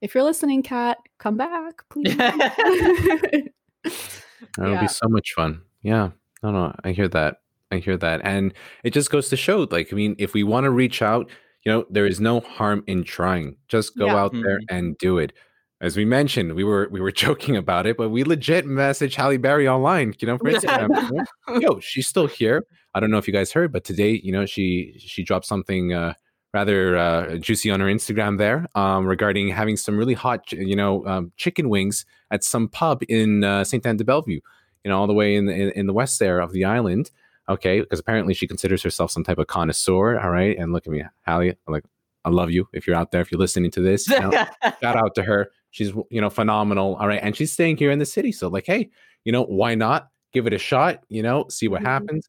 if 0.00 0.14
you're 0.14 0.24
listening 0.24 0.62
Cat 0.62 0.98
come 1.18 1.36
back 1.36 1.82
please 1.90 2.16
that 2.16 3.50
would 4.58 4.70
Yeah. 4.72 4.80
be 4.80 4.88
so 4.88 5.08
much 5.08 5.32
fun. 5.34 5.62
Yeah. 5.82 6.10
No, 6.42 6.50
no, 6.50 6.74
I 6.84 6.92
hear 6.92 7.08
that. 7.08 7.36
I 7.70 7.76
hear 7.78 7.96
that. 7.98 8.20
And 8.24 8.52
it 8.84 8.92
just 8.92 9.10
goes 9.10 9.28
to 9.30 9.36
show, 9.36 9.66
like, 9.70 9.92
I 9.92 9.96
mean, 9.96 10.14
if 10.18 10.34
we 10.34 10.42
want 10.42 10.64
to 10.64 10.70
reach 10.70 11.00
out, 11.02 11.30
you 11.64 11.72
know, 11.72 11.84
there 11.90 12.06
is 12.06 12.20
no 12.20 12.40
harm 12.40 12.82
in 12.86 13.04
trying. 13.04 13.56
Just 13.68 13.96
go 13.96 14.06
Yeah. 14.06 14.16
out 14.16 14.32
there 14.32 14.58
Mhm. 14.58 14.64
and 14.68 14.98
do 14.98 15.18
it. 15.18 15.32
As 15.82 15.96
we 15.96 16.04
mentioned, 16.04 16.54
we 16.54 16.62
were 16.62 16.88
we 16.90 17.00
were 17.00 17.12
joking 17.26 17.56
about 17.56 17.86
it, 17.86 17.96
but 17.96 18.08
we 18.10 18.24
legit 18.24 18.64
messaged 18.66 19.16
Halle 19.16 19.36
Berry 19.36 19.68
online, 19.68 20.14
you 20.20 20.26
know, 20.26 20.38
for 20.38 20.44
Instagram. 20.44 21.26
Yo, 21.60 21.80
she's 21.80 22.06
still 22.06 22.28
here. 22.28 22.64
I 22.94 23.00
don't 23.00 23.10
know 23.10 23.18
if 23.18 23.26
you 23.26 23.32
guys 23.32 23.52
heard, 23.52 23.72
but 23.72 23.84
today, 23.84 24.20
you 24.22 24.32
know, 24.32 24.46
she 24.46 24.94
she 24.98 25.24
dropped 25.24 25.44
something 25.44 25.92
uh 25.92 26.14
rather 26.54 26.96
uh, 26.96 27.36
juicy 27.36 27.70
on 27.70 27.80
her 27.80 27.86
Instagram 27.86 28.38
there 28.38 28.66
um, 28.74 29.06
regarding 29.06 29.48
having 29.48 29.76
some 29.76 29.96
really 29.96 30.14
hot, 30.14 30.52
you 30.52 30.76
know, 30.76 31.04
um, 31.06 31.32
chicken 31.36 31.68
wings 31.68 32.04
at 32.30 32.44
some 32.44 32.68
pub 32.68 33.02
in 33.08 33.42
uh, 33.42 33.64
St. 33.64 33.84
Anne 33.86 33.96
de 33.96 34.04
Bellevue, 34.04 34.40
you 34.84 34.90
know, 34.90 34.98
all 34.98 35.06
the 35.06 35.14
way 35.14 35.34
in 35.34 35.46
the, 35.46 35.54
in, 35.54 35.70
in 35.70 35.86
the 35.86 35.92
west 35.94 36.18
there 36.18 36.40
of 36.40 36.52
the 36.52 36.64
island. 36.64 37.10
Okay, 37.48 37.80
because 37.80 37.98
apparently 37.98 38.34
she 38.34 38.46
considers 38.46 38.82
herself 38.82 39.10
some 39.10 39.24
type 39.24 39.38
of 39.38 39.46
connoisseur. 39.46 40.18
All 40.20 40.30
right, 40.30 40.56
and 40.56 40.72
look 40.72 40.86
at 40.86 40.92
me, 40.92 41.02
Halle, 41.22 41.48
I'm 41.48 41.72
like, 41.72 41.84
I 42.24 42.30
love 42.30 42.50
you. 42.50 42.68
If 42.72 42.86
you're 42.86 42.96
out 42.96 43.10
there, 43.10 43.20
if 43.20 43.32
you're 43.32 43.40
listening 43.40 43.70
to 43.72 43.80
this, 43.80 44.08
you 44.08 44.20
know, 44.20 44.30
shout 44.80 44.96
out 44.96 45.14
to 45.16 45.24
her. 45.24 45.50
She's 45.72 45.92
you 46.10 46.20
know 46.20 46.30
phenomenal. 46.30 46.94
All 46.96 47.08
right, 47.08 47.20
and 47.22 47.34
she's 47.36 47.52
staying 47.52 47.76
here 47.78 47.90
in 47.90 47.98
the 47.98 48.06
city. 48.06 48.30
So 48.32 48.46
like, 48.48 48.66
hey, 48.66 48.90
you 49.24 49.32
know, 49.32 49.44
why 49.44 49.74
not 49.74 50.08
give 50.32 50.46
it 50.46 50.52
a 50.52 50.58
shot? 50.58 51.02
You 51.08 51.22
know, 51.22 51.46
see 51.48 51.66
what 51.68 51.82
Mhm. 51.82 51.86
happens. 51.86 52.28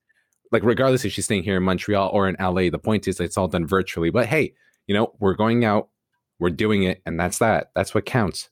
Like, 0.51 0.63
regardless 0.63 1.05
if 1.05 1.13
she's 1.13 1.25
staying 1.25 1.43
here 1.43 1.57
in 1.57 1.63
Montreal 1.63 2.09
or 2.13 2.27
in 2.27 2.35
LA, 2.39 2.69
the 2.69 2.79
point 2.79 3.07
is 3.07 3.19
it's 3.19 3.37
all 3.37 3.47
done 3.47 3.65
virtually. 3.67 4.09
But 4.09 4.25
hey, 4.27 4.53
you 4.87 4.93
know, 4.95 5.13
we're 5.19 5.33
going 5.35 5.63
out, 5.65 5.89
we're 6.39 6.49
doing 6.51 6.83
it, 6.83 7.01
and 7.05 7.19
that's 7.19 7.37
that. 7.39 7.71
That's 7.75 7.93
what 7.95 8.05
counts. 8.05 8.49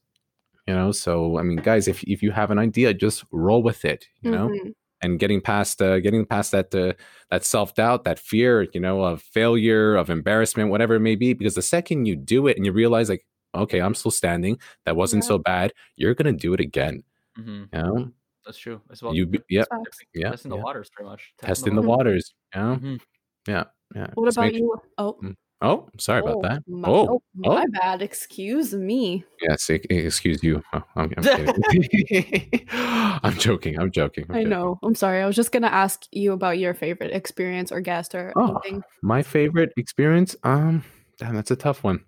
You 0.68 0.76
know, 0.76 0.92
so 0.92 1.38
I 1.40 1.44
mean, 1.44 1.58
guys, 1.58 1.88
if 1.88 2.04
if 2.04 2.22
you 2.22 2.32
have 2.32 2.52
an 2.52 2.60
idea, 2.60 2.94
just 2.94 3.24
roll 3.32 3.64
with 3.64 3.84
it. 3.86 4.06
You 4.22 4.32
know, 4.32 4.50
Mhm. 4.50 4.74
and 5.02 5.20
getting 5.20 5.42
past 5.42 5.82
uh, 5.82 6.00
getting 6.00 6.26
past 6.26 6.52
that 6.52 6.74
uh, 6.76 6.94
that 7.32 7.44
self 7.46 7.74
doubt, 7.76 8.04
that 8.04 8.20
fear, 8.20 8.68
you 8.74 8.80
know, 8.80 9.04
of 9.04 9.22
failure, 9.22 9.96
of 9.96 10.10
embarrassment, 10.10 10.70
whatever 10.70 10.96
it 10.96 11.00
may 11.00 11.16
be. 11.16 11.34
Because 11.34 11.56
the 11.56 11.62
second 11.62 12.06
you 12.08 12.16
do 12.16 12.48
it 12.48 12.58
and 12.58 12.66
you 12.66 12.72
realize, 12.72 13.10
like, 13.10 13.26
okay, 13.56 13.80
I'm 13.82 13.94
still 13.96 14.12
standing. 14.12 14.58
That 14.86 14.96
wasn't 14.96 15.24
Yeah. 15.24 15.28
so 15.30 15.38
bad. 15.40 15.74
You're 15.96 16.14
gonna 16.16 16.34
do 16.34 16.54
it 16.54 16.60
again. 16.60 17.04
Mhm. 17.38 17.68
You 17.74 17.80
know, 17.82 18.12
That's 18.46 18.58
true. 18.58 18.82
As 18.92 19.02
well. 19.04 19.14
you 19.16 19.26
be, 19.26 19.40
yeah, 19.50 19.64
Facts. 19.70 20.00
yeah, 20.14 20.32
Testing 20.32 20.50
the 20.50 20.58
waters, 20.58 20.90
pretty 20.90 21.10
much. 21.10 21.34
testing 21.40 21.76
the 21.76 21.82
Mhm. 21.82 21.86
waters. 21.86 22.34
You 22.56 22.62
know, 22.62 22.76
Mhm. 22.76 23.00
yeah, 23.48 23.64
yeah. 23.96 24.08
what 24.16 24.26
Just 24.26 24.38
about 24.38 24.52
make- 24.52 24.56
you 24.62 24.76
oh 24.98 25.20
Oh, 25.64 25.88
sorry 26.00 26.22
about 26.22 26.38
Oh, 26.38 26.42
that. 26.42 26.64
My, 26.68 26.88
Oh, 26.88 27.08
oh, 27.08 27.22
my 27.36 27.64
oh. 27.64 27.68
bad. 27.80 28.02
Excuse 28.02 28.74
me. 28.74 29.24
Yes, 29.44 29.70
excuse 29.70 30.42
you. 30.44 30.64
Oh, 30.74 30.82
I'm, 30.96 31.14
I'm. 31.16 31.24
I'm 33.24 33.34
joking. 33.38 33.80
I'm 33.80 33.92
joking. 33.92 34.26
I'm 34.30 34.36
I 34.36 34.40
joking. 34.40 34.50
know. 34.50 34.80
I'm 34.82 34.96
sorry. 34.96 35.22
I 35.22 35.28
was 35.28 35.36
just 35.36 35.52
gonna 35.52 35.68
ask 35.68 36.02
you 36.12 36.32
about 36.34 36.58
your 36.58 36.74
favorite 36.74 37.12
experience 37.14 37.72
or 37.72 37.80
guest 37.80 38.16
or 38.16 38.34
Oh. 38.36 38.56
anything. 38.66 38.84
My 39.04 39.22
favorite 39.22 39.72
experience? 39.78 40.36
Um, 40.44 40.84
damn, 41.20 41.36
that's 41.36 41.52
a 41.52 41.56
tough 41.56 41.84
one. 41.84 42.06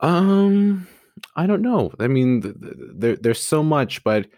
Um, 0.00 0.86
I 1.36 1.46
don't 1.46 1.62
know. 1.62 1.92
I 1.98 2.08
mean, 2.08 2.42
th- 2.42 2.54
th- 2.60 2.74
there 2.94 3.16
there's 3.16 3.42
so 3.42 3.62
much, 3.62 4.04
but 4.04 4.28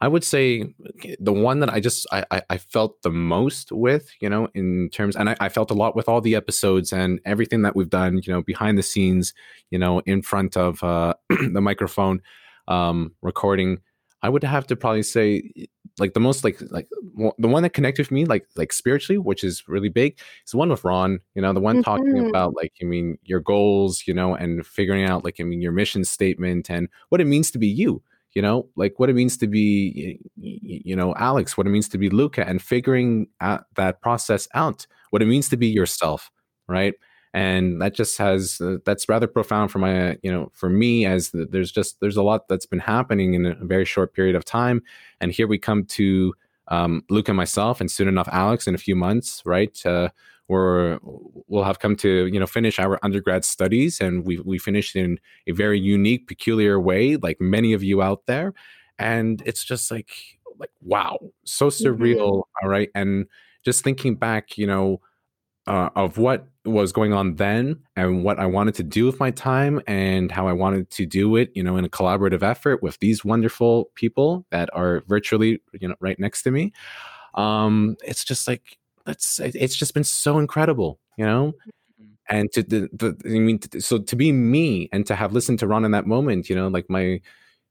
I 0.00 0.08
would 0.08 0.24
say 0.24 0.74
the 1.18 1.32
one 1.32 1.60
that 1.60 1.70
I 1.70 1.80
just 1.80 2.06
I 2.12 2.24
I, 2.30 2.42
I 2.50 2.58
felt 2.58 3.00
the 3.02 3.10
most 3.10 3.72
with, 3.72 4.10
you 4.20 4.28
know, 4.28 4.48
in 4.54 4.90
terms, 4.90 5.16
and 5.16 5.30
I, 5.30 5.36
I 5.40 5.48
felt 5.48 5.70
a 5.70 5.74
lot 5.74 5.96
with 5.96 6.08
all 6.08 6.20
the 6.20 6.34
episodes 6.34 6.92
and 6.92 7.20
everything 7.24 7.62
that 7.62 7.74
we've 7.76 7.88
done, 7.88 8.20
you 8.22 8.32
know, 8.32 8.42
behind 8.42 8.76
the 8.78 8.82
scenes, 8.82 9.32
you 9.70 9.78
know, 9.78 10.00
in 10.00 10.22
front 10.22 10.56
of 10.56 10.82
uh, 10.84 11.14
the 11.30 11.60
microphone, 11.60 12.20
um, 12.68 13.12
recording. 13.22 13.80
I 14.22 14.28
would 14.28 14.44
have 14.44 14.66
to 14.68 14.76
probably 14.76 15.02
say, 15.02 15.68
like 15.98 16.14
the 16.14 16.20
most 16.20 16.44
like 16.44 16.60
like 16.70 16.88
w- 17.14 17.32
the 17.38 17.48
one 17.48 17.62
that 17.62 17.70
connected 17.72 18.02
with 18.02 18.10
me, 18.10 18.24
like 18.26 18.46
like 18.56 18.72
spiritually, 18.72 19.18
which 19.18 19.42
is 19.44 19.66
really 19.68 19.88
big, 19.88 20.18
is 20.44 20.50
the 20.52 20.56
one 20.58 20.68
with 20.70 20.84
Ron. 20.84 21.20
You 21.34 21.42
know, 21.42 21.52
the 21.52 21.60
one 21.60 21.78
talking 21.78 22.18
Mhm. 22.18 22.28
about 22.28 22.54
like 22.54 22.72
I 22.82 22.84
mean 22.84 23.18
your 23.24 23.40
goals, 23.40 24.04
you 24.06 24.14
know, 24.14 24.34
and 24.34 24.66
figuring 24.66 25.04
out 25.04 25.24
like 25.24 25.36
I 25.40 25.44
mean 25.44 25.60
your 25.62 25.72
mission 25.72 26.04
statement 26.04 26.70
and 26.70 26.88
what 27.08 27.20
it 27.20 27.26
means 27.26 27.50
to 27.52 27.58
be 27.58 27.68
you. 27.68 28.02
You 28.34 28.42
know, 28.42 28.68
like 28.76 28.98
what 28.98 29.08
it 29.08 29.14
means 29.14 29.38
to 29.38 29.46
be, 29.46 30.20
you 30.36 30.94
know, 30.94 31.14
Alex, 31.16 31.56
what 31.56 31.66
it 31.66 31.70
means 31.70 31.88
to 31.88 31.98
be 31.98 32.10
Luca, 32.10 32.46
and 32.46 32.60
figuring 32.60 33.28
out 33.40 33.64
that 33.76 34.02
process 34.02 34.46
out, 34.54 34.86
what 35.10 35.22
it 35.22 35.26
means 35.26 35.48
to 35.48 35.56
be 35.56 35.68
yourself, 35.68 36.30
right? 36.68 36.92
And 37.36 37.82
that 37.82 37.92
just 37.92 38.16
has 38.16 38.62
uh, 38.62 38.78
that's 38.86 39.10
rather 39.10 39.26
profound 39.26 39.70
for 39.70 39.78
my, 39.78 40.16
you 40.22 40.32
know, 40.32 40.50
for 40.54 40.70
me 40.70 41.04
as 41.04 41.30
the, 41.30 41.44
there's 41.44 41.70
just 41.70 42.00
there's 42.00 42.16
a 42.16 42.22
lot 42.22 42.48
that's 42.48 42.64
been 42.64 42.78
happening 42.78 43.34
in 43.34 43.44
a 43.44 43.54
very 43.60 43.84
short 43.84 44.14
period 44.14 44.34
of 44.34 44.42
time, 44.42 44.82
and 45.20 45.30
here 45.30 45.46
we 45.46 45.58
come 45.58 45.84
to 45.84 46.32
um, 46.68 47.02
Luke 47.10 47.28
and 47.28 47.36
myself, 47.36 47.78
and 47.78 47.90
soon 47.90 48.08
enough 48.08 48.28
Alex 48.32 48.66
in 48.66 48.74
a 48.74 48.78
few 48.78 48.96
months, 48.96 49.42
right? 49.44 49.84
Uh, 49.84 50.08
we're 50.48 50.98
we'll 51.02 51.64
have 51.64 51.78
come 51.78 51.94
to 51.96 52.26
you 52.26 52.40
know 52.40 52.46
finish 52.46 52.78
our 52.78 52.98
undergrad 53.02 53.44
studies, 53.44 54.00
and 54.00 54.24
we 54.24 54.38
we 54.38 54.56
finished 54.58 54.96
in 54.96 55.18
a 55.46 55.52
very 55.52 55.78
unique, 55.78 56.26
peculiar 56.28 56.80
way, 56.80 57.16
like 57.16 57.38
many 57.38 57.74
of 57.74 57.82
you 57.82 58.00
out 58.00 58.24
there, 58.24 58.54
and 58.98 59.42
it's 59.44 59.62
just 59.62 59.90
like 59.90 60.10
like 60.58 60.70
wow, 60.80 61.18
so 61.44 61.68
surreal, 61.68 62.44
all 62.62 62.68
right, 62.70 62.88
and 62.94 63.26
just 63.62 63.84
thinking 63.84 64.14
back, 64.14 64.56
you 64.56 64.66
know, 64.66 65.02
uh, 65.66 65.90
of 65.96 66.18
what 66.18 66.46
was 66.64 66.92
going 66.92 67.12
on 67.12 67.36
then 67.36 67.78
and 67.96 68.24
what 68.24 68.38
I 68.38 68.46
wanted 68.46 68.74
to 68.76 68.82
do 68.82 69.06
with 69.06 69.20
my 69.20 69.30
time 69.30 69.80
and 69.86 70.30
how 70.30 70.48
I 70.48 70.52
wanted 70.52 70.90
to 70.90 71.06
do 71.06 71.36
it, 71.36 71.50
you 71.54 71.62
know, 71.62 71.76
in 71.76 71.84
a 71.84 71.88
collaborative 71.88 72.42
effort 72.42 72.82
with 72.82 72.98
these 73.00 73.24
wonderful 73.24 73.90
people 73.94 74.44
that 74.50 74.68
are 74.72 75.02
virtually, 75.06 75.60
you 75.80 75.88
know, 75.88 75.94
right 76.00 76.18
next 76.18 76.42
to 76.42 76.50
me. 76.50 76.72
Um, 77.34 77.96
it's 78.04 78.24
just 78.24 78.48
like 78.48 78.78
that's 79.04 79.38
it's 79.40 79.76
just 79.76 79.94
been 79.94 80.04
so 80.04 80.38
incredible, 80.38 80.98
you 81.16 81.24
know. 81.24 81.52
And 82.28 82.50
to 82.52 82.62
the, 82.62 82.88
the 82.92 83.16
I 83.24 83.38
mean, 83.38 83.58
to, 83.60 83.80
so 83.80 83.98
to 83.98 84.16
be 84.16 84.32
me 84.32 84.88
and 84.92 85.06
to 85.06 85.14
have 85.14 85.32
listened 85.32 85.60
to 85.60 85.66
Ron 85.68 85.84
in 85.84 85.92
that 85.92 86.06
moment, 86.06 86.50
you 86.50 86.56
know, 86.56 86.66
like 86.68 86.90
my 86.90 87.20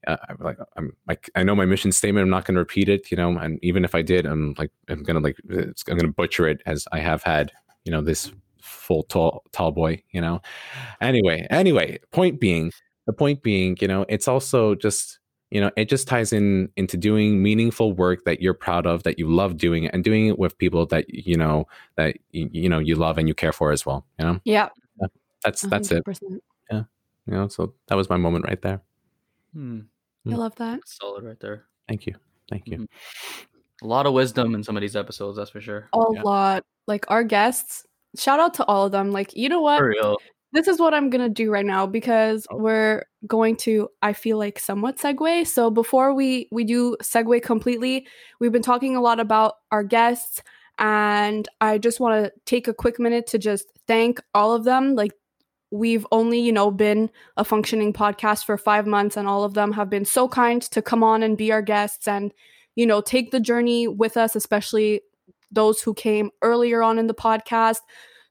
uh, 0.06 0.16
I'm 0.28 0.36
like 0.40 0.58
I'm 0.76 0.96
like 1.06 1.30
I 1.34 1.42
know 1.42 1.54
my 1.54 1.66
mission 1.66 1.92
statement. 1.92 2.22
I'm 2.24 2.30
not 2.30 2.46
going 2.46 2.54
to 2.54 2.60
repeat 2.60 2.88
it, 2.88 3.10
you 3.10 3.16
know. 3.16 3.36
And 3.36 3.58
even 3.62 3.84
if 3.84 3.94
I 3.94 4.02
did, 4.02 4.24
I'm 4.24 4.54
like 4.56 4.70
I'm 4.88 5.02
gonna 5.02 5.20
like 5.20 5.36
it's, 5.48 5.84
I'm 5.88 5.98
gonna 5.98 6.12
butcher 6.12 6.48
it 6.48 6.62
as 6.64 6.86
I 6.92 7.00
have 7.00 7.22
had, 7.22 7.52
you 7.86 7.92
know, 7.92 8.02
this 8.02 8.30
full 8.60 9.04
tall 9.04 9.44
tall 9.52 9.70
boy, 9.72 10.02
you 10.10 10.20
know. 10.20 10.42
Anyway, 11.00 11.46
anyway, 11.50 11.98
point 12.12 12.40
being, 12.40 12.72
the 13.06 13.12
point 13.12 13.42
being, 13.42 13.76
you 13.80 13.88
know, 13.88 14.04
it's 14.08 14.28
also 14.28 14.74
just 14.74 15.18
you 15.52 15.60
know 15.60 15.70
it 15.76 15.88
just 15.88 16.08
ties 16.08 16.32
in 16.32 16.68
into 16.76 16.96
doing 16.96 17.40
meaningful 17.40 17.92
work 17.92 18.24
that 18.24 18.40
you're 18.42 18.52
proud 18.52 18.84
of 18.84 19.04
that 19.04 19.16
you 19.16 19.30
love 19.30 19.56
doing 19.56 19.86
and 19.86 20.02
doing 20.02 20.26
it 20.26 20.40
with 20.40 20.58
people 20.58 20.84
that 20.86 21.08
you 21.08 21.36
know 21.36 21.64
that 21.96 22.16
you, 22.32 22.50
you 22.52 22.68
know 22.68 22.80
you 22.80 22.96
love 22.96 23.16
and 23.16 23.28
you 23.28 23.34
care 23.34 23.52
for 23.52 23.70
as 23.70 23.86
well 23.86 24.04
you 24.18 24.26
know 24.26 24.40
Yeah. 24.44 24.70
that's 25.44 25.62
that's 25.62 25.92
it 25.92 26.04
100%. 26.04 26.40
you 26.72 26.84
know 27.28 27.46
so 27.46 27.72
that 27.86 27.94
was 27.94 28.10
my 28.10 28.16
moment 28.16 28.44
right 28.44 28.60
there 28.60 28.80
Hmm. 29.54 29.82
I 30.28 30.34
love 30.34 30.56
that. 30.56 30.80
Solid 30.84 31.22
right 31.22 31.38
there. 31.38 31.62
thank 31.88 32.06
you 32.08 32.14
thank 32.50 32.66
you 32.66 32.78
Mhm. 32.78 32.88
A 33.82 33.86
lot 33.86 34.06
of 34.06 34.14
wisdom 34.14 34.54
in 34.56 34.64
some 34.64 34.76
of 34.76 34.80
these 34.80 34.96
episodes, 34.96 35.36
that's 35.36 35.50
for 35.50 35.60
sure. 35.60 35.88
A 35.92 35.98
Yeah. 36.12 36.22
lot. 36.22 36.64
Like 36.86 37.04
our 37.08 37.24
guests, 37.24 37.84
shout 38.18 38.40
out 38.40 38.54
to 38.54 38.64
all 38.66 38.86
of 38.86 38.92
them. 38.92 39.10
Like, 39.12 39.34
you 39.36 39.48
know 39.48 39.60
what? 39.60 39.78
For 39.78 39.88
real. 39.88 40.16
this 40.52 40.68
is 40.68 40.78
what 40.78 40.94
I'm 40.94 41.10
gonna 41.10 41.28
do 41.28 41.50
right 41.50 41.66
now 41.66 41.86
because 41.86 42.46
oh. 42.50 42.56
we're 42.56 43.04
going 43.26 43.56
to 43.56 43.88
I 44.02 44.12
feel 44.12 44.38
like 44.38 44.58
somewhat 44.58 44.98
segue. 44.98 45.46
So 45.46 45.70
before 45.70 46.14
we 46.14 46.48
we 46.52 46.64
do 46.64 46.96
segue 47.02 47.42
completely, 47.42 48.06
we've 48.40 48.52
been 48.52 48.62
talking 48.62 48.96
a 48.96 49.00
lot 49.00 49.20
about 49.20 49.54
our 49.72 49.84
guests 49.84 50.42
And 50.78 51.48
I 51.60 51.78
just 51.78 52.00
want 52.00 52.24
to 52.24 52.32
take 52.44 52.68
a 52.68 52.74
quick 52.74 52.98
minute 52.98 53.26
to 53.28 53.38
just 53.38 53.66
thank 53.86 54.20
all 54.34 54.54
of 54.54 54.64
them. 54.64 54.94
Like, 54.94 55.12
we've 55.70 56.06
only, 56.12 56.38
you 56.40 56.52
know, 56.52 56.70
been 56.70 57.10
a 57.36 57.44
functioning 57.44 57.92
podcast 57.92 58.44
for 58.44 58.58
five 58.58 58.86
months, 58.86 59.16
and 59.16 59.26
all 59.28 59.44
of 59.44 59.54
them 59.54 59.72
have 59.72 59.90
been 59.90 60.04
so 60.04 60.28
kind 60.28 60.62
to 60.62 60.82
come 60.82 61.02
on 61.02 61.22
and 61.22 61.36
be 61.38 61.50
our 61.52 61.62
guests 61.62 62.06
and, 62.08 62.32
you 62.76 62.86
know, 62.86 63.00
take 63.00 63.30
the 63.30 63.40
journey 63.40 63.88
with 63.88 64.16
us, 64.16 64.36
especially 64.36 65.00
those 65.50 65.80
who 65.82 65.94
came 65.94 66.30
earlier 66.42 66.82
on 66.82 66.98
in 66.98 67.06
the 67.06 67.14
podcast. 67.14 67.78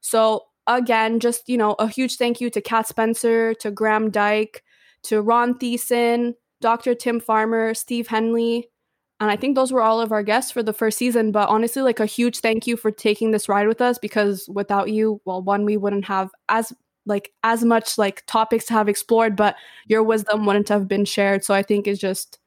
So, 0.00 0.42
again, 0.66 1.20
just, 1.20 1.48
you 1.48 1.56
know, 1.56 1.74
a 1.78 1.88
huge 1.88 2.16
thank 2.16 2.40
you 2.40 2.50
to 2.50 2.60
Cat 2.60 2.88
Spencer, 2.88 3.54
to 3.54 3.70
Graham 3.70 4.10
Dyke, 4.10 4.62
to 5.04 5.22
Ron 5.22 5.58
Thiessen, 5.58 6.34
Dr. 6.60 6.94
Tim 6.94 7.20
Farmer, 7.20 7.74
Steve 7.74 8.08
Henley. 8.08 8.68
And 9.18 9.30
I 9.30 9.36
think 9.36 9.54
those 9.54 9.72
were 9.72 9.82
all 9.82 10.00
of 10.00 10.12
our 10.12 10.22
guests 10.22 10.50
for 10.50 10.62
the 10.62 10.72
first 10.72 10.98
season. 10.98 11.32
But 11.32 11.48
honestly, 11.48 11.82
like 11.82 12.00
a 12.00 12.06
huge 12.06 12.40
thank 12.40 12.66
you 12.66 12.76
for 12.76 12.90
taking 12.90 13.30
this 13.30 13.48
ride 13.48 13.66
with 13.68 13.80
us 13.80 13.98
because 13.98 14.48
without 14.52 14.90
you, 14.90 15.20
well, 15.24 15.42
one, 15.42 15.64
we 15.64 15.76
wouldn't 15.76 16.04
have 16.06 16.30
as 16.48 16.72
like 17.06 17.32
as 17.42 17.64
much 17.64 17.96
like 17.96 18.24
topics 18.26 18.66
to 18.66 18.74
have 18.74 18.88
explored, 18.88 19.36
but 19.36 19.56
your 19.86 20.02
wisdom 20.02 20.44
wouldn't 20.44 20.68
have 20.68 20.88
been 20.88 21.04
shared. 21.04 21.44
So 21.44 21.54
I 21.54 21.62
think 21.62 21.86
it's 21.86 22.00
just 22.00 22.38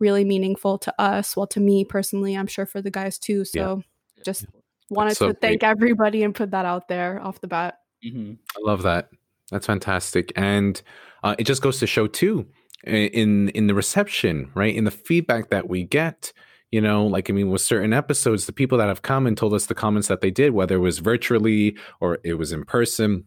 really 0.00 0.24
meaningful 0.24 0.78
to 0.78 1.00
us. 1.00 1.36
Well, 1.36 1.46
to 1.48 1.60
me 1.60 1.84
personally, 1.84 2.34
I'm 2.34 2.48
sure 2.48 2.66
for 2.66 2.82
the 2.82 2.90
guys 2.90 3.18
too. 3.18 3.44
So 3.44 3.76
yeah. 3.76 3.82
Just 4.24 4.46
wanted 4.90 5.16
so 5.16 5.28
to 5.28 5.34
thank 5.34 5.60
great. 5.60 5.70
everybody 5.70 6.22
and 6.22 6.34
put 6.34 6.50
that 6.50 6.64
out 6.64 6.88
there 6.88 7.20
off 7.22 7.40
the 7.40 7.48
bat. 7.48 7.78
Mm-hmm. 8.04 8.34
I 8.56 8.60
love 8.60 8.82
that. 8.82 9.08
That's 9.50 9.66
fantastic, 9.66 10.32
and 10.36 10.80
uh, 11.22 11.36
it 11.38 11.44
just 11.44 11.62
goes 11.62 11.78
to 11.80 11.86
show 11.86 12.06
too 12.06 12.46
in 12.84 13.50
in 13.50 13.66
the 13.66 13.74
reception, 13.74 14.50
right? 14.54 14.74
In 14.74 14.84
the 14.84 14.90
feedback 14.90 15.50
that 15.50 15.68
we 15.68 15.84
get. 15.84 16.32
You 16.70 16.80
know, 16.80 17.06
like 17.06 17.30
I 17.30 17.32
mean, 17.32 17.50
with 17.50 17.60
certain 17.60 17.92
episodes, 17.92 18.46
the 18.46 18.52
people 18.52 18.78
that 18.78 18.88
have 18.88 19.02
come 19.02 19.28
and 19.28 19.36
told 19.36 19.54
us 19.54 19.66
the 19.66 19.76
comments 19.76 20.08
that 20.08 20.22
they 20.22 20.32
did, 20.32 20.54
whether 20.54 20.74
it 20.74 20.78
was 20.78 20.98
virtually 20.98 21.76
or 22.00 22.18
it 22.24 22.34
was 22.34 22.50
in 22.50 22.64
person, 22.64 23.26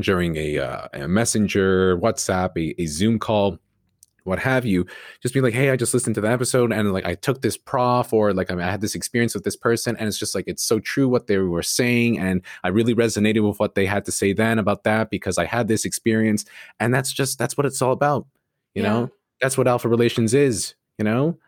during 0.00 0.36
a, 0.36 0.58
uh, 0.58 0.88
a 0.92 1.08
messenger, 1.08 1.98
WhatsApp, 1.98 2.50
a, 2.56 2.80
a 2.80 2.86
Zoom 2.86 3.18
call, 3.18 3.58
what 4.28 4.38
have 4.38 4.64
you, 4.64 4.86
just 5.22 5.34
be 5.34 5.40
like, 5.40 5.54
hey, 5.54 5.70
I 5.70 5.76
just 5.76 5.94
listened 5.94 6.14
to 6.16 6.20
the 6.20 6.30
episode 6.30 6.72
and 6.72 6.92
like 6.92 7.06
I 7.06 7.14
took 7.14 7.42
this 7.42 7.56
prof 7.56 8.12
or 8.12 8.32
like 8.32 8.50
I, 8.50 8.54
mean, 8.54 8.66
I 8.66 8.70
had 8.70 8.80
this 8.80 8.94
experience 8.94 9.34
with 9.34 9.44
this 9.44 9.56
person 9.56 9.96
and 9.96 10.06
it's 10.06 10.18
just 10.18 10.34
like 10.34 10.44
it's 10.46 10.62
so 10.62 10.78
true 10.78 11.08
what 11.08 11.26
they 11.26 11.38
were 11.38 11.62
saying 11.62 12.18
and 12.18 12.42
I 12.62 12.68
really 12.68 12.94
resonated 12.94 13.46
with 13.46 13.58
what 13.58 13.74
they 13.74 13.86
had 13.86 14.04
to 14.06 14.12
say 14.12 14.32
then 14.32 14.58
about 14.58 14.84
that 14.84 15.10
because 15.10 15.38
I 15.38 15.44
had 15.44 15.68
this 15.68 15.84
experience 15.84 16.44
and 16.78 16.94
that's 16.94 17.12
just 17.12 17.38
that's 17.38 17.56
what 17.56 17.66
it's 17.66 17.82
all 17.82 17.92
about, 17.92 18.26
you 18.74 18.82
yeah. 18.82 18.88
know. 18.88 19.10
That's 19.40 19.56
what 19.56 19.68
alpha 19.68 19.88
relations 19.88 20.34
is, 20.34 20.74
you 20.98 21.04
know 21.04 21.38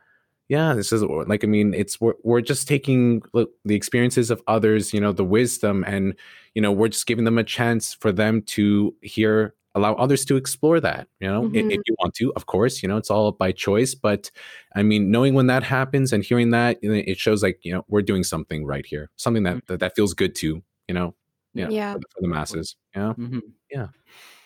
yeah 0.48 0.74
this 0.74 0.92
is 0.92 1.02
like 1.02 1.44
i 1.44 1.46
mean 1.46 1.74
it's 1.74 2.00
we're, 2.00 2.14
we're 2.22 2.40
just 2.40 2.66
taking 2.66 3.22
the 3.32 3.74
experiences 3.74 4.30
of 4.30 4.42
others 4.46 4.92
you 4.92 5.00
know 5.00 5.12
the 5.12 5.24
wisdom 5.24 5.84
and 5.86 6.14
you 6.54 6.62
know 6.62 6.72
we're 6.72 6.88
just 6.88 7.06
giving 7.06 7.24
them 7.24 7.38
a 7.38 7.44
chance 7.44 7.94
for 7.94 8.12
them 8.12 8.42
to 8.42 8.94
hear 9.02 9.54
allow 9.74 9.94
others 9.94 10.24
to 10.24 10.36
explore 10.36 10.80
that 10.80 11.06
you 11.20 11.28
know 11.28 11.42
mm-hmm. 11.42 11.54
if, 11.56 11.64
if, 11.66 11.80
you 11.86 11.94
want 12.00 12.14
to 12.14 12.32
of 12.34 12.46
course 12.46 12.82
you 12.82 12.88
know 12.88 12.96
it's 12.96 13.10
all 13.10 13.32
by 13.32 13.52
choice 13.52 13.94
but 13.94 14.30
i 14.74 14.82
mean 14.82 15.10
knowing 15.10 15.34
when 15.34 15.46
that 15.46 15.62
happens 15.62 16.12
and 16.12 16.24
hearing 16.24 16.50
that 16.50 16.78
it 16.82 17.18
shows 17.18 17.42
like 17.42 17.58
you 17.62 17.72
know 17.72 17.84
we're 17.88 18.02
doing 18.02 18.24
something 18.24 18.64
right 18.66 18.86
here 18.86 19.10
something 19.16 19.44
that 19.44 19.64
that, 19.66 19.80
that 19.80 19.94
feels 19.94 20.14
good 20.14 20.34
to 20.34 20.62
you 20.88 20.94
know 20.94 21.14
yeah, 21.52 21.68
yeah. 21.68 21.94
For, 21.94 22.00
for 22.00 22.20
the 22.20 22.28
masses 22.28 22.76
yeah 22.94 23.12
mm-hmm. 23.16 23.38
yeah 23.70 23.88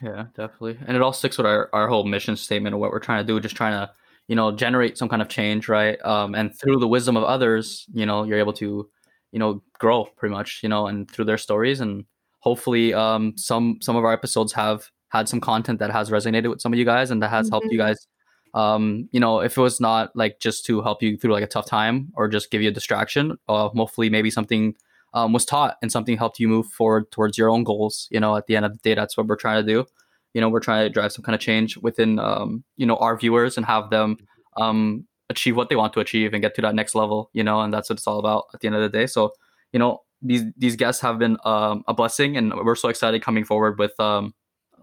yeah 0.03 0.27
definitely 0.35 0.79
and 0.87 0.97
it 0.97 1.03
all 1.03 1.12
sticks 1.12 1.39
with 1.39 1.47
our, 1.47 1.70
our 1.72 1.89
whole 1.89 2.05
mission 2.05 2.37
statement 2.37 2.75
of 2.75 2.81
what 2.81 2.91
we're 2.91 2.99
trying 2.99 3.25
to 3.25 3.27
do 3.27 3.41
just 3.41 3.57
trying 3.57 3.72
to 3.72 3.93
you 4.29 4.37
know 4.37 4.53
generate 4.53 4.99
some 4.99 5.09
kind 5.09 5.22
of 5.22 5.29
change 5.29 5.68
right 5.68 6.03
um, 6.05 6.35
and 6.35 6.59
through 6.59 6.79
the 6.79 6.89
wisdom 6.89 7.16
of 7.16 7.25
others 7.25 7.87
you 7.93 8.07
know 8.07 8.25
you're 8.25 8.39
able 8.39 8.53
to 8.53 8.89
you 9.33 9.39
know 9.39 9.62
grow 9.79 10.05
pretty 10.16 10.35
much 10.35 10.61
you 10.62 10.68
know 10.68 10.87
and 10.87 11.11
through 11.11 11.25
their 11.25 11.39
stories 11.39 11.81
and 11.81 12.05
hopefully 12.41 12.93
um, 12.93 13.37
some 13.37 13.79
some 13.81 13.97
of 13.97 14.05
our 14.05 14.12
episodes 14.12 14.53
have 14.53 14.91
had 15.15 15.29
some 15.29 15.41
content 15.41 15.79
that 15.79 15.91
has 15.91 16.11
resonated 16.11 16.51
with 16.51 16.61
some 16.61 16.73
of 16.73 16.79
you 16.79 16.85
guys 16.85 17.11
and 17.11 17.23
that 17.23 17.31
has 17.31 17.47
mm-hmm. 17.47 17.55
helped 17.55 17.67
you 17.71 17.79
mm-hmm. 17.79 17.89
guys 17.89 18.07
um, 18.55 19.09
you 19.12 19.21
know 19.21 19.41
if 19.41 19.57
it 19.57 19.61
was 19.61 19.81
not 19.81 20.15
like 20.15 20.41
just 20.41 20.67
to 20.67 20.83
help 20.83 21.03
you 21.03 21.17
through 21.17 21.33
like 21.33 21.45
a 21.45 21.47
tough 21.47 21.67
time 21.67 22.12
or 22.15 22.29
just 22.29 22.51
give 22.51 22.62
you 22.62 22.69
a 22.69 22.73
distraction 22.73 23.39
uh, 23.49 23.69
hopefully 23.69 24.11
maybe 24.11 24.31
something 24.31 24.75
um, 25.15 25.33
was 25.33 25.45
taught 25.45 25.77
and 25.81 25.93
something 25.93 26.17
helped 26.17 26.41
you 26.41 26.49
move 26.49 26.67
forward 26.67 27.11
towards 27.12 27.39
your 27.39 27.49
own 27.49 27.62
goals 27.62 28.09
you 28.11 28.21
know 28.21 28.37
at 28.37 28.47
the 28.47 28.57
end 28.57 28.67
of 28.67 28.73
the 28.73 28.79
day 28.79 28.95
that's 28.95 29.17
what 29.17 29.27
we're 29.27 29.37
trying 29.37 29.65
to 29.65 29.73
do 29.73 29.87
you 30.35 30.41
know 30.41 30.49
we're 30.49 30.61
trying 30.61 30.85
to 30.85 30.91
drive 30.91 31.12
some 31.12 31.25
kind 31.25 31.35
of 31.35 31.41
change 31.41 31.77
within 31.79 32.19
um, 32.19 32.65
you 32.77 32.87
know 32.87 32.97
our 32.97 33.17
viewers 33.17 33.57
and 33.57 33.67
have 33.67 33.91
them 33.91 34.17
um, 34.57 35.07
achieve 35.31 35.57
what 35.57 35.69
they 35.69 35.77
want 35.77 35.93
to 35.93 36.01
achieve 36.01 36.33
and 36.33 36.43
get 36.43 36.55
to 36.55 36.62
that 36.62 36.75
next 36.75 36.95
level 36.95 37.31
you 37.33 37.45
know 37.45 37.61
and 37.61 37.73
that's 37.73 37.89
what 37.89 37.99
it's 37.99 38.07
all 38.07 38.19
about 38.19 38.45
at 38.53 38.61
the 38.61 38.67
end 38.67 38.77
of 38.77 38.83
the 38.83 38.99
day 38.99 39.07
so 39.07 39.33
you 39.73 39.79
know 39.79 40.01
these 40.23 40.45
these 40.57 40.77
guests 40.77 41.03
have 41.03 41.19
been 41.19 41.37
um, 41.45 41.85
a 41.87 41.95
blessing 41.95 42.37
and 42.37 42.53
we're 42.65 42.75
so 42.75 42.89
excited 42.89 43.23
coming 43.23 43.45
forward 43.45 43.79
with 43.79 43.99
um, 44.01 44.35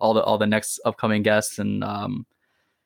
all 0.02 0.14
the 0.14 0.24
all 0.24 0.38
the 0.38 0.48
next 0.48 0.80
upcoming 0.84 1.22
guests 1.22 1.60
and 1.60 1.84
um, 1.84 2.26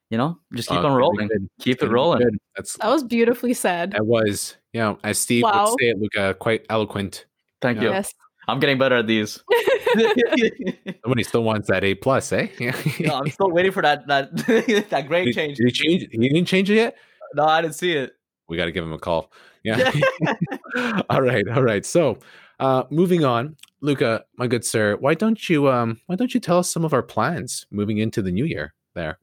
you 0.09 0.18
know 0.18 0.38
just 0.53 0.70
keep 0.70 0.80
uh, 0.80 0.88
on 0.88 0.95
rolling 0.95 1.30
keep 1.59 1.82
it 1.82 1.89
rolling 1.89 2.20
good. 2.20 2.38
That's, 2.55 2.78
that 2.78 2.89
was 2.89 3.03
beautifully 3.03 3.53
said 3.53 3.91
that 3.91 4.05
was 4.05 4.57
you 4.74 4.82
know 4.82 4.99
as 5.03 5.18
steve 5.18 5.43
wow. 5.43 5.66
would 5.66 5.80
say 5.80 5.89
it 5.89 5.97
luca 5.97 6.36
quite 6.36 6.66
eloquent 6.70 7.26
thank 7.61 7.82
you 7.82 7.89
yes 7.89 8.13
I'm 8.47 8.59
getting 8.59 8.78
better 8.78 8.97
at 8.97 9.07
these. 9.07 9.43
Somebody 11.03 11.24
still 11.24 11.43
wants 11.43 11.68
that 11.68 11.84
A 11.84 11.95
plus, 11.95 12.32
eh? 12.32 12.47
no, 12.99 13.16
I'm 13.16 13.30
still 13.30 13.49
waiting 13.49 13.72
for 13.72 13.82
that 13.82 14.05
that 14.07 14.36
that 14.89 15.07
grade 15.07 15.26
did, 15.26 15.36
change. 15.36 15.57
Did 15.57 15.66
he 15.66 15.72
change? 15.72 16.07
He 16.11 16.30
didn't 16.30 16.45
change 16.45 16.70
it 16.70 16.76
yet. 16.76 16.95
No, 17.34 17.45
I 17.45 17.61
didn't 17.61 17.76
see 17.76 17.93
it. 17.93 18.13
We 18.47 18.57
got 18.57 18.66
to 18.66 18.72
give 18.72 18.84
him 18.84 18.93
a 18.93 18.99
call. 18.99 19.32
Yeah. 19.63 19.91
all 21.09 21.22
right, 21.22 21.47
all 21.49 21.63
right. 21.63 21.84
So, 21.84 22.20
uh, 22.60 22.84
moving 22.89 23.24
on, 23.24 23.56
Luca, 23.82 24.26
my 24.38 24.47
good 24.47 24.66
sir, 24.66 24.95
why 24.97 25.14
don't 25.14 25.49
you 25.49 25.70
um 25.70 25.99
why 26.08 26.16
don't 26.16 26.34
you 26.34 26.39
tell 26.39 26.58
us 26.58 26.72
some 26.72 26.86
of 26.86 26.93
our 26.93 27.03
plans 27.03 27.66
moving 27.72 27.97
into 27.97 28.22
the 28.22 28.32
new 28.32 28.45
year? 28.45 28.74
There. 28.93 29.20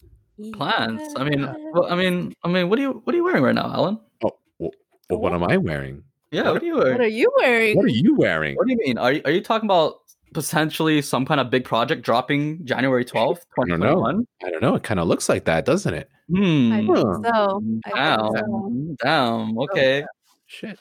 Plans. 0.55 1.15
I 1.17 1.25
mean, 1.25 1.43
well, 1.73 1.87
I 1.91 1.95
mean, 1.95 2.35
I 2.43 2.49
mean, 2.49 2.69
what 2.69 2.79
are 2.79 2.83
you 2.83 3.01
what 3.05 3.15
are 3.15 3.17
you 3.17 3.25
wearing 3.25 3.43
right 3.43 3.55
now, 3.55 3.73
Alan? 3.73 3.99
Oh, 4.25 4.31
well, 4.59 4.71
well, 5.09 5.21
what 5.21 5.33
am 5.33 5.45
I 5.45 5.57
wearing? 5.57 6.03
Yeah, 6.31 6.45
what, 6.45 6.55
what 6.55 6.63
are 6.63 6.67
you 6.67 6.77
wearing? 6.77 6.93
What 6.95 7.05
are 7.05 7.09
you 7.09 7.33
wearing? 7.39 7.77
What 7.77 7.85
are 7.85 7.89
you 7.89 8.17
wearing? 8.17 8.57
What 8.57 8.67
do 8.67 8.73
you 8.73 8.79
mean? 8.79 8.99
Are 8.99 9.13
you, 9.13 9.23
are 9.25 9.31
you 9.31 9.43
talking 9.43 9.67
about 9.67 9.97
potentially 10.33 11.03
some 11.03 11.27
kind 11.27 11.41
of 11.41 11.51
big 11.51 11.65
project 11.65 12.03
dropping 12.03 12.65
January 12.65 13.05
12th, 13.05 13.45
2021? 13.57 13.83
I 13.83 13.91
don't 13.91 14.01
know. 14.01 14.25
I 14.47 14.51
don't 14.51 14.63
know. 14.63 14.75
It 14.75 14.83
kind 14.83 14.99
of 14.99 15.09
looks 15.09 15.29
like 15.29 15.45
that, 15.45 15.67
doesn't 15.67 15.93
it? 15.93 16.09
Hmm. 16.35 16.73
I 16.73 16.77
think 16.79 16.97
so. 16.97 17.63
Damn. 17.95 18.19
So. 18.35 18.97
Damn. 19.03 19.59
Okay. 19.59 20.03
Oh, 20.03 20.07
Shit. 20.47 20.79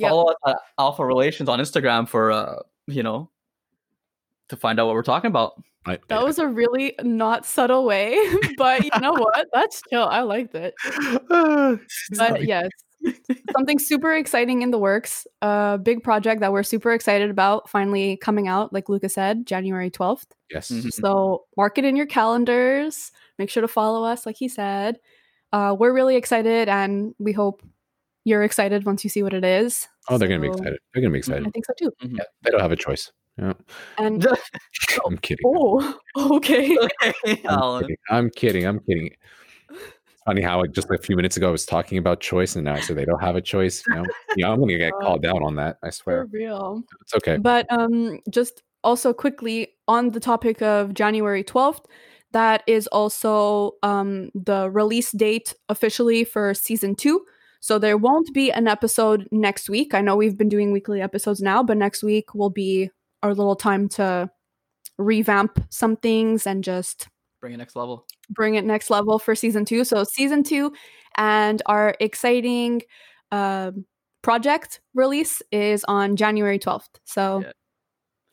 Follow 0.00 0.30
us 0.30 0.36
at 0.46 0.56
Alpha 0.78 1.04
Relations 1.04 1.48
on 1.48 1.58
Instagram 1.58 2.08
for 2.08 2.30
uh, 2.30 2.56
you 2.86 3.02
know, 3.02 3.30
to 4.48 4.56
find 4.56 4.78
out 4.80 4.86
what 4.86 4.94
we're 4.94 5.02
talking 5.02 5.28
about. 5.28 5.62
I, 5.84 5.98
that 6.08 6.20
I, 6.20 6.22
was 6.22 6.38
a 6.38 6.46
really 6.46 6.94
not 7.02 7.44
subtle 7.44 7.84
way, 7.84 8.16
but 8.56 8.84
you 8.84 8.90
know 9.00 9.12
what? 9.12 9.48
That's 9.52 9.82
chill. 9.90 10.04
I 10.04 10.20
liked 10.20 10.54
it. 10.54 10.74
but 11.28 12.44
yes, 12.44 12.68
something 13.52 13.80
super 13.80 14.14
exciting 14.14 14.62
in 14.62 14.70
the 14.70 14.78
works. 14.78 15.26
A 15.40 15.78
big 15.82 16.04
project 16.04 16.40
that 16.40 16.52
we're 16.52 16.62
super 16.62 16.92
excited 16.92 17.30
about 17.30 17.68
finally 17.68 18.16
coming 18.16 18.46
out, 18.46 18.72
like 18.72 18.88
Luca 18.88 19.08
said, 19.08 19.44
January 19.44 19.90
12th. 19.90 20.26
Yes. 20.50 20.70
Mm-hmm. 20.70 20.90
So 20.90 21.44
mark 21.56 21.78
it 21.78 21.84
in 21.84 21.96
your 21.96 22.06
calendars. 22.06 23.10
Make 23.38 23.50
sure 23.50 23.60
to 23.60 23.68
follow 23.68 24.04
us, 24.04 24.24
like 24.24 24.36
he 24.36 24.48
said. 24.48 25.00
Uh, 25.52 25.74
we're 25.78 25.92
really 25.92 26.16
excited 26.16 26.68
and 26.68 27.14
we 27.18 27.32
hope 27.32 27.62
you're 28.24 28.42
excited 28.42 28.84
once 28.84 29.04
you 29.04 29.10
see 29.10 29.22
what 29.22 29.34
it 29.34 29.44
is. 29.44 29.88
Oh, 30.08 30.18
they're 30.18 30.28
so, 30.28 30.38
going 30.38 30.42
to 30.42 30.48
be 30.48 30.52
excited. 30.52 30.78
They're 30.92 31.00
going 31.02 31.10
to 31.10 31.14
be 31.14 31.18
excited. 31.18 31.46
I 31.46 31.50
think 31.50 31.66
so 31.66 31.72
too. 31.78 31.92
Mm-hmm. 32.02 32.16
Yeah, 32.16 32.24
they 32.42 32.50
don't 32.50 32.60
have 32.60 32.72
a 32.72 32.76
choice. 32.76 33.10
Yeah. 33.38 33.54
And 33.98 34.26
I'm 35.06 35.18
kidding. 35.18 35.44
Oh, 35.46 35.98
okay. 36.16 36.76
okay 36.76 37.44
I'm, 37.46 37.82
kidding. 37.82 37.96
I'm 38.10 38.30
kidding. 38.30 38.66
I'm 38.66 38.80
kidding 38.80 39.10
funny 40.24 40.42
how 40.42 40.64
just 40.66 40.88
a 40.90 40.98
few 40.98 41.16
minutes 41.16 41.36
ago 41.36 41.48
I 41.48 41.52
was 41.52 41.66
talking 41.66 41.98
about 41.98 42.20
choice 42.20 42.54
and 42.54 42.64
now 42.64 42.74
I 42.74 42.80
said 42.80 42.96
they 42.96 43.04
don't 43.04 43.22
have 43.22 43.36
a 43.36 43.40
choice. 43.40 43.82
You 43.88 43.94
know, 43.96 44.04
yeah, 44.36 44.50
I'm 44.50 44.60
gonna 44.60 44.78
get 44.78 44.92
called 45.00 45.24
out 45.26 45.42
on 45.42 45.56
that. 45.56 45.78
I 45.82 45.90
swear. 45.90 46.26
For 46.26 46.36
real. 46.36 46.82
It's 47.02 47.14
okay. 47.14 47.36
But 47.36 47.66
um, 47.70 48.20
just 48.30 48.62
also 48.84 49.12
quickly 49.12 49.68
on 49.88 50.10
the 50.10 50.20
topic 50.20 50.62
of 50.62 50.94
January 50.94 51.44
12th, 51.44 51.84
that 52.32 52.62
is 52.66 52.86
also 52.88 53.72
um 53.82 54.30
the 54.34 54.70
release 54.70 55.12
date 55.12 55.54
officially 55.68 56.24
for 56.24 56.54
season 56.54 56.94
two. 56.94 57.24
So 57.62 57.78
there 57.78 57.96
won't 57.96 58.34
be 58.34 58.52
an 58.52 58.68
episode 58.68 59.26
next 59.32 59.70
week. 59.70 59.94
I 59.94 60.02
know 60.02 60.16
we've 60.16 60.36
been 60.36 60.50
doing 60.50 60.72
weekly 60.72 61.00
episodes 61.00 61.40
now, 61.40 61.62
but 61.62 61.78
next 61.78 62.02
week 62.02 62.34
will 62.34 62.50
be 62.50 62.90
our 63.22 63.34
little 63.34 63.56
time 63.56 63.88
to 63.90 64.30
revamp 64.98 65.64
some 65.70 65.96
things 65.96 66.46
and 66.46 66.62
just 66.62 67.08
bring 67.40 67.54
it 67.54 67.56
next 67.56 67.76
level. 67.76 68.04
bring 68.28 68.56
it 68.56 68.64
next 68.64 68.90
level 68.90 69.18
for 69.18 69.34
season 69.34 69.64
two. 69.64 69.84
So 69.84 70.04
season 70.04 70.42
two 70.42 70.72
and 71.16 71.62
our 71.66 71.94
exciting 72.00 72.82
uh, 73.30 73.72
project 74.22 74.80
release 74.94 75.42
is 75.50 75.84
on 75.88 76.16
january 76.16 76.58
12th 76.58 76.86
so 77.04 77.40
yeah. 77.44 77.50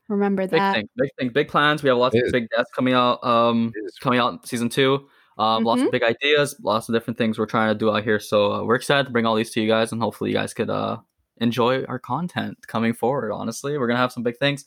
remember 0.08 0.44
big 0.44 0.52
that. 0.52 0.76
thing, 0.76 0.90
big 0.96 1.10
thing 1.20 1.30
big 1.30 1.48
plans. 1.48 1.82
We 1.82 1.90
have 1.90 1.98
lots 1.98 2.16
of 2.16 2.32
big 2.32 2.48
guests 2.50 2.72
coming 2.76 2.94
out 2.94 3.24
um 3.24 3.74
coming 4.00 4.20
out 4.20 4.34
in 4.34 4.44
season 4.44 4.70
two 4.70 5.08
um, 5.40 5.58
mm-hmm. 5.58 5.66
lots 5.66 5.82
of 5.82 5.88
mm-hmm. 5.88 5.92
big 5.92 6.04
ideas 6.04 6.56
lots 6.62 6.88
of 6.88 6.94
different 6.94 7.18
things 7.18 7.40
we're 7.40 7.48
trying 7.48 7.74
to 7.74 7.78
do 7.78 7.90
out 7.90 8.04
here 8.04 8.20
so 8.20 8.54
uh, 8.54 8.64
we're 8.64 8.76
excited 8.76 9.06
to 9.06 9.12
bring 9.12 9.26
all 9.26 9.36
these 9.36 9.50
to 9.50 9.60
you 9.60 9.68
guys 9.68 9.92
and 9.92 10.02
hopefully 10.02 10.30
you 10.30 10.36
guys 10.36 10.54
could 10.54 10.70
uh 10.70 10.98
enjoy 11.40 11.84
our 11.86 12.00
content 12.00 12.58
coming 12.68 12.94
forward. 12.94 13.32
Honestly, 13.32 13.78
we're 13.78 13.88
gonna 13.88 14.00
have 14.00 14.12
some 14.12 14.24
big 14.24 14.38
things, 14.38 14.66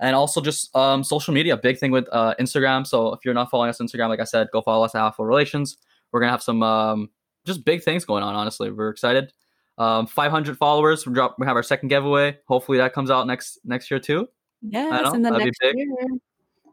and 0.00 0.16
also 0.16 0.40
just 0.40 0.74
um, 0.74 1.04
social 1.04 1.34
media. 1.34 1.56
Big 1.56 1.78
thing 1.78 1.90
with 1.90 2.08
uh, 2.12 2.34
Instagram. 2.40 2.86
So 2.86 3.12
if 3.12 3.24
you're 3.24 3.34
not 3.34 3.50
following 3.50 3.70
us 3.70 3.80
on 3.80 3.86
Instagram, 3.86 4.08
like 4.08 4.20
I 4.20 4.24
said, 4.24 4.48
go 4.52 4.62
follow 4.62 4.84
us 4.84 4.94
at 4.94 5.00
Alpha 5.00 5.24
Relations. 5.24 5.76
We're 6.10 6.20
gonna 6.20 6.32
have 6.32 6.42
some 6.42 6.62
um, 6.62 7.10
just 7.44 7.64
big 7.64 7.82
things 7.82 8.04
going 8.04 8.22
on. 8.22 8.34
Honestly, 8.34 8.70
we're 8.70 8.90
excited. 8.90 9.32
Um, 9.78 10.06
500 10.06 10.56
followers. 10.58 11.06
We 11.06 11.14
drop. 11.14 11.36
We 11.38 11.46
have 11.46 11.56
our 11.56 11.62
second 11.62 11.88
giveaway. 11.88 12.38
Hopefully 12.46 12.78
that 12.78 12.92
comes 12.92 13.10
out 13.10 13.26
next 13.26 13.58
next 13.64 13.90
year 13.90 14.00
too. 14.00 14.28
Yes, 14.60 15.12
in 15.14 15.22
the 15.22 15.30
that'd 15.30 15.44
next 15.44 15.58
year. 15.62 15.86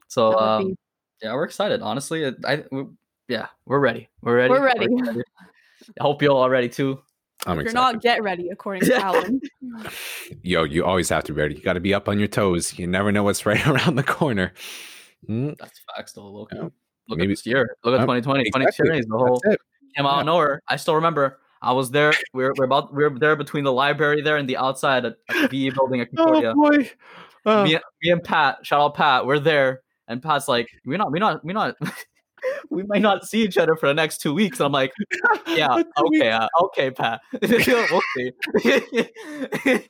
So 0.08 0.38
um, 0.38 0.76
yeah, 1.22 1.34
we're 1.34 1.46
excited. 1.46 1.82
Honestly, 1.82 2.26
I 2.46 2.64
yeah, 3.30 3.48
we're 3.66 3.80
ready. 3.80 4.10
We're 4.22 4.36
ready. 4.36 4.50
We're 4.50 4.66
ready. 4.66 4.86
excited. 4.94 5.24
I 6.00 6.04
hope 6.04 6.22
you 6.22 6.30
all 6.30 6.42
are 6.44 6.50
ready 6.50 6.68
too. 6.70 7.00
I'm 7.46 7.54
if 7.60 7.64
you're 7.64 7.72
excited. 7.72 7.94
not, 7.94 8.02
get 8.02 8.22
ready, 8.22 8.50
according 8.50 8.84
to 8.90 8.96
Alan. 9.02 9.40
Yo, 10.44 10.64
you 10.66 10.84
always 10.84 11.08
have 11.10 11.24
to 11.26 11.34
be 11.34 11.42
ready. 11.42 11.56
You 11.56 11.62
got 11.62 11.74
to 11.74 11.80
be 11.80 11.94
up 11.94 12.10
on 12.10 12.20
your 12.20 12.28
toes. 12.28 12.78
You 12.78 12.86
never 12.88 13.12
know 13.14 13.24
what's 13.24 13.46
right 13.46 13.66
around 13.66 13.96
the 13.96 14.04
corner. 14.04 14.52
Mm, 15.30 15.56
That's 15.58 15.80
facts, 15.96 16.12
though. 16.14 16.30
Look, 16.30 16.50
Yeah. 16.54 16.64
look 16.64 16.72
Maybe- 17.20 17.24
at 17.24 17.30
this 17.30 17.46
year. 17.46 17.78
Look 17.86 17.94
at 17.94 18.02
Um, 18.02 18.08
2020. 18.08 18.42
exactly. 18.48 18.66
2020 18.88 19.02
the 19.08 19.18
whole 19.18 19.40
That's 19.44 19.56
it. 19.56 19.62
came 19.96 20.06
out 20.06 20.16
Yeah. 20.16 20.20
of 20.22 20.26
nowhere. 20.26 20.62
I 20.68 20.76
still 20.76 20.96
remember. 20.96 21.40
I 21.62 21.72
was 21.74 21.92
there. 21.92 22.14
We 22.34 22.44
were, 22.44 22.54
we're 22.58 22.66
about. 22.66 22.94
We 22.94 23.04
were 23.08 23.18
there 23.20 23.36
between 23.36 23.64
the 23.66 23.74
library 23.74 24.22
there 24.22 24.38
and 24.38 24.48
the 24.48 24.58
outside 24.58 25.06
at, 25.06 25.16
at 25.30 25.42
the 25.44 25.48
BE 25.50 25.70
building 25.72 26.02
at 26.02 26.10
Concordia. 26.16 26.54
boy. 26.54 26.90
Oh. 27.46 27.64
me, 27.64 27.78
me 28.04 28.12
and 28.12 28.24
Pat, 28.24 28.66
shout 28.66 28.82
out 28.82 28.96
Pat, 28.96 29.26
we're 29.26 29.40
there, 29.40 29.82
and 30.10 30.22
Pat's 30.22 30.48
like, 30.50 30.68
we're 30.86 30.98
not, 30.98 31.10
we're 31.12 31.20
not, 31.20 31.44
we're 31.44 31.54
not, 31.54 31.76
we 32.70 32.84
might 32.84 33.02
not 33.02 33.26
see 33.28 33.44
each 33.44 33.58
other 33.58 33.76
for 33.76 33.88
the 33.88 33.94
next 33.94 34.20
two 34.20 34.34
weeks. 34.34 34.60
And 34.60 34.66
I'm 34.68 34.72
like, 34.72 34.92
yeah, 35.48 35.82
okay, 36.00 36.30
uh, 36.32 36.48
okay, 36.64 36.92
Pat, 36.92 37.22
we'll 37.42 38.02
see. 38.16 38.32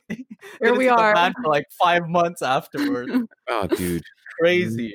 Here 0.62 0.74
we 0.74 0.88
are. 0.88 1.14
man 1.14 1.32
for 1.42 1.48
like 1.50 1.66
five 1.82 2.08
months 2.08 2.42
afterwards. 2.42 3.12
oh, 3.48 3.66
dude. 3.66 4.02
Crazy, 4.40 4.94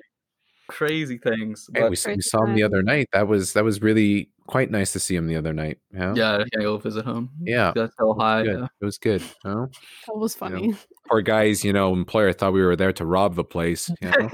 crazy 0.70 1.18
things. 1.18 1.70
Hey, 1.74 1.82
But, 1.82 1.90
we, 1.92 1.96
s- 1.96 2.08
we 2.08 2.22
saw 2.22 2.44
him 2.46 2.56
the 2.56 2.64
other 2.64 2.82
night. 2.82 3.08
That 3.14 3.28
was 3.28 3.54
that 3.54 3.64
was 3.64 3.82
really 3.82 4.30
quite 4.48 4.72
nice 4.72 4.92
to 4.94 5.00
see 5.00 5.16
him 5.16 5.28
the 5.28 5.36
other 5.36 5.54
night. 5.54 5.78
Yeah. 5.94 6.14
yeah, 6.16 6.34
I 6.38 6.44
can 6.52 6.62
go 6.62 6.78
visit 6.78 7.06
him. 7.06 7.30
Yeah. 7.42 7.72
That's 7.76 7.94
so 8.00 8.14
high. 8.14 8.44
Good. 8.44 8.60
Yeah. 8.60 8.68
It 8.82 8.86
was 8.86 8.98
good. 8.98 9.22
you 9.22 9.28
know? 9.52 9.68
That 10.08 10.18
was 10.18 10.34
funny. 10.36 10.76
Poor 11.10 11.22
guys, 11.22 11.64
you 11.64 11.74
know, 11.74 11.94
employer 11.94 12.34
thought 12.34 12.54
we 12.54 12.64
were 12.64 12.76
there 12.76 12.94
to 12.94 13.06
rob 13.06 13.36
the 13.36 13.44
place. 13.44 13.90
You 14.02 14.10
know? 14.12 14.30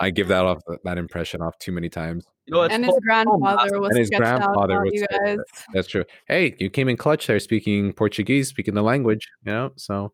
I 0.00 0.10
give 0.10 0.28
that 0.28 0.44
off 0.44 0.58
that 0.84 0.98
impression 0.98 1.42
off 1.42 1.58
too 1.58 1.72
many 1.72 1.88
times. 1.88 2.26
You 2.46 2.54
know, 2.54 2.62
and 2.62 2.84
his 2.84 2.94
grandfather 3.02 3.80
was 3.80 3.90
And 3.90 3.98
his 3.98 4.08
sketched 4.08 4.22
out 4.22 4.38
grandfather 4.38 4.74
about 4.74 4.86
was 4.86 4.94
you 4.94 5.06
guys. 5.06 5.38
That's 5.74 5.88
true. 5.88 6.04
Hey, 6.26 6.54
you 6.58 6.70
came 6.70 6.88
in 6.88 6.96
clutch 6.96 7.26
there 7.26 7.38
speaking 7.40 7.92
Portuguese, 7.92 8.48
speaking 8.48 8.74
the 8.74 8.82
language, 8.82 9.28
you 9.44 9.52
know? 9.52 9.72
So 9.76 10.12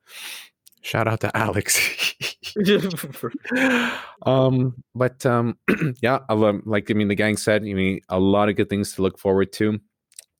shout 0.82 1.07
out 1.07 1.20
to 1.20 1.37
Alex. 1.37 1.78
um, 4.26 4.74
but 4.95 5.24
um, 5.26 5.57
yeah, 6.03 6.20
I 6.28 6.35
love, 6.35 6.61
like 6.64 6.91
I 6.91 6.95
mean, 6.95 7.09
the 7.09 7.14
gang 7.14 7.37
said, 7.37 7.62
I 7.62 7.72
mean, 7.72 8.01
a 8.09 8.18
lot 8.18 8.49
of 8.49 8.57
good 8.57 8.68
things 8.68 8.95
to 8.95 9.03
look 9.03 9.18
forward 9.18 9.53
to. 9.55 9.78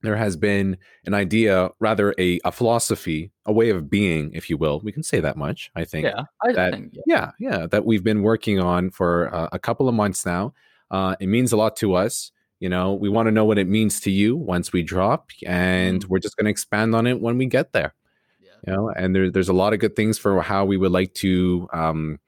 There 0.05 0.16
has 0.16 0.36
been 0.36 0.76
an 1.07 1.14
idea, 1.14 1.70
rather 1.80 2.14
a, 2.18 2.40
a 2.44 2.52
philosophy, 2.52 3.32
a 3.46 3.52
way 3.52 3.70
of 3.70 3.90
being, 3.90 4.32
if 4.34 4.48
you 4.48 4.57
will. 4.57 4.80
We 4.80 4.92
can 4.92 5.02
say 5.02 5.20
that 5.20 5.36
much, 5.36 5.70
I 5.74 5.84
think. 5.84 6.07
yeah, 6.07 6.24
I 6.42 6.52
that- 6.52 6.74
think. 6.74 6.94
Yeah. 6.94 7.02
Yeah, 7.07 7.30
yeah, 7.38 7.66
that 7.66 7.84
we've 7.84 8.05
been 8.05 8.22
working 8.22 8.61
on 8.61 8.90
for 8.90 9.34
uh, 9.34 9.48
a 9.52 9.59
couple 9.59 9.88
of 9.88 9.94
months 9.94 10.24
now. 10.24 10.55
Uh, 10.90 11.16
it 11.18 11.26
means 11.26 11.52
a 11.52 11.57
lot 11.57 11.76
to 11.76 11.94
us. 11.94 12.30
You 12.61 12.68
know, 12.68 12.94
we 12.94 13.09
want 13.09 13.26
to 13.26 13.32
know 13.32 13.44
what 13.44 13.59
it 13.59 13.68
means 13.68 14.00
to 14.00 14.11
you 14.11 14.36
once 14.36 14.72
we 14.72 14.82
drop, 14.82 15.30
and 15.44 16.05
we're 16.05 16.20
just 16.20 16.36
going 16.36 16.44
to 16.44 16.50
expand 16.50 16.94
on 16.94 17.07
it 17.07 17.20
when 17.20 17.36
we 17.36 17.46
get 17.46 17.72
there 17.72 17.94
yeah. 18.64 18.72
you 18.72 18.76
know 18.76 18.90
and 18.90 19.14
there, 19.14 19.30
there's 19.30 19.48
a 19.48 19.52
lot 19.55 19.72
of 19.72 19.80
good 19.80 19.96
things 19.96 20.18
for 20.18 20.40
how 20.42 20.64
we 20.64 20.76
would 20.76 20.92
like 20.92 21.14
to 21.14 21.68
um 21.72 22.18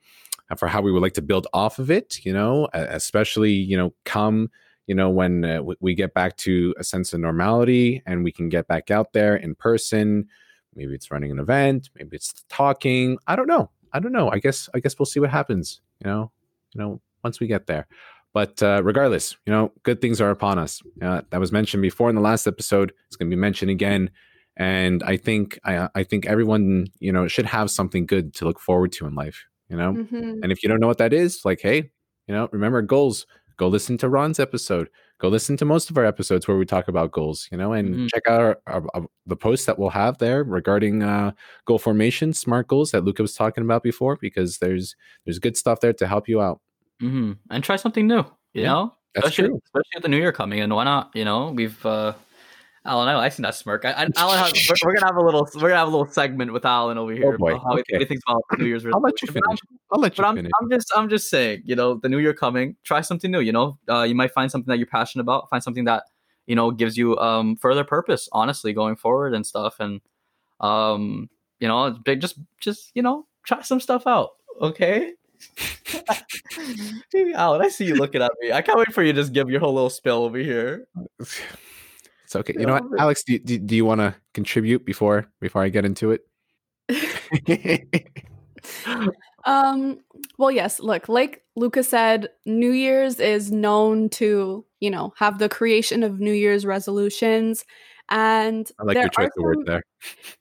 for 0.55 0.67
how 0.67 0.81
we 0.81 0.91
would 0.91 1.01
like 1.01 1.13
to 1.13 1.21
build 1.21 1.47
off 1.53 1.79
of 1.79 1.91
it 1.91 2.23
you 2.25 2.33
know 2.33 2.67
especially 2.73 3.51
you 3.51 3.77
know 3.77 3.93
come 4.05 4.49
you 4.87 4.95
know 4.95 5.09
when 5.09 5.43
uh, 5.45 5.57
w- 5.57 5.77
we 5.79 5.93
get 5.93 6.13
back 6.13 6.35
to 6.37 6.73
a 6.79 6.83
sense 6.83 7.13
of 7.13 7.19
normality 7.19 8.01
and 8.05 8.23
we 8.23 8.31
can 8.31 8.49
get 8.49 8.67
back 8.67 8.89
out 8.91 9.13
there 9.13 9.35
in 9.35 9.53
person 9.55 10.27
maybe 10.75 10.93
it's 10.93 11.11
running 11.11 11.31
an 11.31 11.39
event 11.39 11.89
maybe 11.95 12.15
it's 12.15 12.43
talking 12.49 13.17
i 13.27 13.35
don't 13.35 13.47
know 13.47 13.69
i 13.93 13.99
don't 13.99 14.11
know 14.11 14.29
i 14.31 14.39
guess 14.39 14.69
i 14.73 14.79
guess 14.79 14.97
we'll 14.97 15.05
see 15.05 15.19
what 15.19 15.29
happens 15.29 15.81
you 16.03 16.09
know 16.09 16.31
you 16.73 16.81
know 16.81 17.01
once 17.23 17.39
we 17.39 17.47
get 17.47 17.67
there 17.67 17.87
but 18.33 18.61
uh, 18.63 18.81
regardless 18.83 19.35
you 19.45 19.51
know 19.53 19.71
good 19.83 19.99
things 20.01 20.19
are 20.21 20.29
upon 20.31 20.57
us 20.59 20.81
uh, 21.01 21.21
that 21.29 21.39
was 21.39 21.51
mentioned 21.51 21.81
before 21.81 22.09
in 22.09 22.15
the 22.15 22.21
last 22.21 22.47
episode 22.47 22.93
it's 23.07 23.15
going 23.15 23.29
to 23.29 23.35
be 23.35 23.39
mentioned 23.39 23.71
again 23.71 24.09
and 24.59 25.03
I 25.03 25.17
think 25.17 25.59
I, 25.65 25.87
I 25.93 26.03
think 26.03 26.25
everyone 26.25 26.87
you 26.99 27.11
know 27.11 27.27
should 27.27 27.45
have 27.45 27.69
something 27.69 28.07
good 28.07 28.33
to 28.35 28.45
look 28.45 28.59
forward 28.59 28.91
to 28.93 29.05
in 29.05 29.13
life. 29.13 29.45
You 29.69 29.77
know, 29.77 29.93
Mhm. 29.93 30.39
and 30.41 30.51
if 30.51 30.63
you 30.63 30.69
don't 30.69 30.79
know 30.79 30.87
what 30.87 30.97
that 30.97 31.13
is, 31.13 31.45
like, 31.45 31.61
hey, 31.61 31.91
you 32.27 32.33
know, 32.33 32.49
remember 32.51 32.81
goals. 32.81 33.27
Go 33.57 33.67
listen 33.67 33.97
to 33.99 34.09
Ron's 34.09 34.39
episode. 34.39 34.89
Go 35.19 35.29
listen 35.29 35.57
to 35.57 35.65
most 35.65 35.89
of 35.89 35.97
our 35.97 36.05
episodes 36.05 36.47
where 36.47 36.57
we 36.57 36.65
talk 36.65 36.87
about 36.87 37.11
goals. 37.11 37.47
You 37.51 37.57
know, 37.57 37.73
and 37.73 37.95
Mhm. 37.95 38.09
check 38.09 38.27
out 38.27 38.39
our, 38.41 38.59
our, 38.67 38.83
our- 38.93 39.07
the 39.25 39.35
posts 39.35 39.65
that 39.65 39.77
we'll 39.79 39.89
have 39.89 40.19
there 40.19 40.43
regarding 40.43 41.01
uh, 41.03 41.31
goal 41.65 41.79
formation, 41.79 42.33
smart 42.33 42.67
goals 42.67 42.91
that 42.91 43.03
Luca 43.03 43.23
was 43.23 43.33
talking 43.35 43.63
about 43.63 43.81
before, 43.83 44.17
because 44.21 44.59
there's 44.59 44.95
there's 45.25 45.39
good 45.39 45.57
stuff 45.57 45.79
there 45.81 45.93
to 45.93 46.07
help 46.07 46.27
you 46.29 46.41
out. 46.41 46.61
hmm 46.99 47.33
And 47.49 47.63
try 47.63 47.75
something 47.77 48.07
new. 48.07 48.23
You 48.53 48.63
Yeah, 48.63 48.67
know, 48.73 48.93
That's 49.15 49.27
especially, 49.27 49.49
true. 49.49 49.61
especially 49.65 49.91
with 49.95 50.03
the 50.03 50.09
new 50.09 50.17
year 50.17 50.31
coming 50.31 50.59
in. 50.59 50.73
Why 50.73 50.83
not? 50.83 51.11
You 51.15 51.25
know, 51.25 51.51
we've 51.51 51.83
uh 51.85 52.13
Alan, 52.87 53.07
I, 53.09 53.29
seen 53.29 53.43
that 53.43 53.53
smirk. 53.55 53.83
I, 53.85 53.91
I, 53.91 54.07
Alan, 54.15 54.51
we're, 54.83 54.93
gonna 54.95 55.05
have 55.05 55.17
a 55.17 55.21
little, 55.21 55.47
we're 55.55 55.61
gonna 55.69 55.75
have 55.75 55.87
a 55.89 55.91
little 55.91 56.07
segment 56.07 56.53
with 56.53 56.65
Alan 56.65 56.97
over 56.97 57.11
here. 57.11 57.33
Oh, 57.33 57.37
boy. 57.37 57.57
How 57.57 57.73
Okay. 57.77 57.97
he 57.99 58.05
thinks 58.05 58.23
about 58.27 58.41
New 58.57 58.65
Year's 58.65 58.85
I'll 58.85 59.01
let 59.01 59.21
you 59.21 59.27
I'm- 59.29 59.33
finish. 59.33 59.59
I'll 59.91 59.99
let 59.99 60.17
you 60.17 60.23
But 60.23 60.27
I'm, 60.29 60.35
finish. 60.37 60.51
I'm 60.61 60.69
just, 60.69 60.91
I'm 60.95 61.09
just 61.09 61.29
saying, 61.29 61.63
you 61.65 61.75
know, 61.75 61.95
the 61.95 62.09
new 62.09 62.17
year 62.17 62.33
coming. 62.33 62.75
Try 62.83 63.01
something 63.01 63.29
new. 63.29 63.41
You 63.41 63.51
know, 63.51 63.77
uh, 63.89 64.03
you 64.03 64.15
might 64.15 64.31
find 64.31 64.49
something 64.49 64.71
that 64.71 64.77
you're 64.77 64.87
passionate 64.87 65.23
about. 65.23 65.49
Find 65.49 65.61
something 65.61 65.83
that 65.85 66.03
you 66.45 66.55
know 66.55 66.71
gives 66.71 66.97
you 66.97 67.17
um 67.17 67.57
further 67.57 67.83
purpose. 67.83 68.29
Honestly, 68.31 68.71
going 68.73 68.95
forward 68.95 69.33
and 69.33 69.45
stuff, 69.45 69.79
and 69.79 70.01
um, 70.61 71.29
you 71.59 71.67
know. 71.67 71.97
Just, 72.05 72.39
just 72.59 72.91
you 72.95 73.01
know, 73.01 73.27
try 73.43 73.61
some 73.61 73.79
stuff 73.79 74.07
out. 74.07 74.31
Okay. 74.61 75.13
Alan, 77.35 77.61
I 77.61 77.69
see 77.69 77.85
you 77.85 77.95
looking 77.95 78.21
at 78.21 78.31
me. 78.41 78.51
I 78.51 78.61
can't 78.61 78.77
wait 78.77 78.93
for 78.93 79.03
you 79.03 79.13
to 79.13 79.21
just 79.21 79.33
give 79.33 79.49
your 79.49 79.59
whole 79.59 79.73
little 79.73 79.89
spill 79.89 80.23
over 80.23 80.37
here. 80.37 80.87
It's 82.27 82.35
okay. 82.35 82.53
You 82.59 82.65
know 82.65 82.73
what, 82.73 82.99
Alex? 82.99 83.23
Do, 83.23 83.39
do, 83.39 83.57
do 83.57 83.73
you 83.73 83.85
want 83.85 84.01
to 84.01 84.13
contribute 84.33 84.85
before 84.85 85.27
before 85.39 85.63
I 85.63 85.69
get 85.69 85.85
into 85.85 86.11
it? 86.11 86.27
Um, 89.45 89.99
well, 90.37 90.51
yes, 90.51 90.81
look, 90.81 91.07
like 91.07 91.41
Luca 91.55 91.81
said, 91.81 92.27
New 92.45 92.71
Year's 92.71 93.17
is 93.21 93.49
known 93.49 94.09
to, 94.09 94.65
you 94.81 94.89
know, 94.89 95.13
have 95.15 95.39
the 95.39 95.47
creation 95.47 96.03
of 96.03 96.19
New 96.19 96.33
Year's 96.33 96.65
resolutions. 96.65 97.63
And 98.09 98.69
I 98.77 98.83
like 98.83 98.95
there 98.95 99.03
your 99.03 99.09
choice 99.09 99.29
are 99.37 99.39
of 99.39 99.43
words 99.43 99.57
some- 99.59 99.65
there. 99.65 99.83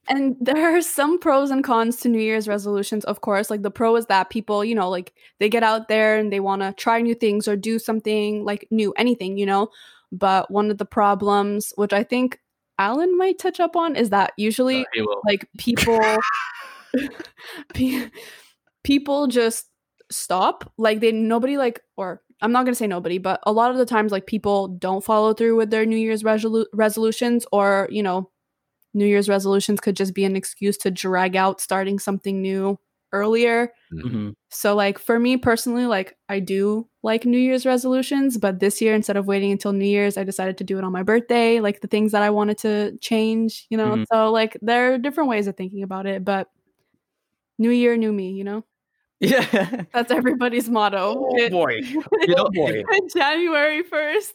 and 0.08 0.36
there 0.40 0.76
are 0.76 0.82
some 0.82 1.20
pros 1.20 1.52
and 1.52 1.62
cons 1.62 1.98
to 1.98 2.08
New 2.08 2.20
Year's 2.20 2.48
resolutions, 2.48 3.04
of 3.04 3.20
course. 3.20 3.48
Like 3.48 3.62
the 3.62 3.70
pro 3.70 3.94
is 3.94 4.06
that 4.06 4.28
people, 4.30 4.64
you 4.64 4.74
know, 4.74 4.90
like 4.90 5.12
they 5.38 5.48
get 5.48 5.62
out 5.62 5.86
there 5.86 6.16
and 6.18 6.32
they 6.32 6.40
want 6.40 6.62
to 6.62 6.72
try 6.72 7.00
new 7.00 7.14
things 7.14 7.46
or 7.46 7.54
do 7.54 7.78
something 7.78 8.44
like 8.44 8.66
new, 8.72 8.92
anything, 8.96 9.38
you 9.38 9.46
know. 9.46 9.68
But 10.12 10.50
one 10.50 10.70
of 10.70 10.78
the 10.78 10.84
problems, 10.84 11.72
which 11.76 11.92
I 11.92 12.02
think 12.02 12.38
Alan 12.78 13.16
might 13.16 13.38
touch 13.38 13.60
up 13.60 13.76
on, 13.76 13.96
is 13.96 14.10
that 14.10 14.32
usually 14.36 14.86
Uh, 14.98 15.04
like 15.24 15.48
people 15.58 16.00
people 18.84 19.26
just 19.26 19.66
stop. 20.10 20.72
Like 20.78 21.00
they 21.00 21.12
nobody 21.12 21.56
like 21.56 21.80
or 21.96 22.22
i'm 22.42 22.52
not 22.52 22.64
going 22.64 22.72
to 22.72 22.78
say 22.78 22.86
nobody 22.86 23.18
but 23.18 23.40
a 23.44 23.52
lot 23.52 23.70
of 23.70 23.78
the 23.78 23.86
times 23.86 24.12
like 24.12 24.26
people 24.26 24.68
don't 24.68 25.04
follow 25.04 25.32
through 25.32 25.56
with 25.56 25.70
their 25.70 25.86
new 25.86 25.96
year's 25.96 26.22
resolu- 26.22 26.66
resolutions 26.72 27.46
or 27.52 27.88
you 27.90 28.02
know 28.02 28.30
new 28.94 29.06
year's 29.06 29.28
resolutions 29.28 29.80
could 29.80 29.96
just 29.96 30.14
be 30.14 30.24
an 30.24 30.36
excuse 30.36 30.76
to 30.76 30.90
drag 30.90 31.36
out 31.36 31.60
starting 31.60 31.98
something 31.98 32.40
new 32.40 32.78
earlier 33.16 33.72
Mhm. 33.92 34.34
so 34.50 34.74
like 34.74 34.98
for 34.98 35.18
me 35.18 35.36
personally 35.36 35.86
like 35.86 36.16
i 36.28 36.40
do 36.40 36.88
like 37.02 37.24
new 37.26 37.38
year's 37.38 37.64
resolutions 37.66 38.38
but 38.38 38.60
this 38.60 38.80
year 38.82 38.94
instead 38.94 39.16
of 39.16 39.26
waiting 39.26 39.52
until 39.52 39.72
new 39.72 39.86
year's 39.86 40.16
i 40.18 40.24
decided 40.24 40.58
to 40.58 40.64
do 40.64 40.78
it 40.78 40.84
on 40.84 40.92
my 40.92 41.02
birthday 41.02 41.60
like 41.60 41.80
the 41.80 41.88
things 41.88 42.12
that 42.12 42.22
i 42.22 42.30
wanted 42.30 42.58
to 42.58 42.96
change 42.98 43.66
you 43.70 43.76
know 43.78 43.96
Mhm. 43.98 44.04
so 44.12 44.30
like 44.32 44.56
there 44.62 44.92
are 44.94 44.98
different 44.98 45.30
ways 45.30 45.46
of 45.46 45.56
thinking 45.56 45.82
about 45.82 46.06
it 46.06 46.24
but 46.24 46.48
new 47.58 47.70
year 47.70 47.96
new 47.96 48.12
me 48.12 48.30
you 48.32 48.44
know 48.44 48.64
Yeah. 49.20 49.82
that's 49.94 50.10
everybody's 50.10 50.68
motto 50.68 51.26
It- 51.36 51.50
boy. 51.50 51.80
You 51.82 52.34
know, 52.34 52.48
boy. 52.52 52.82
january 53.14 53.82
1st 53.82 54.34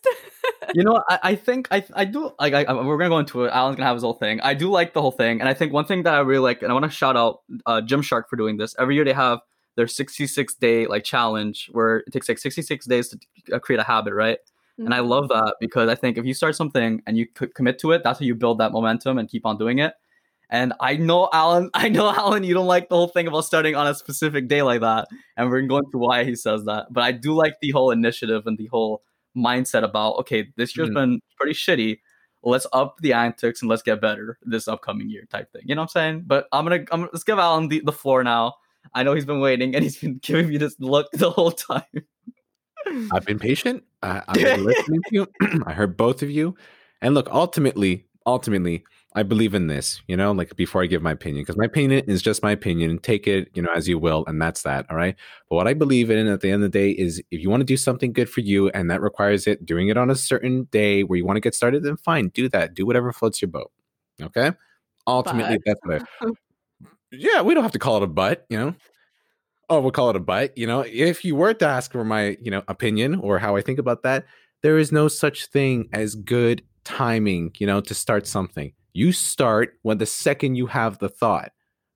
you 0.73 0.83
know, 0.83 1.03
I, 1.09 1.19
I 1.23 1.35
think 1.35 1.67
I 1.71 1.83
I 1.93 2.05
do 2.05 2.31
like 2.39 2.53
I, 2.53 2.71
we're 2.73 2.97
gonna 2.97 3.09
go 3.09 3.19
into 3.19 3.43
it. 3.45 3.51
Alan's 3.51 3.75
gonna 3.75 3.87
have 3.87 3.95
his 3.95 4.03
whole 4.03 4.13
thing. 4.13 4.39
I 4.41 4.53
do 4.53 4.69
like 4.69 4.93
the 4.93 5.01
whole 5.01 5.11
thing, 5.11 5.39
and 5.39 5.49
I 5.49 5.53
think 5.53 5.73
one 5.73 5.85
thing 5.85 6.03
that 6.03 6.13
I 6.13 6.19
really 6.19 6.39
like, 6.39 6.61
and 6.61 6.71
I 6.71 6.73
want 6.73 6.85
to 6.85 6.91
shout 6.91 7.17
out 7.17 7.41
uh, 7.65 7.81
Gymshark 7.81 8.23
for 8.29 8.35
doing 8.35 8.57
this. 8.57 8.75
Every 8.79 8.95
year 8.95 9.03
they 9.03 9.13
have 9.13 9.39
their 9.75 9.87
66 9.87 10.53
day 10.55 10.85
like 10.87 11.03
challenge 11.03 11.69
where 11.71 11.97
it 11.97 12.11
takes 12.13 12.27
like 12.29 12.37
66 12.37 12.85
days 12.85 13.09
to 13.09 13.19
uh, 13.55 13.59
create 13.59 13.79
a 13.79 13.83
habit, 13.83 14.13
right? 14.13 14.39
And 14.77 14.95
I 14.95 14.99
love 15.01 15.27
that 15.27 15.57
because 15.59 15.89
I 15.89 15.95
think 15.95 16.17
if 16.17 16.25
you 16.25 16.33
start 16.33 16.55
something 16.55 17.03
and 17.05 17.15
you 17.15 17.27
commit 17.27 17.77
to 17.79 17.91
it, 17.91 18.01
that's 18.03 18.17
how 18.19 18.25
you 18.25 18.33
build 18.33 18.57
that 18.59 18.71
momentum 18.71 19.19
and 19.19 19.29
keep 19.29 19.45
on 19.45 19.57
doing 19.59 19.77
it. 19.77 19.93
And 20.51 20.73
I 20.79 20.97
know 20.97 21.29
Alan, 21.31 21.69
I 21.73 21.89
know 21.89 22.09
Alan, 22.11 22.43
you 22.43 22.53
don't 22.53 22.67
like 22.67 22.89
the 22.89 22.95
whole 22.95 23.07
thing 23.07 23.25
about 23.27 23.45
starting 23.45 23.75
on 23.75 23.87
a 23.87 23.95
specific 23.95 24.47
day 24.47 24.61
like 24.61 24.81
that. 24.81 25.07
And 25.37 25.49
we're 25.49 25.61
going 25.61 25.67
to 25.67 25.69
go 25.69 25.77
into 25.77 25.97
why 25.97 26.23
he 26.25 26.35
says 26.35 26.65
that. 26.65 26.87
But 26.91 27.03
I 27.03 27.11
do 27.13 27.33
like 27.33 27.55
the 27.61 27.71
whole 27.71 27.89
initiative 27.91 28.45
and 28.45 28.57
the 28.57 28.67
whole 28.67 29.01
mindset 29.35 29.83
about 29.83 30.17
okay, 30.19 30.49
this 30.57 30.75
year's 30.75 30.89
Mhm. 30.89 30.93
been 30.93 31.21
pretty 31.39 31.53
shitty. 31.53 31.99
Let's 32.43 32.67
up 32.73 32.97
the 33.01 33.13
antics 33.13 33.61
and 33.61 33.69
let's 33.69 33.81
get 33.83 34.01
better 34.01 34.37
this 34.41 34.67
upcoming 34.67 35.09
year 35.09 35.25
type 35.29 35.51
thing. 35.53 35.61
You 35.65 35.75
know 35.75 35.81
what 35.83 35.95
I'm 35.95 36.01
saying? 36.01 36.23
But 36.27 36.47
I'm 36.51 36.65
gonna 36.65 36.83
I'm, 36.91 37.01
let's 37.03 37.23
give 37.23 37.39
Alan 37.39 37.67
the, 37.69 37.81
the 37.85 37.91
floor 37.93 38.23
now. 38.23 38.55
I 38.93 39.03
know 39.03 39.13
he's 39.13 39.25
been 39.25 39.39
waiting 39.39 39.73
and 39.75 39.83
he's 39.83 39.97
been 39.99 40.17
giving 40.21 40.49
me 40.49 40.57
this 40.57 40.75
look 40.79 41.09
the 41.13 41.29
whole 41.29 41.51
time. 41.51 41.83
I've 43.11 43.25
been 43.25 43.39
patient. 43.39 43.83
I, 44.01 44.21
I've 44.27 44.33
been 44.35 44.63
listening 44.65 45.01
to 45.09 45.13
you. 45.15 45.27
I 45.65 45.73
heard 45.73 45.95
both 45.95 46.23
of 46.23 46.31
you. 46.31 46.55
And 47.01 47.13
look, 47.13 47.29
ultimately, 47.31 48.07
ultimately, 48.25 48.83
I 49.13 49.23
believe 49.23 49.53
in 49.53 49.67
this, 49.67 50.01
you 50.07 50.15
know, 50.15 50.31
like 50.31 50.55
before 50.55 50.81
I 50.81 50.85
give 50.85 51.01
my 51.01 51.11
opinion, 51.11 51.43
because 51.43 51.57
my 51.57 51.65
opinion 51.65 52.05
is 52.07 52.21
just 52.21 52.41
my 52.41 52.51
opinion. 52.51 52.97
Take 52.99 53.27
it, 53.27 53.49
you 53.53 53.61
know, 53.61 53.71
as 53.75 53.87
you 53.87 53.99
will, 53.99 54.23
and 54.25 54.41
that's 54.41 54.61
that. 54.61 54.85
All 54.89 54.95
right. 54.95 55.15
But 55.49 55.57
what 55.57 55.67
I 55.67 55.73
believe 55.73 56.09
in 56.09 56.27
at 56.27 56.39
the 56.39 56.49
end 56.49 56.63
of 56.63 56.71
the 56.71 56.79
day 56.79 56.91
is 56.91 57.21
if 57.29 57.41
you 57.41 57.49
want 57.49 57.59
to 57.59 57.65
do 57.65 57.75
something 57.75 58.13
good 58.13 58.29
for 58.29 58.39
you 58.39 58.69
and 58.69 58.89
that 58.89 59.01
requires 59.01 59.47
it 59.47 59.65
doing 59.65 59.89
it 59.89 59.97
on 59.97 60.09
a 60.09 60.15
certain 60.15 60.63
day 60.71 61.03
where 61.03 61.17
you 61.17 61.25
want 61.25 61.35
to 61.35 61.41
get 61.41 61.53
started, 61.53 61.83
then 61.83 61.97
fine, 61.97 62.29
do 62.29 62.47
that. 62.49 62.73
Do 62.73 62.85
whatever 62.85 63.11
floats 63.11 63.41
your 63.41 63.49
boat. 63.49 63.71
Okay. 64.21 64.51
Ultimately, 65.05 65.57
But- 65.65 65.77
that's 65.83 66.07
what 66.21 66.29
I, 66.29 66.31
yeah, 67.11 67.41
we 67.41 67.53
don't 67.53 67.63
have 67.63 67.73
to 67.73 67.79
call 67.79 67.97
it 67.97 68.03
a 68.03 68.07
butt, 68.07 68.45
you 68.49 68.57
know. 68.57 68.75
Oh, 69.69 69.81
we'll 69.81 69.91
call 69.91 70.09
it 70.09 70.15
a 70.15 70.19
butt. 70.19 70.57
You 70.57 70.67
know, 70.67 70.81
if 70.81 71.23
you 71.25 71.35
were 71.35 71.53
to 71.53 71.65
ask 71.65 71.91
for 71.91 72.03
my, 72.03 72.37
you 72.41 72.51
know, 72.51 72.63
opinion 72.67 73.15
or 73.15 73.39
how 73.39 73.55
I 73.55 73.61
think 73.61 73.79
about 73.79 74.03
that, 74.03 74.25
there 74.63 74.77
is 74.77 74.91
no 74.91 75.07
such 75.07 75.47
thing 75.47 75.89
as 75.91 76.15
good 76.15 76.61
timing, 76.83 77.51
you 77.57 77.67
know, 77.67 77.81
to 77.81 77.93
start 77.93 78.27
something. 78.27 78.73
You 78.93 79.11
start 79.11 79.77
when 79.81 79.97
the 79.97 80.05
second 80.05 80.55
you 80.55 80.67
have 80.67 80.99
the 80.99 81.09
thought. 81.09 81.51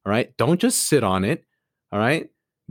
All 0.06 0.12
right. 0.12 0.36
Don't 0.38 0.60
just 0.60 0.84
sit 0.88 1.04
on 1.04 1.24
it. 1.24 1.43
All 1.91 2.00
right. 2.00 2.30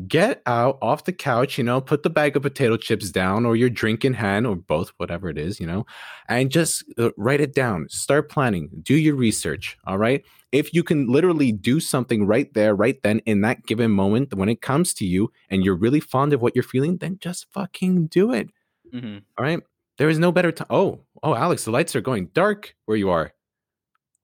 Get 0.08 0.42
out 0.44 0.78
off 0.82 1.04
the 1.04 1.12
couch, 1.12 1.56
you 1.56 1.62
know, 1.62 1.80
put 1.80 2.02
the 2.02 2.10
bag 2.10 2.34
of 2.34 2.42
potato 2.42 2.76
chips 2.76 3.12
down 3.12 3.46
or 3.46 3.54
your 3.54 3.70
drink 3.70 4.04
in 4.04 4.14
hand 4.14 4.44
or 4.44 4.56
both, 4.56 4.92
whatever 4.96 5.28
it 5.28 5.38
is, 5.38 5.60
you 5.60 5.68
know, 5.68 5.86
and 6.28 6.50
just 6.50 6.84
uh, 6.98 7.10
write 7.16 7.40
it 7.40 7.54
down. 7.54 7.86
Start 7.88 8.28
planning. 8.28 8.70
Do 8.82 8.94
your 8.94 9.14
research. 9.14 9.76
All 9.86 9.98
right 9.98 10.24
if 10.54 10.72
you 10.72 10.84
can 10.84 11.08
literally 11.08 11.50
do 11.50 11.80
something 11.80 12.28
right 12.28 12.54
there, 12.54 12.76
right 12.76 13.02
then, 13.02 13.18
in 13.26 13.40
that 13.40 13.66
given 13.66 13.90
moment, 13.90 14.32
when 14.34 14.48
it 14.48 14.62
comes 14.62 14.94
to 14.94 15.04
you 15.04 15.32
and 15.50 15.64
you're 15.64 15.74
really 15.74 15.98
fond 15.98 16.32
of 16.32 16.40
what 16.40 16.54
you're 16.54 16.62
feeling, 16.62 16.96
then 16.98 17.18
just 17.20 17.46
fucking 17.52 18.06
do 18.06 18.32
it. 18.32 18.50
Mhm. 18.94 19.22
All 19.36 19.44
right. 19.44 19.60
There 19.98 20.08
is 20.08 20.20
no 20.20 20.30
better 20.30 20.52
time. 20.52 20.68
Oh, 20.70 21.00
oh, 21.24 21.34
Alex, 21.34 21.64
the 21.64 21.72
lights 21.72 21.96
are 21.96 22.00
going 22.00 22.26
dark 22.34 22.76
where 22.84 22.96
you 22.96 23.10
are. 23.10 23.32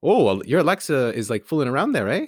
Oh, 0.03 0.25
well, 0.25 0.43
your 0.47 0.61
Alexa 0.61 1.15
is 1.15 1.29
like 1.31 1.45
fooling 1.45 1.69
around 1.69 1.93
there, 1.93 2.09
eh? 2.09 2.27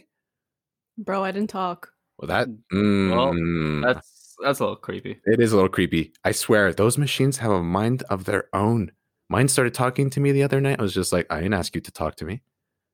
Bro, 0.99 1.25
I 1.25 1.31
didn't 1.33 1.51
talk. 1.51 1.91
Well, 2.19 2.29
that 2.29 2.49
Well, 2.71 3.33
mm, 3.33 3.83
That's 3.83 4.35
that's 4.43 4.59
a 4.61 4.65
little 4.65 4.77
creepy. 4.77 5.21
it 5.25 5.41
is 5.41 5.53
a 5.53 5.57
little 5.57 5.69
creepy. 5.71 6.13
I 6.25 6.33
swear, 6.33 6.73
those 6.73 6.99
machines 6.99 7.39
have 7.39 7.51
a 7.53 7.63
mind 7.63 8.03
of 8.11 8.25
their 8.25 8.45
own. 8.53 8.91
Mine 9.29 9.49
started 9.49 9.73
talking 9.73 10.11
to 10.11 10.21
me 10.21 10.33
the 10.33 10.43
other 10.43 10.61
night. 10.61 10.79
I 10.79 10.83
was 10.83 10.93
just 10.95 11.13
like, 11.13 11.27
I 11.31 11.37
didn't 11.37 11.55
ask 11.55 11.75
you 11.75 11.81
to 11.81 11.91
talk 11.93 12.17
to 12.17 12.25
me. 12.25 12.43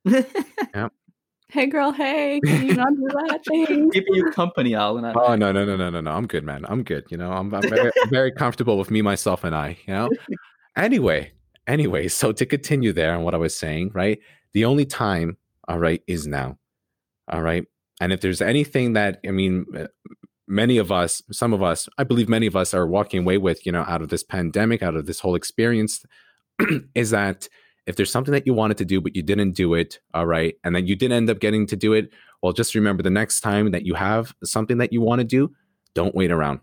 Hey, 1.51 1.65
girl. 1.65 1.93
Hey, 1.93 2.41
can 2.45 2.67
you 2.67 2.75
not 2.75 2.95
do 2.95 3.09
that 3.29 3.41
thing? 3.47 3.91
Keeping 3.91 4.15
you 4.15 4.31
company, 4.33 4.75
Alan. 4.75 5.07
at 5.07 5.17
Oh 5.17 5.29
night. 5.35 5.39
no 5.39 5.51
no 5.51 5.65
no 5.65 5.77
no 5.79 5.89
no 5.89 6.01
no! 6.03 6.11
I'm 6.11 6.27
good, 6.27 6.45
man. 6.45 6.67
I'm 6.69 6.83
good. 6.83 7.05
You 7.09 7.17
know, 7.17 7.33
I'm, 7.33 7.53
I'm 7.55 7.63
very, 7.63 7.91
very 8.11 8.31
comfortable 8.33 8.77
with 8.77 8.91
me, 8.91 9.01
myself, 9.01 9.45
and 9.45 9.55
I. 9.55 9.79
You 9.87 9.95
know. 9.95 10.11
Anyway, 10.77 11.33
anyway, 11.67 12.09
so 12.09 12.33
to 12.33 12.45
continue 12.45 12.93
there 12.93 13.15
on 13.15 13.23
what 13.23 13.33
I 13.35 13.39
was 13.39 13.57
saying, 13.57 13.93
right? 13.95 14.19
The 14.59 14.65
only 14.65 14.87
time, 14.87 15.37
all 15.69 15.79
right, 15.79 16.03
is 16.09 16.27
now. 16.27 16.59
All 17.29 17.43
right, 17.43 17.65
and 18.01 18.13
if 18.13 18.21
there's 18.23 18.43
anything 18.43 18.95
that 18.95 19.21
I 19.25 19.31
mean, 19.31 19.65
many 20.49 20.79
of 20.79 20.91
us, 20.91 21.23
some 21.31 21.53
of 21.53 21.63
us, 21.63 21.89
I 21.97 22.03
believe 22.03 22.29
many 22.29 22.49
of 22.49 22.57
us 22.57 22.75
are 22.75 22.85
walking 22.85 23.21
away 23.21 23.39
with, 23.39 23.65
you 23.65 23.71
know, 23.71 23.85
out 23.87 24.03
of 24.03 24.09
this 24.09 24.25
pandemic, 24.25 24.83
out 24.83 24.97
of 24.97 25.07
this 25.07 25.21
whole 25.21 25.37
experience, 25.37 26.05
is 26.97 27.11
that 27.11 27.49
if 27.87 27.95
there's 27.95 28.11
something 28.11 28.33
that 28.33 28.49
you 28.49 28.53
wanted 28.53 28.79
to 28.79 28.85
do 28.85 29.01
but 29.01 29.15
you 29.15 29.23
didn't 29.23 29.53
do 29.53 29.75
it, 29.75 30.01
all 30.13 30.27
right, 30.27 30.57
and 30.65 30.75
then 30.75 30.89
you 30.89 30.97
did 30.97 31.13
end 31.13 31.31
up 31.31 31.39
getting 31.39 31.65
to 31.69 31.77
do 31.77 31.93
it, 31.93 32.11
well, 32.43 32.53
just 32.53 32.75
remember 32.75 33.05
the 33.05 33.11
next 33.11 33.43
time 33.43 33.71
that 33.71 33.87
you 33.87 33.95
have 33.95 34.35
something 34.43 34.79
that 34.79 34.93
you 34.93 35.01
want 35.01 35.21
to 35.21 35.25
do, 35.25 35.53
don't 35.95 36.17
wait 36.17 36.33
around. 36.33 36.59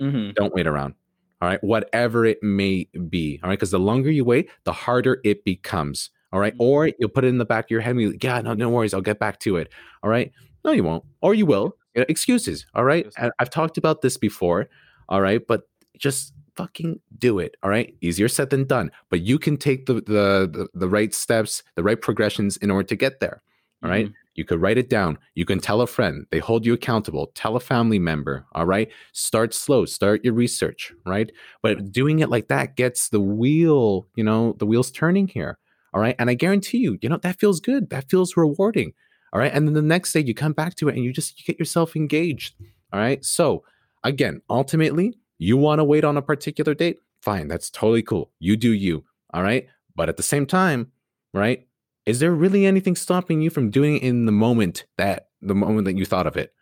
Mhm. 0.00 0.36
Don't 0.36 0.54
wait 0.54 0.68
around. 0.68 0.94
All 1.42 1.48
right, 1.48 1.64
whatever 1.64 2.24
it 2.24 2.40
may 2.44 2.86
be. 3.08 3.40
All 3.42 3.48
right, 3.48 3.58
because 3.58 3.72
the 3.72 3.80
longer 3.80 4.08
you 4.08 4.24
wait, 4.24 4.48
the 4.62 4.72
harder 4.72 5.20
it 5.24 5.44
becomes. 5.44 6.10
All 6.32 6.40
right, 6.40 6.54
Mhm. 6.54 6.60
or 6.60 6.90
you'll 6.98 7.10
put 7.10 7.24
it 7.24 7.28
in 7.28 7.38
the 7.38 7.44
back 7.44 7.64
of 7.66 7.70
your 7.70 7.80
head. 7.80 7.96
And 7.96 8.10
like, 8.12 8.22
yeah, 8.24 8.40
no, 8.40 8.54
no 8.54 8.68
worries, 8.70 8.94
I'll 8.94 9.00
get 9.00 9.18
back 9.18 9.38
to 9.40 9.56
it. 9.56 9.68
All 10.02 10.10
right, 10.10 10.30
no, 10.64 10.72
you 10.72 10.84
won't, 10.84 11.04
or 11.22 11.34
you 11.34 11.46
will. 11.46 11.76
You 11.94 12.00
know, 12.02 12.06
excuses. 12.08 12.66
All 12.74 12.84
right, 12.84 13.06
and 13.18 13.32
I've 13.40 13.50
talked 13.50 13.76
about 13.78 14.00
this 14.02 14.16
before. 14.16 14.68
All 15.08 15.20
right, 15.20 15.44
but 15.46 15.62
just 15.98 16.32
fucking 16.56 17.00
do 17.18 17.38
it. 17.40 17.56
All 17.62 17.70
right, 17.70 17.94
easier 18.00 18.28
said 18.28 18.50
than 18.50 18.64
done. 18.64 18.90
But 19.10 19.20
you 19.22 19.38
can 19.38 19.56
take 19.56 19.86
the 19.86 19.94
the 19.94 20.48
the, 20.52 20.68
the 20.74 20.88
right 20.88 21.12
steps, 21.14 21.62
the 21.74 21.82
right 21.82 22.00
progressions 22.00 22.56
in 22.58 22.70
order 22.70 22.86
to 22.88 22.96
get 22.96 23.20
there. 23.20 23.42
All 23.82 23.90
right. 23.90 24.06
Mhm. 24.08 24.14
You 24.34 24.44
could 24.44 24.60
write 24.60 24.78
it 24.78 24.88
down. 24.90 25.18
You 25.34 25.44
can 25.44 25.58
tell 25.58 25.80
a 25.80 25.86
friend. 25.86 26.26
They 26.30 26.38
hold 26.38 26.64
you 26.66 26.72
accountable. 26.74 27.32
Tell 27.34 27.56
a 27.56 27.60
family 27.60 27.98
member. 27.98 28.44
All 28.52 28.66
right. 28.66 28.88
Start 29.12 29.52
slow. 29.54 29.84
Start 29.86 30.22
your 30.24 30.34
research. 30.34 30.92
Right. 31.06 31.32
But 31.62 31.90
doing 31.92 32.20
it 32.20 32.28
like 32.30 32.48
that 32.48 32.76
gets 32.76 33.08
the 33.08 33.20
wheel, 33.20 34.06
you 34.16 34.22
know, 34.24 34.54
the 34.58 34.66
wheels 34.66 34.90
turning 34.90 35.28
here. 35.28 35.58
All 35.92 36.00
right. 36.00 36.16
And 36.18 36.30
I 36.30 36.34
guarantee 36.34 36.78
you, 36.78 36.98
you 37.02 37.08
know, 37.08 37.18
that 37.18 37.38
feels 37.40 37.60
good. 37.60 37.90
That 37.90 38.08
feels 38.10 38.36
rewarding. 38.36 38.92
All 39.32 39.40
right. 39.40 39.52
And 39.52 39.66
then 39.66 39.74
the 39.74 39.82
next 39.82 40.12
day 40.12 40.20
you 40.20 40.34
come 40.34 40.52
back 40.52 40.74
to 40.76 40.88
it 40.88 40.94
and 40.96 41.04
you 41.04 41.12
just 41.12 41.38
you 41.38 41.44
get 41.44 41.58
yourself 41.58 41.96
engaged. 41.96 42.54
All 42.92 43.00
right. 43.00 43.24
So 43.24 43.64
again, 44.04 44.40
ultimately, 44.50 45.18
you 45.38 45.56
want 45.56 45.78
to 45.78 45.84
wait 45.84 46.04
on 46.04 46.16
a 46.16 46.22
particular 46.22 46.74
date. 46.74 46.98
Fine. 47.22 47.48
That's 47.48 47.70
totally 47.70 48.02
cool. 48.02 48.30
You 48.38 48.56
do 48.56 48.72
you. 48.72 49.04
All 49.32 49.42
right. 49.42 49.66
But 49.96 50.08
at 50.08 50.16
the 50.16 50.22
same 50.22 50.46
time, 50.46 50.90
right? 51.34 51.66
Is 52.06 52.18
there 52.20 52.32
really 52.32 52.66
anything 52.66 52.96
stopping 52.96 53.40
you 53.40 53.50
from 53.50 53.70
doing 53.70 53.96
it 53.96 54.02
in 54.02 54.26
the 54.26 54.32
moment 54.32 54.84
that 54.96 55.28
the 55.42 55.54
moment 55.54 55.84
that 55.84 55.96
you 55.96 56.04
thought 56.06 56.26
of 56.26 56.36
it? 56.36 56.52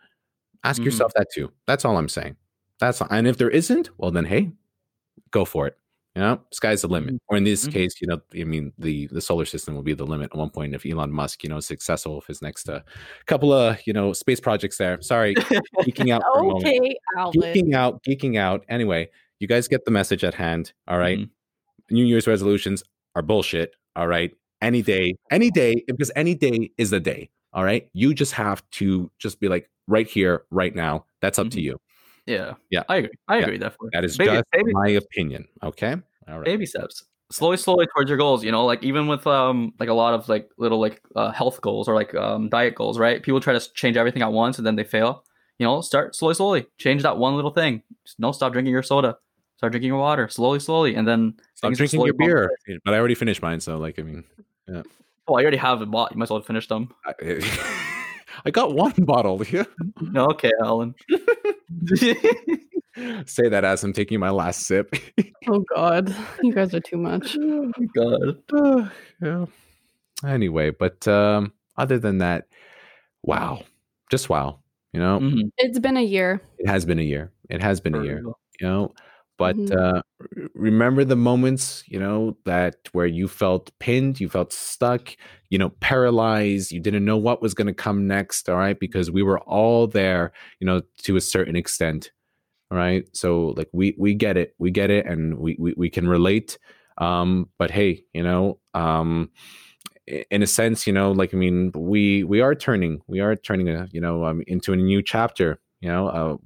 Ask 0.64 0.82
Mhm. 0.82 0.86
yourself 0.86 1.12
that 1.14 1.28
too. 1.34 1.52
That's 1.66 1.84
all 1.84 1.96
I'm 1.96 2.08
saying. 2.08 2.36
That's 2.80 3.00
and 3.10 3.26
if 3.26 3.38
there 3.38 3.50
isn't, 3.50 3.90
well 3.98 4.10
then 4.10 4.24
hey, 4.26 4.52
go 5.30 5.44
for 5.44 5.66
it. 5.66 5.78
You 6.18 6.24
know, 6.24 6.40
sky's 6.50 6.82
the 6.82 6.88
limit. 6.88 7.14
Or 7.28 7.36
in 7.36 7.44
this 7.44 7.64
Mhm. 7.68 7.72
case, 7.72 8.00
you 8.00 8.08
know, 8.08 8.20
I 8.34 8.42
mean, 8.42 8.72
the 8.76 9.06
the 9.12 9.20
solar 9.20 9.44
system 9.44 9.76
will 9.76 9.84
be 9.84 9.94
the 9.94 10.04
limit 10.04 10.30
at 10.32 10.36
one 10.36 10.50
point 10.50 10.74
if 10.74 10.84
Elon 10.84 11.12
Musk, 11.12 11.44
you 11.44 11.48
know, 11.48 11.58
is 11.58 11.66
successful 11.66 12.16
with 12.16 12.26
his 12.26 12.42
next 12.42 12.68
uh, 12.68 12.80
couple 13.26 13.52
of 13.52 13.78
you 13.86 13.92
know 13.92 14.12
space 14.12 14.40
projects. 14.40 14.78
There, 14.78 15.00
sorry, 15.00 15.36
geeking 15.86 16.10
out 16.12 16.22
for 16.32 16.40
a 16.40 16.42
moment 16.42 16.64
Okay, 16.66 16.96
geeking 17.38 17.72
out, 17.72 18.02
geeking 18.02 18.36
out. 18.36 18.64
Anyway, 18.68 19.10
you 19.38 19.46
guys 19.46 19.68
get 19.68 19.84
the 19.84 19.92
message 19.92 20.24
at 20.24 20.34
hand. 20.34 20.72
All 20.88 20.98
right? 20.98 21.20
Mhm. 21.20 21.30
New 21.92 22.04
Year's 22.04 22.26
resolutions 22.26 22.82
are 23.14 23.22
bullshit. 23.22 23.76
All 23.94 24.08
right. 24.08 24.32
Any 24.60 24.82
day, 24.82 25.14
any 25.30 25.52
day, 25.52 25.84
because 25.86 26.10
any 26.16 26.34
day 26.34 26.70
is 26.78 26.90
the 26.90 26.98
day. 26.98 27.30
All 27.52 27.62
right. 27.62 27.88
You 27.92 28.12
just 28.12 28.32
have 28.32 28.68
to 28.72 29.08
just 29.20 29.38
be 29.38 29.48
like 29.48 29.70
right 29.86 30.08
here, 30.08 30.42
right 30.50 30.74
now. 30.74 31.04
That's 31.20 31.38
up 31.38 31.50
to 31.50 31.58
Mhm. 31.58 31.62
you. 31.62 31.80
Yeah. 32.28 32.54
Yeah. 32.70 32.82
I 32.88 32.96
agree. 32.96 33.10
I 33.26 33.36
Yeah. 33.38 33.42
agree. 33.44 33.58
Definitely. 33.58 33.90
That 33.92 34.04
is 34.04 34.16
Baby- 34.16 34.30
just 34.32 34.44
baby- 34.52 34.72
my 34.72 34.88
opinion. 34.90 35.48
Okay. 35.62 35.96
All 36.28 36.36
right. 36.36 36.44
baby 36.44 36.66
steps 36.66 37.04
slowly 37.30 37.56
slowly 37.58 37.86
towards 37.94 38.08
your 38.08 38.16
goals 38.18 38.42
you 38.44 38.50
know 38.52 38.64
like 38.64 38.82
even 38.82 39.06
with 39.06 39.26
um 39.26 39.72
like 39.80 39.88
a 39.90 39.94
lot 39.94 40.12
of 40.14 40.28
like 40.30 40.48
little 40.58 40.78
like 40.80 41.00
uh, 41.16 41.30
health 41.30 41.60
goals 41.60 41.86
or 41.88 41.94
like 41.94 42.14
um 42.14 42.48
diet 42.48 42.74
goals 42.74 42.98
right 42.98 43.22
people 43.22 43.38
try 43.40 43.52
to 43.52 43.72
change 43.74 43.96
everything 43.98 44.22
at 44.22 44.32
once 44.32 44.56
and 44.58 44.66
then 44.66 44.76
they 44.76 44.84
fail 44.84 45.24
you 45.58 45.64
know 45.66 45.80
start 45.82 46.14
slowly 46.16 46.34
slowly 46.34 46.66
change 46.78 47.02
that 47.02 47.16
one 47.18 47.34
little 47.36 47.50
thing 47.50 47.82
Just 48.04 48.18
no 48.18 48.32
stop 48.32 48.52
drinking 48.52 48.72
your 48.72 48.82
soda 48.82 49.16
start 49.58 49.72
drinking 49.72 49.88
your 49.88 49.98
water 50.00 50.28
slowly 50.28 50.58
slowly 50.60 50.94
and 50.94 51.06
then 51.08 51.34
Stop 51.54 51.72
drinking 51.74 52.00
your 52.04 52.14
beer. 52.14 52.50
But 52.84 52.94
I 52.94 52.98
already 52.98 53.14
finished 53.14 53.42
mine. 53.42 53.60
So, 53.60 53.76
like, 53.78 53.98
I 53.98 54.02
mean, 54.02 54.24
yeah. 54.66 54.82
well 55.26 55.38
i 55.38 55.42
already 55.42 55.56
have 55.58 55.80
a 55.82 55.86
bought 55.86 56.12
you 56.12 56.18
might 56.18 56.24
as 56.24 56.30
well 56.30 56.40
finish 56.40 56.66
them 56.68 56.94
I, 57.06 57.12
I 58.46 58.50
got 58.50 58.74
one 58.74 58.92
bottle. 58.98 59.42
Yeah. 59.52 59.64
no 60.00 60.26
okay 60.32 60.52
alan 60.62 60.94
Say 63.26 63.48
that 63.48 63.64
as 63.64 63.84
I'm 63.84 63.92
taking 63.92 64.18
my 64.20 64.30
last 64.30 64.62
sip. 64.66 64.94
Oh 65.50 65.64
God, 65.74 66.14
you 66.42 66.52
guys 66.52 66.74
are 66.74 66.80
too 66.80 66.98
much. 66.98 67.34
oh 67.40 67.70
my 67.78 67.86
god 67.94 68.42
Uh, 68.52 68.88
yeah. 69.22 69.46
Anyway, 70.26 70.70
but 70.70 71.08
um, 71.08 71.52
other 71.78 71.98
than 71.98 72.18
that, 72.18 72.48
wow, 73.22 73.62
just 74.10 74.28
wow. 74.28 74.58
You 74.92 75.00
know, 75.00 75.20
Mhm. 75.20 75.50
It's 75.56 75.78
been 75.78 75.96
a 75.96 76.02
year. 76.02 76.42
it 76.58 76.68
has 76.68 76.84
been 76.84 76.98
a 76.98 77.02
year. 77.02 77.30
It 77.48 77.62
has 77.62 77.80
been 77.80 77.94
a 77.94 78.02
year. 78.02 78.16
real. 78.20 78.38
You 78.60 78.66
know, 78.66 78.94
but 79.38 79.58
Mhm. 79.58 79.78
uh, 79.78 80.02
remember 80.54 81.04
the 81.04 81.16
moments, 81.16 81.84
you 81.88 81.98
know, 82.00 82.36
that 82.44 82.76
where 82.92 83.06
you 83.06 83.28
felt 83.28 83.70
pinned, 83.80 84.20
you 84.20 84.28
felt 84.28 84.52
stuck, 84.52 85.16
you 85.50 85.58
know, 85.58 85.70
paralyzed. 85.80 86.72
You 86.72 86.80
didn't 86.80 87.04
know 87.04 87.16
what 87.16 87.42
was 87.42 87.54
going 87.54 87.68
to 87.68 87.74
come 87.74 88.06
next. 88.06 88.48
All 88.48 88.56
right, 88.56 88.78
because 88.78 89.10
we 89.10 89.22
were 89.22 89.40
all 89.40 89.86
there, 89.86 90.32
you 90.60 90.66
know, 90.66 90.82
to 91.04 91.16
a 91.16 91.20
certain 91.20 91.56
extent. 91.56 92.10
All 92.70 92.78
right, 92.78 93.04
so 93.16 93.54
like 93.56 93.68
we 93.72 93.94
we 93.98 94.14
get 94.14 94.36
it, 94.36 94.54
we 94.58 94.70
get 94.70 94.90
it, 94.90 95.06
and 95.06 95.38
we 95.38 95.56
we, 95.58 95.74
we 95.76 95.90
can 95.90 96.08
relate. 96.08 96.58
Um, 96.98 97.48
but 97.58 97.70
hey, 97.70 98.04
you 98.14 98.22
know, 98.24 98.60
um, 98.74 99.30
in 100.06 100.42
a 100.42 100.46
sense, 100.46 100.86
you 100.86 100.92
know, 100.92 101.12
like 101.12 101.34
I 101.34 101.36
mean, 101.36 101.70
we 101.74 102.24
we 102.24 102.40
are 102.40 102.54
turning, 102.54 103.00
we 103.06 103.20
are 103.20 103.36
turning, 103.36 103.68
a, 103.68 103.88
you 103.92 104.00
know, 104.00 104.24
um, 104.24 104.42
into 104.46 104.72
a 104.72 104.76
new 104.76 105.02
chapter. 105.02 105.60
You 105.80 105.88
know, 105.90 106.08
uh, 106.08 106.36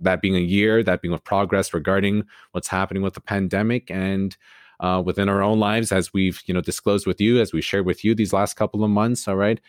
that 0.00 0.20
being 0.22 0.36
a 0.36 0.40
year, 0.40 0.82
that 0.82 1.02
being 1.02 1.14
of 1.14 1.22
progress 1.24 1.72
regarding 1.74 2.24
what's 2.52 2.68
happening 2.68 3.02
with 3.02 3.14
the 3.14 3.20
pandemic 3.20 3.90
and 3.90 4.36
uh, 4.80 5.02
within 5.04 5.28
our 5.28 5.42
own 5.42 5.58
lives, 5.58 5.92
as 5.92 6.12
we've 6.12 6.40
you 6.46 6.54
know 6.54 6.60
disclosed 6.60 7.06
with 7.06 7.20
you, 7.20 7.40
as 7.40 7.52
we 7.52 7.62
shared 7.62 7.86
with 7.86 8.04
you 8.04 8.14
these 8.14 8.32
last 8.32 8.54
couple 8.54 8.84
of 8.84 8.90
months. 8.90 9.26
All 9.28 9.36
right, 9.36 9.60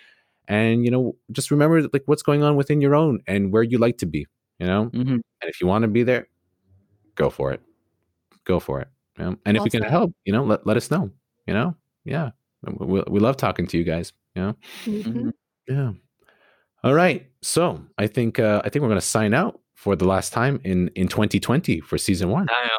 and 0.48 0.84
you 0.86 0.92
know, 0.92 1.16
just 1.32 1.52
remember 1.52 1.82
like 1.94 2.04
what's 2.06 2.24
going 2.24 2.44
on 2.44 2.56
within 2.56 2.82
your 2.82 2.96
own 2.96 3.22
and 3.28 3.52
where 3.54 3.64
you 3.64 3.78
like 3.78 3.98
to 4.00 4.06
be. 4.06 4.26
You 4.60 4.68
know, 4.68 4.90
Mhm. 4.94 5.12
and 5.14 5.50
if 5.50 5.62
you 5.62 5.68
want 5.68 5.84
to 5.84 5.88
be 5.88 6.04
there, 6.04 6.28
go 7.16 7.30
for 7.30 7.52
it. 7.54 7.62
Go 8.44 8.60
for 8.60 8.82
it. 8.82 8.88
You 9.18 9.26
know? 9.26 9.38
And 9.46 9.56
if 9.58 9.62
Well 9.62 9.66
we 9.66 9.70
can 9.70 9.84
help, 9.84 10.14
you 10.26 10.34
know, 10.34 10.44
let, 10.44 10.66
let 10.66 10.78
us 10.78 10.90
know. 10.92 11.12
You 11.46 11.54
know, 11.54 11.76
yeah, 12.06 12.32
we, 12.64 13.04
we 13.08 13.20
love 13.20 13.38
talking 13.38 13.68
to 13.68 13.78
you 13.78 13.84
guys. 13.84 14.14
You 14.36 14.42
know, 14.42 14.56
Mhm. 14.86 15.04
Mhm. 15.04 15.34
yeah. 15.68 15.92
All 16.84 16.94
right. 16.94 17.28
So 17.42 17.82
I 17.98 18.08
think 18.08 18.40
uh, 18.40 18.62
I 18.66 18.70
think 18.70 18.82
we're 18.84 18.90
gonna 18.90 19.02
sign 19.02 19.34
out 19.34 19.60
for 19.78 19.96
the 19.96 20.06
last 20.06 20.34
time 20.34 20.60
in 20.64 20.90
in 20.96 21.08
2020 21.08 21.80
for 21.82 21.98
season 22.00 22.30
one. 22.30 22.48
Damn. 22.48 22.70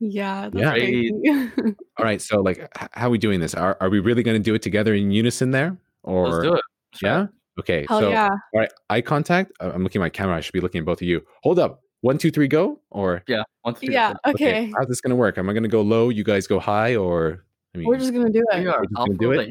Yeah. 0.00 0.50
That's 0.52 0.60
Yeah. 0.62 0.70
crazy. 0.72 1.12
All 1.98 2.04
right. 2.04 2.20
So 2.20 2.40
like, 2.40 2.68
how 2.92 3.06
are 3.06 3.10
we 3.10 3.18
doing 3.18 3.38
this? 3.40 3.54
Are 3.54 3.76
are 3.80 3.88
we 3.88 4.00
really 4.00 4.22
gonna 4.24 4.38
do 4.50 4.54
it 4.54 4.62
together 4.62 4.92
in 4.94 5.10
unison 5.12 5.52
there? 5.52 5.76
Or 6.02 6.28
Let's 6.28 6.42
do 6.44 6.54
it. 6.54 6.62
Sure. 6.94 7.08
yeah. 7.10 7.26
Okay. 7.60 7.86
Hell 7.88 8.00
so 8.00 8.10
yeah. 8.10 8.28
all 8.28 8.60
right, 8.60 8.72
eye 8.90 9.00
contact. 9.00 9.52
Uh, 9.60 9.70
I'm 9.74 9.82
looking 9.82 10.00
at 10.00 10.04
my 10.04 10.08
camera. 10.10 10.36
I 10.36 10.40
should 10.40 10.52
be 10.52 10.60
looking 10.60 10.80
at 10.80 10.84
both 10.84 11.00
of 11.02 11.08
you. 11.08 11.22
Hold 11.42 11.58
up. 11.58 11.80
One, 12.02 12.16
two, 12.18 12.30
three, 12.30 12.46
go. 12.48 12.80
Or 12.90 13.22
Yeah. 13.26 13.42
One, 13.62 13.74
two, 13.74 13.90
Yeah. 13.90 14.14
three. 14.24 14.32
Okay. 14.34 14.72
how's 14.76 14.86
this 14.88 15.00
gonna 15.00 15.16
work? 15.16 15.38
Am 15.38 15.48
I 15.50 15.52
gonna 15.52 15.66
go 15.68 15.82
low? 15.82 16.08
You 16.10 16.22
guys 16.24 16.46
go 16.46 16.58
high, 16.60 16.94
or 16.96 17.44
I 17.74 17.78
mean, 17.78 17.86
We're 17.88 17.98
just 17.98 18.12
gonna 18.12 18.30
do 18.30 18.44
We 18.52 18.60
it. 18.60 18.66
are 18.68 18.80
We're 18.80 18.82
just 18.84 18.94
gonna 18.94 19.14
do 19.18 19.32
it? 19.32 19.50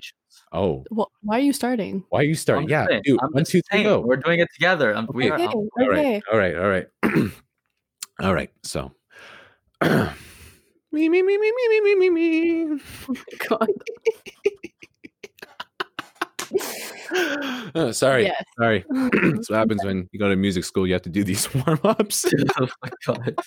Relations. 0.53 0.85
oh, 0.91 0.95
Well, 0.95 1.11
why 1.21 1.37
are 1.37 1.41
you 1.41 1.53
starting? 1.53 2.03
why 2.09 2.19
are 2.21 2.23
you 2.23 2.35
starting? 2.35 2.65
I'm 2.65 2.69
Yeah, 2.69 2.87
saying, 2.87 3.01
dude. 3.05 3.19
I'm 3.21 3.29
One, 3.31 3.41
just 3.43 3.51
two, 3.51 3.61
three, 3.71 3.79
saying, 3.79 3.85
go. 3.85 4.01
We're 4.01 4.17
doing 4.17 4.39
it 4.39 4.47
together. 4.53 5.05
We 5.13 5.31
Okay. 5.31 5.43
are 5.43 5.49
Okay. 5.49 6.21
all 6.31 6.37
right, 6.37 6.55
all 6.55 6.69
right, 6.69 6.87
all 7.03 7.11
right, 7.13 7.31
all 8.21 8.33
right. 8.33 8.49
So, 8.63 8.91
me, 10.91 11.09
me, 11.09 11.21
me, 11.21 11.37
me, 11.37 11.51
me, 11.51 11.67
me, 11.69 11.81
me, 11.81 11.95
me, 11.95 12.09
me. 12.09 12.79
Oh 13.09 13.15
God. 13.49 13.67
Uh, 17.75 17.91
sorry, 17.91 18.23
Yes. 18.23 18.43
sorry. 18.57 18.85
That's 18.89 19.49
what 19.49 19.57
happens 19.57 19.83
when 19.83 20.07
you 20.11 20.19
go 20.19 20.29
to 20.29 20.35
music 20.35 20.63
school. 20.65 20.85
You 20.87 20.93
have 20.93 21.01
to 21.03 21.09
do 21.09 21.23
these 21.23 21.53
warm 21.53 21.79
ups. 21.83 22.25
oh 22.59 22.67
my 22.83 22.89
god. 23.05 23.37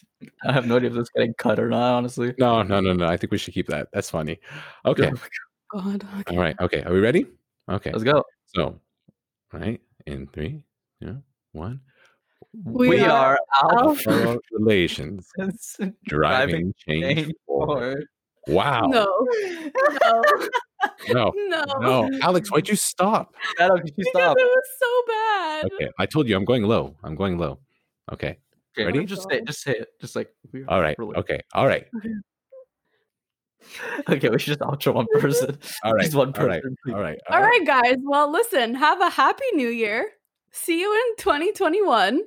I 0.44 0.52
have 0.52 0.66
no 0.66 0.76
idea 0.76 0.88
if 0.90 0.94
this 0.94 1.02
is 1.04 1.10
getting 1.14 1.34
cut 1.34 1.58
or 1.58 1.68
not, 1.68 1.94
honestly. 1.94 2.34
No, 2.38 2.62
no, 2.62 2.80
no, 2.80 2.92
no. 2.92 3.06
I 3.06 3.16
think 3.16 3.30
we 3.32 3.38
should 3.38 3.54
keep 3.54 3.68
that. 3.68 3.88
That's 3.92 4.10
funny. 4.10 4.38
Okay. 4.84 5.10
God. 5.72 6.04
Okay. 6.20 6.36
All 6.36 6.42
right. 6.42 6.56
Okay. 6.60 6.82
Are 6.82 6.92
we 6.92 7.00
ready? 7.00 7.26
Okay. 7.68 7.90
Let's 7.92 8.04
go. 8.04 8.24
So, 8.54 8.80
right 9.52 9.80
In 10.06 10.26
three, 10.28 10.62
yeah, 11.00 11.14
one. 11.52 11.80
We 12.64 12.88
We, 12.88 13.00
are 13.00 13.36
are 13.36 13.38
alpha 13.62 14.10
Alpha. 14.10 14.38
Relations 14.52 15.28
driving 16.04 16.74
change 16.86 17.04
change 17.16 17.34
forward. 17.46 17.78
forward. 17.78 18.06
Wow. 18.48 18.86
No. 18.86 19.06
No. 20.02 20.22
No. 21.10 21.30
No. 21.36 21.64
No. 21.78 22.10
Alex, 22.22 22.50
why'd 22.50 22.66
you 22.66 22.74
stop? 22.74 23.34
Shadow, 23.58 23.76
can 23.76 23.86
you 23.88 23.92
Because 23.98 24.10
stop? 24.14 24.36
it 24.38 24.44
was 24.44 24.68
so 24.78 25.02
bad. 25.06 25.64
Okay. 25.74 25.90
I 25.98 26.06
told 26.06 26.26
you 26.26 26.34
I'm 26.34 26.46
going 26.46 26.62
low. 26.62 26.96
I'm 27.04 27.14
going 27.14 27.36
low. 27.36 27.58
Okay. 28.10 28.38
Okay, 28.74 28.86
Ready? 28.86 29.04
Just 29.04 29.28
say 29.28 29.36
it. 29.38 29.46
Just 29.46 29.60
say 29.62 29.72
it. 29.72 29.88
Just 30.00 30.16
like 30.16 30.32
we 30.52 30.62
are 30.62 30.70
All 30.70 30.80
right. 30.80 30.98
really- 30.98 31.16
Okay. 31.16 31.40
All 31.52 31.66
right. 31.66 31.86
Okay, 34.08 34.28
we 34.28 34.38
should 34.38 34.58
just 34.58 34.60
outro 34.60 34.94
one 34.94 35.06
person. 35.18 35.58
All 35.84 35.92
right. 35.94 36.04
Just 36.04 36.16
one 36.16 36.32
All 36.36 36.46
right. 36.46 36.62
person. 36.62 36.76
please. 36.84 36.94
All 36.94 37.00
right. 37.00 37.18
All 37.30 37.40
right, 37.42 37.64
guys. 37.66 37.96
Well, 38.02 38.30
listen, 38.30 38.74
have 38.74 39.00
a 39.00 39.10
happy 39.10 39.44
new 39.54 39.68
year. 39.68 40.10
See 40.50 40.80
you 40.80 40.92
in 40.92 41.16
2021. 41.22 42.22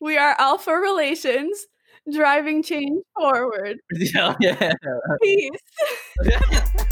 We 0.00 0.16
are 0.18 0.34
Alpha 0.38 0.72
Relations, 0.72 1.66
driving 2.12 2.62
change 2.62 3.02
forward. 3.16 3.78
Yeah, 3.94 4.34
yeah. 4.40 4.72
Peace. 5.22 5.50
yeah. 6.24 6.84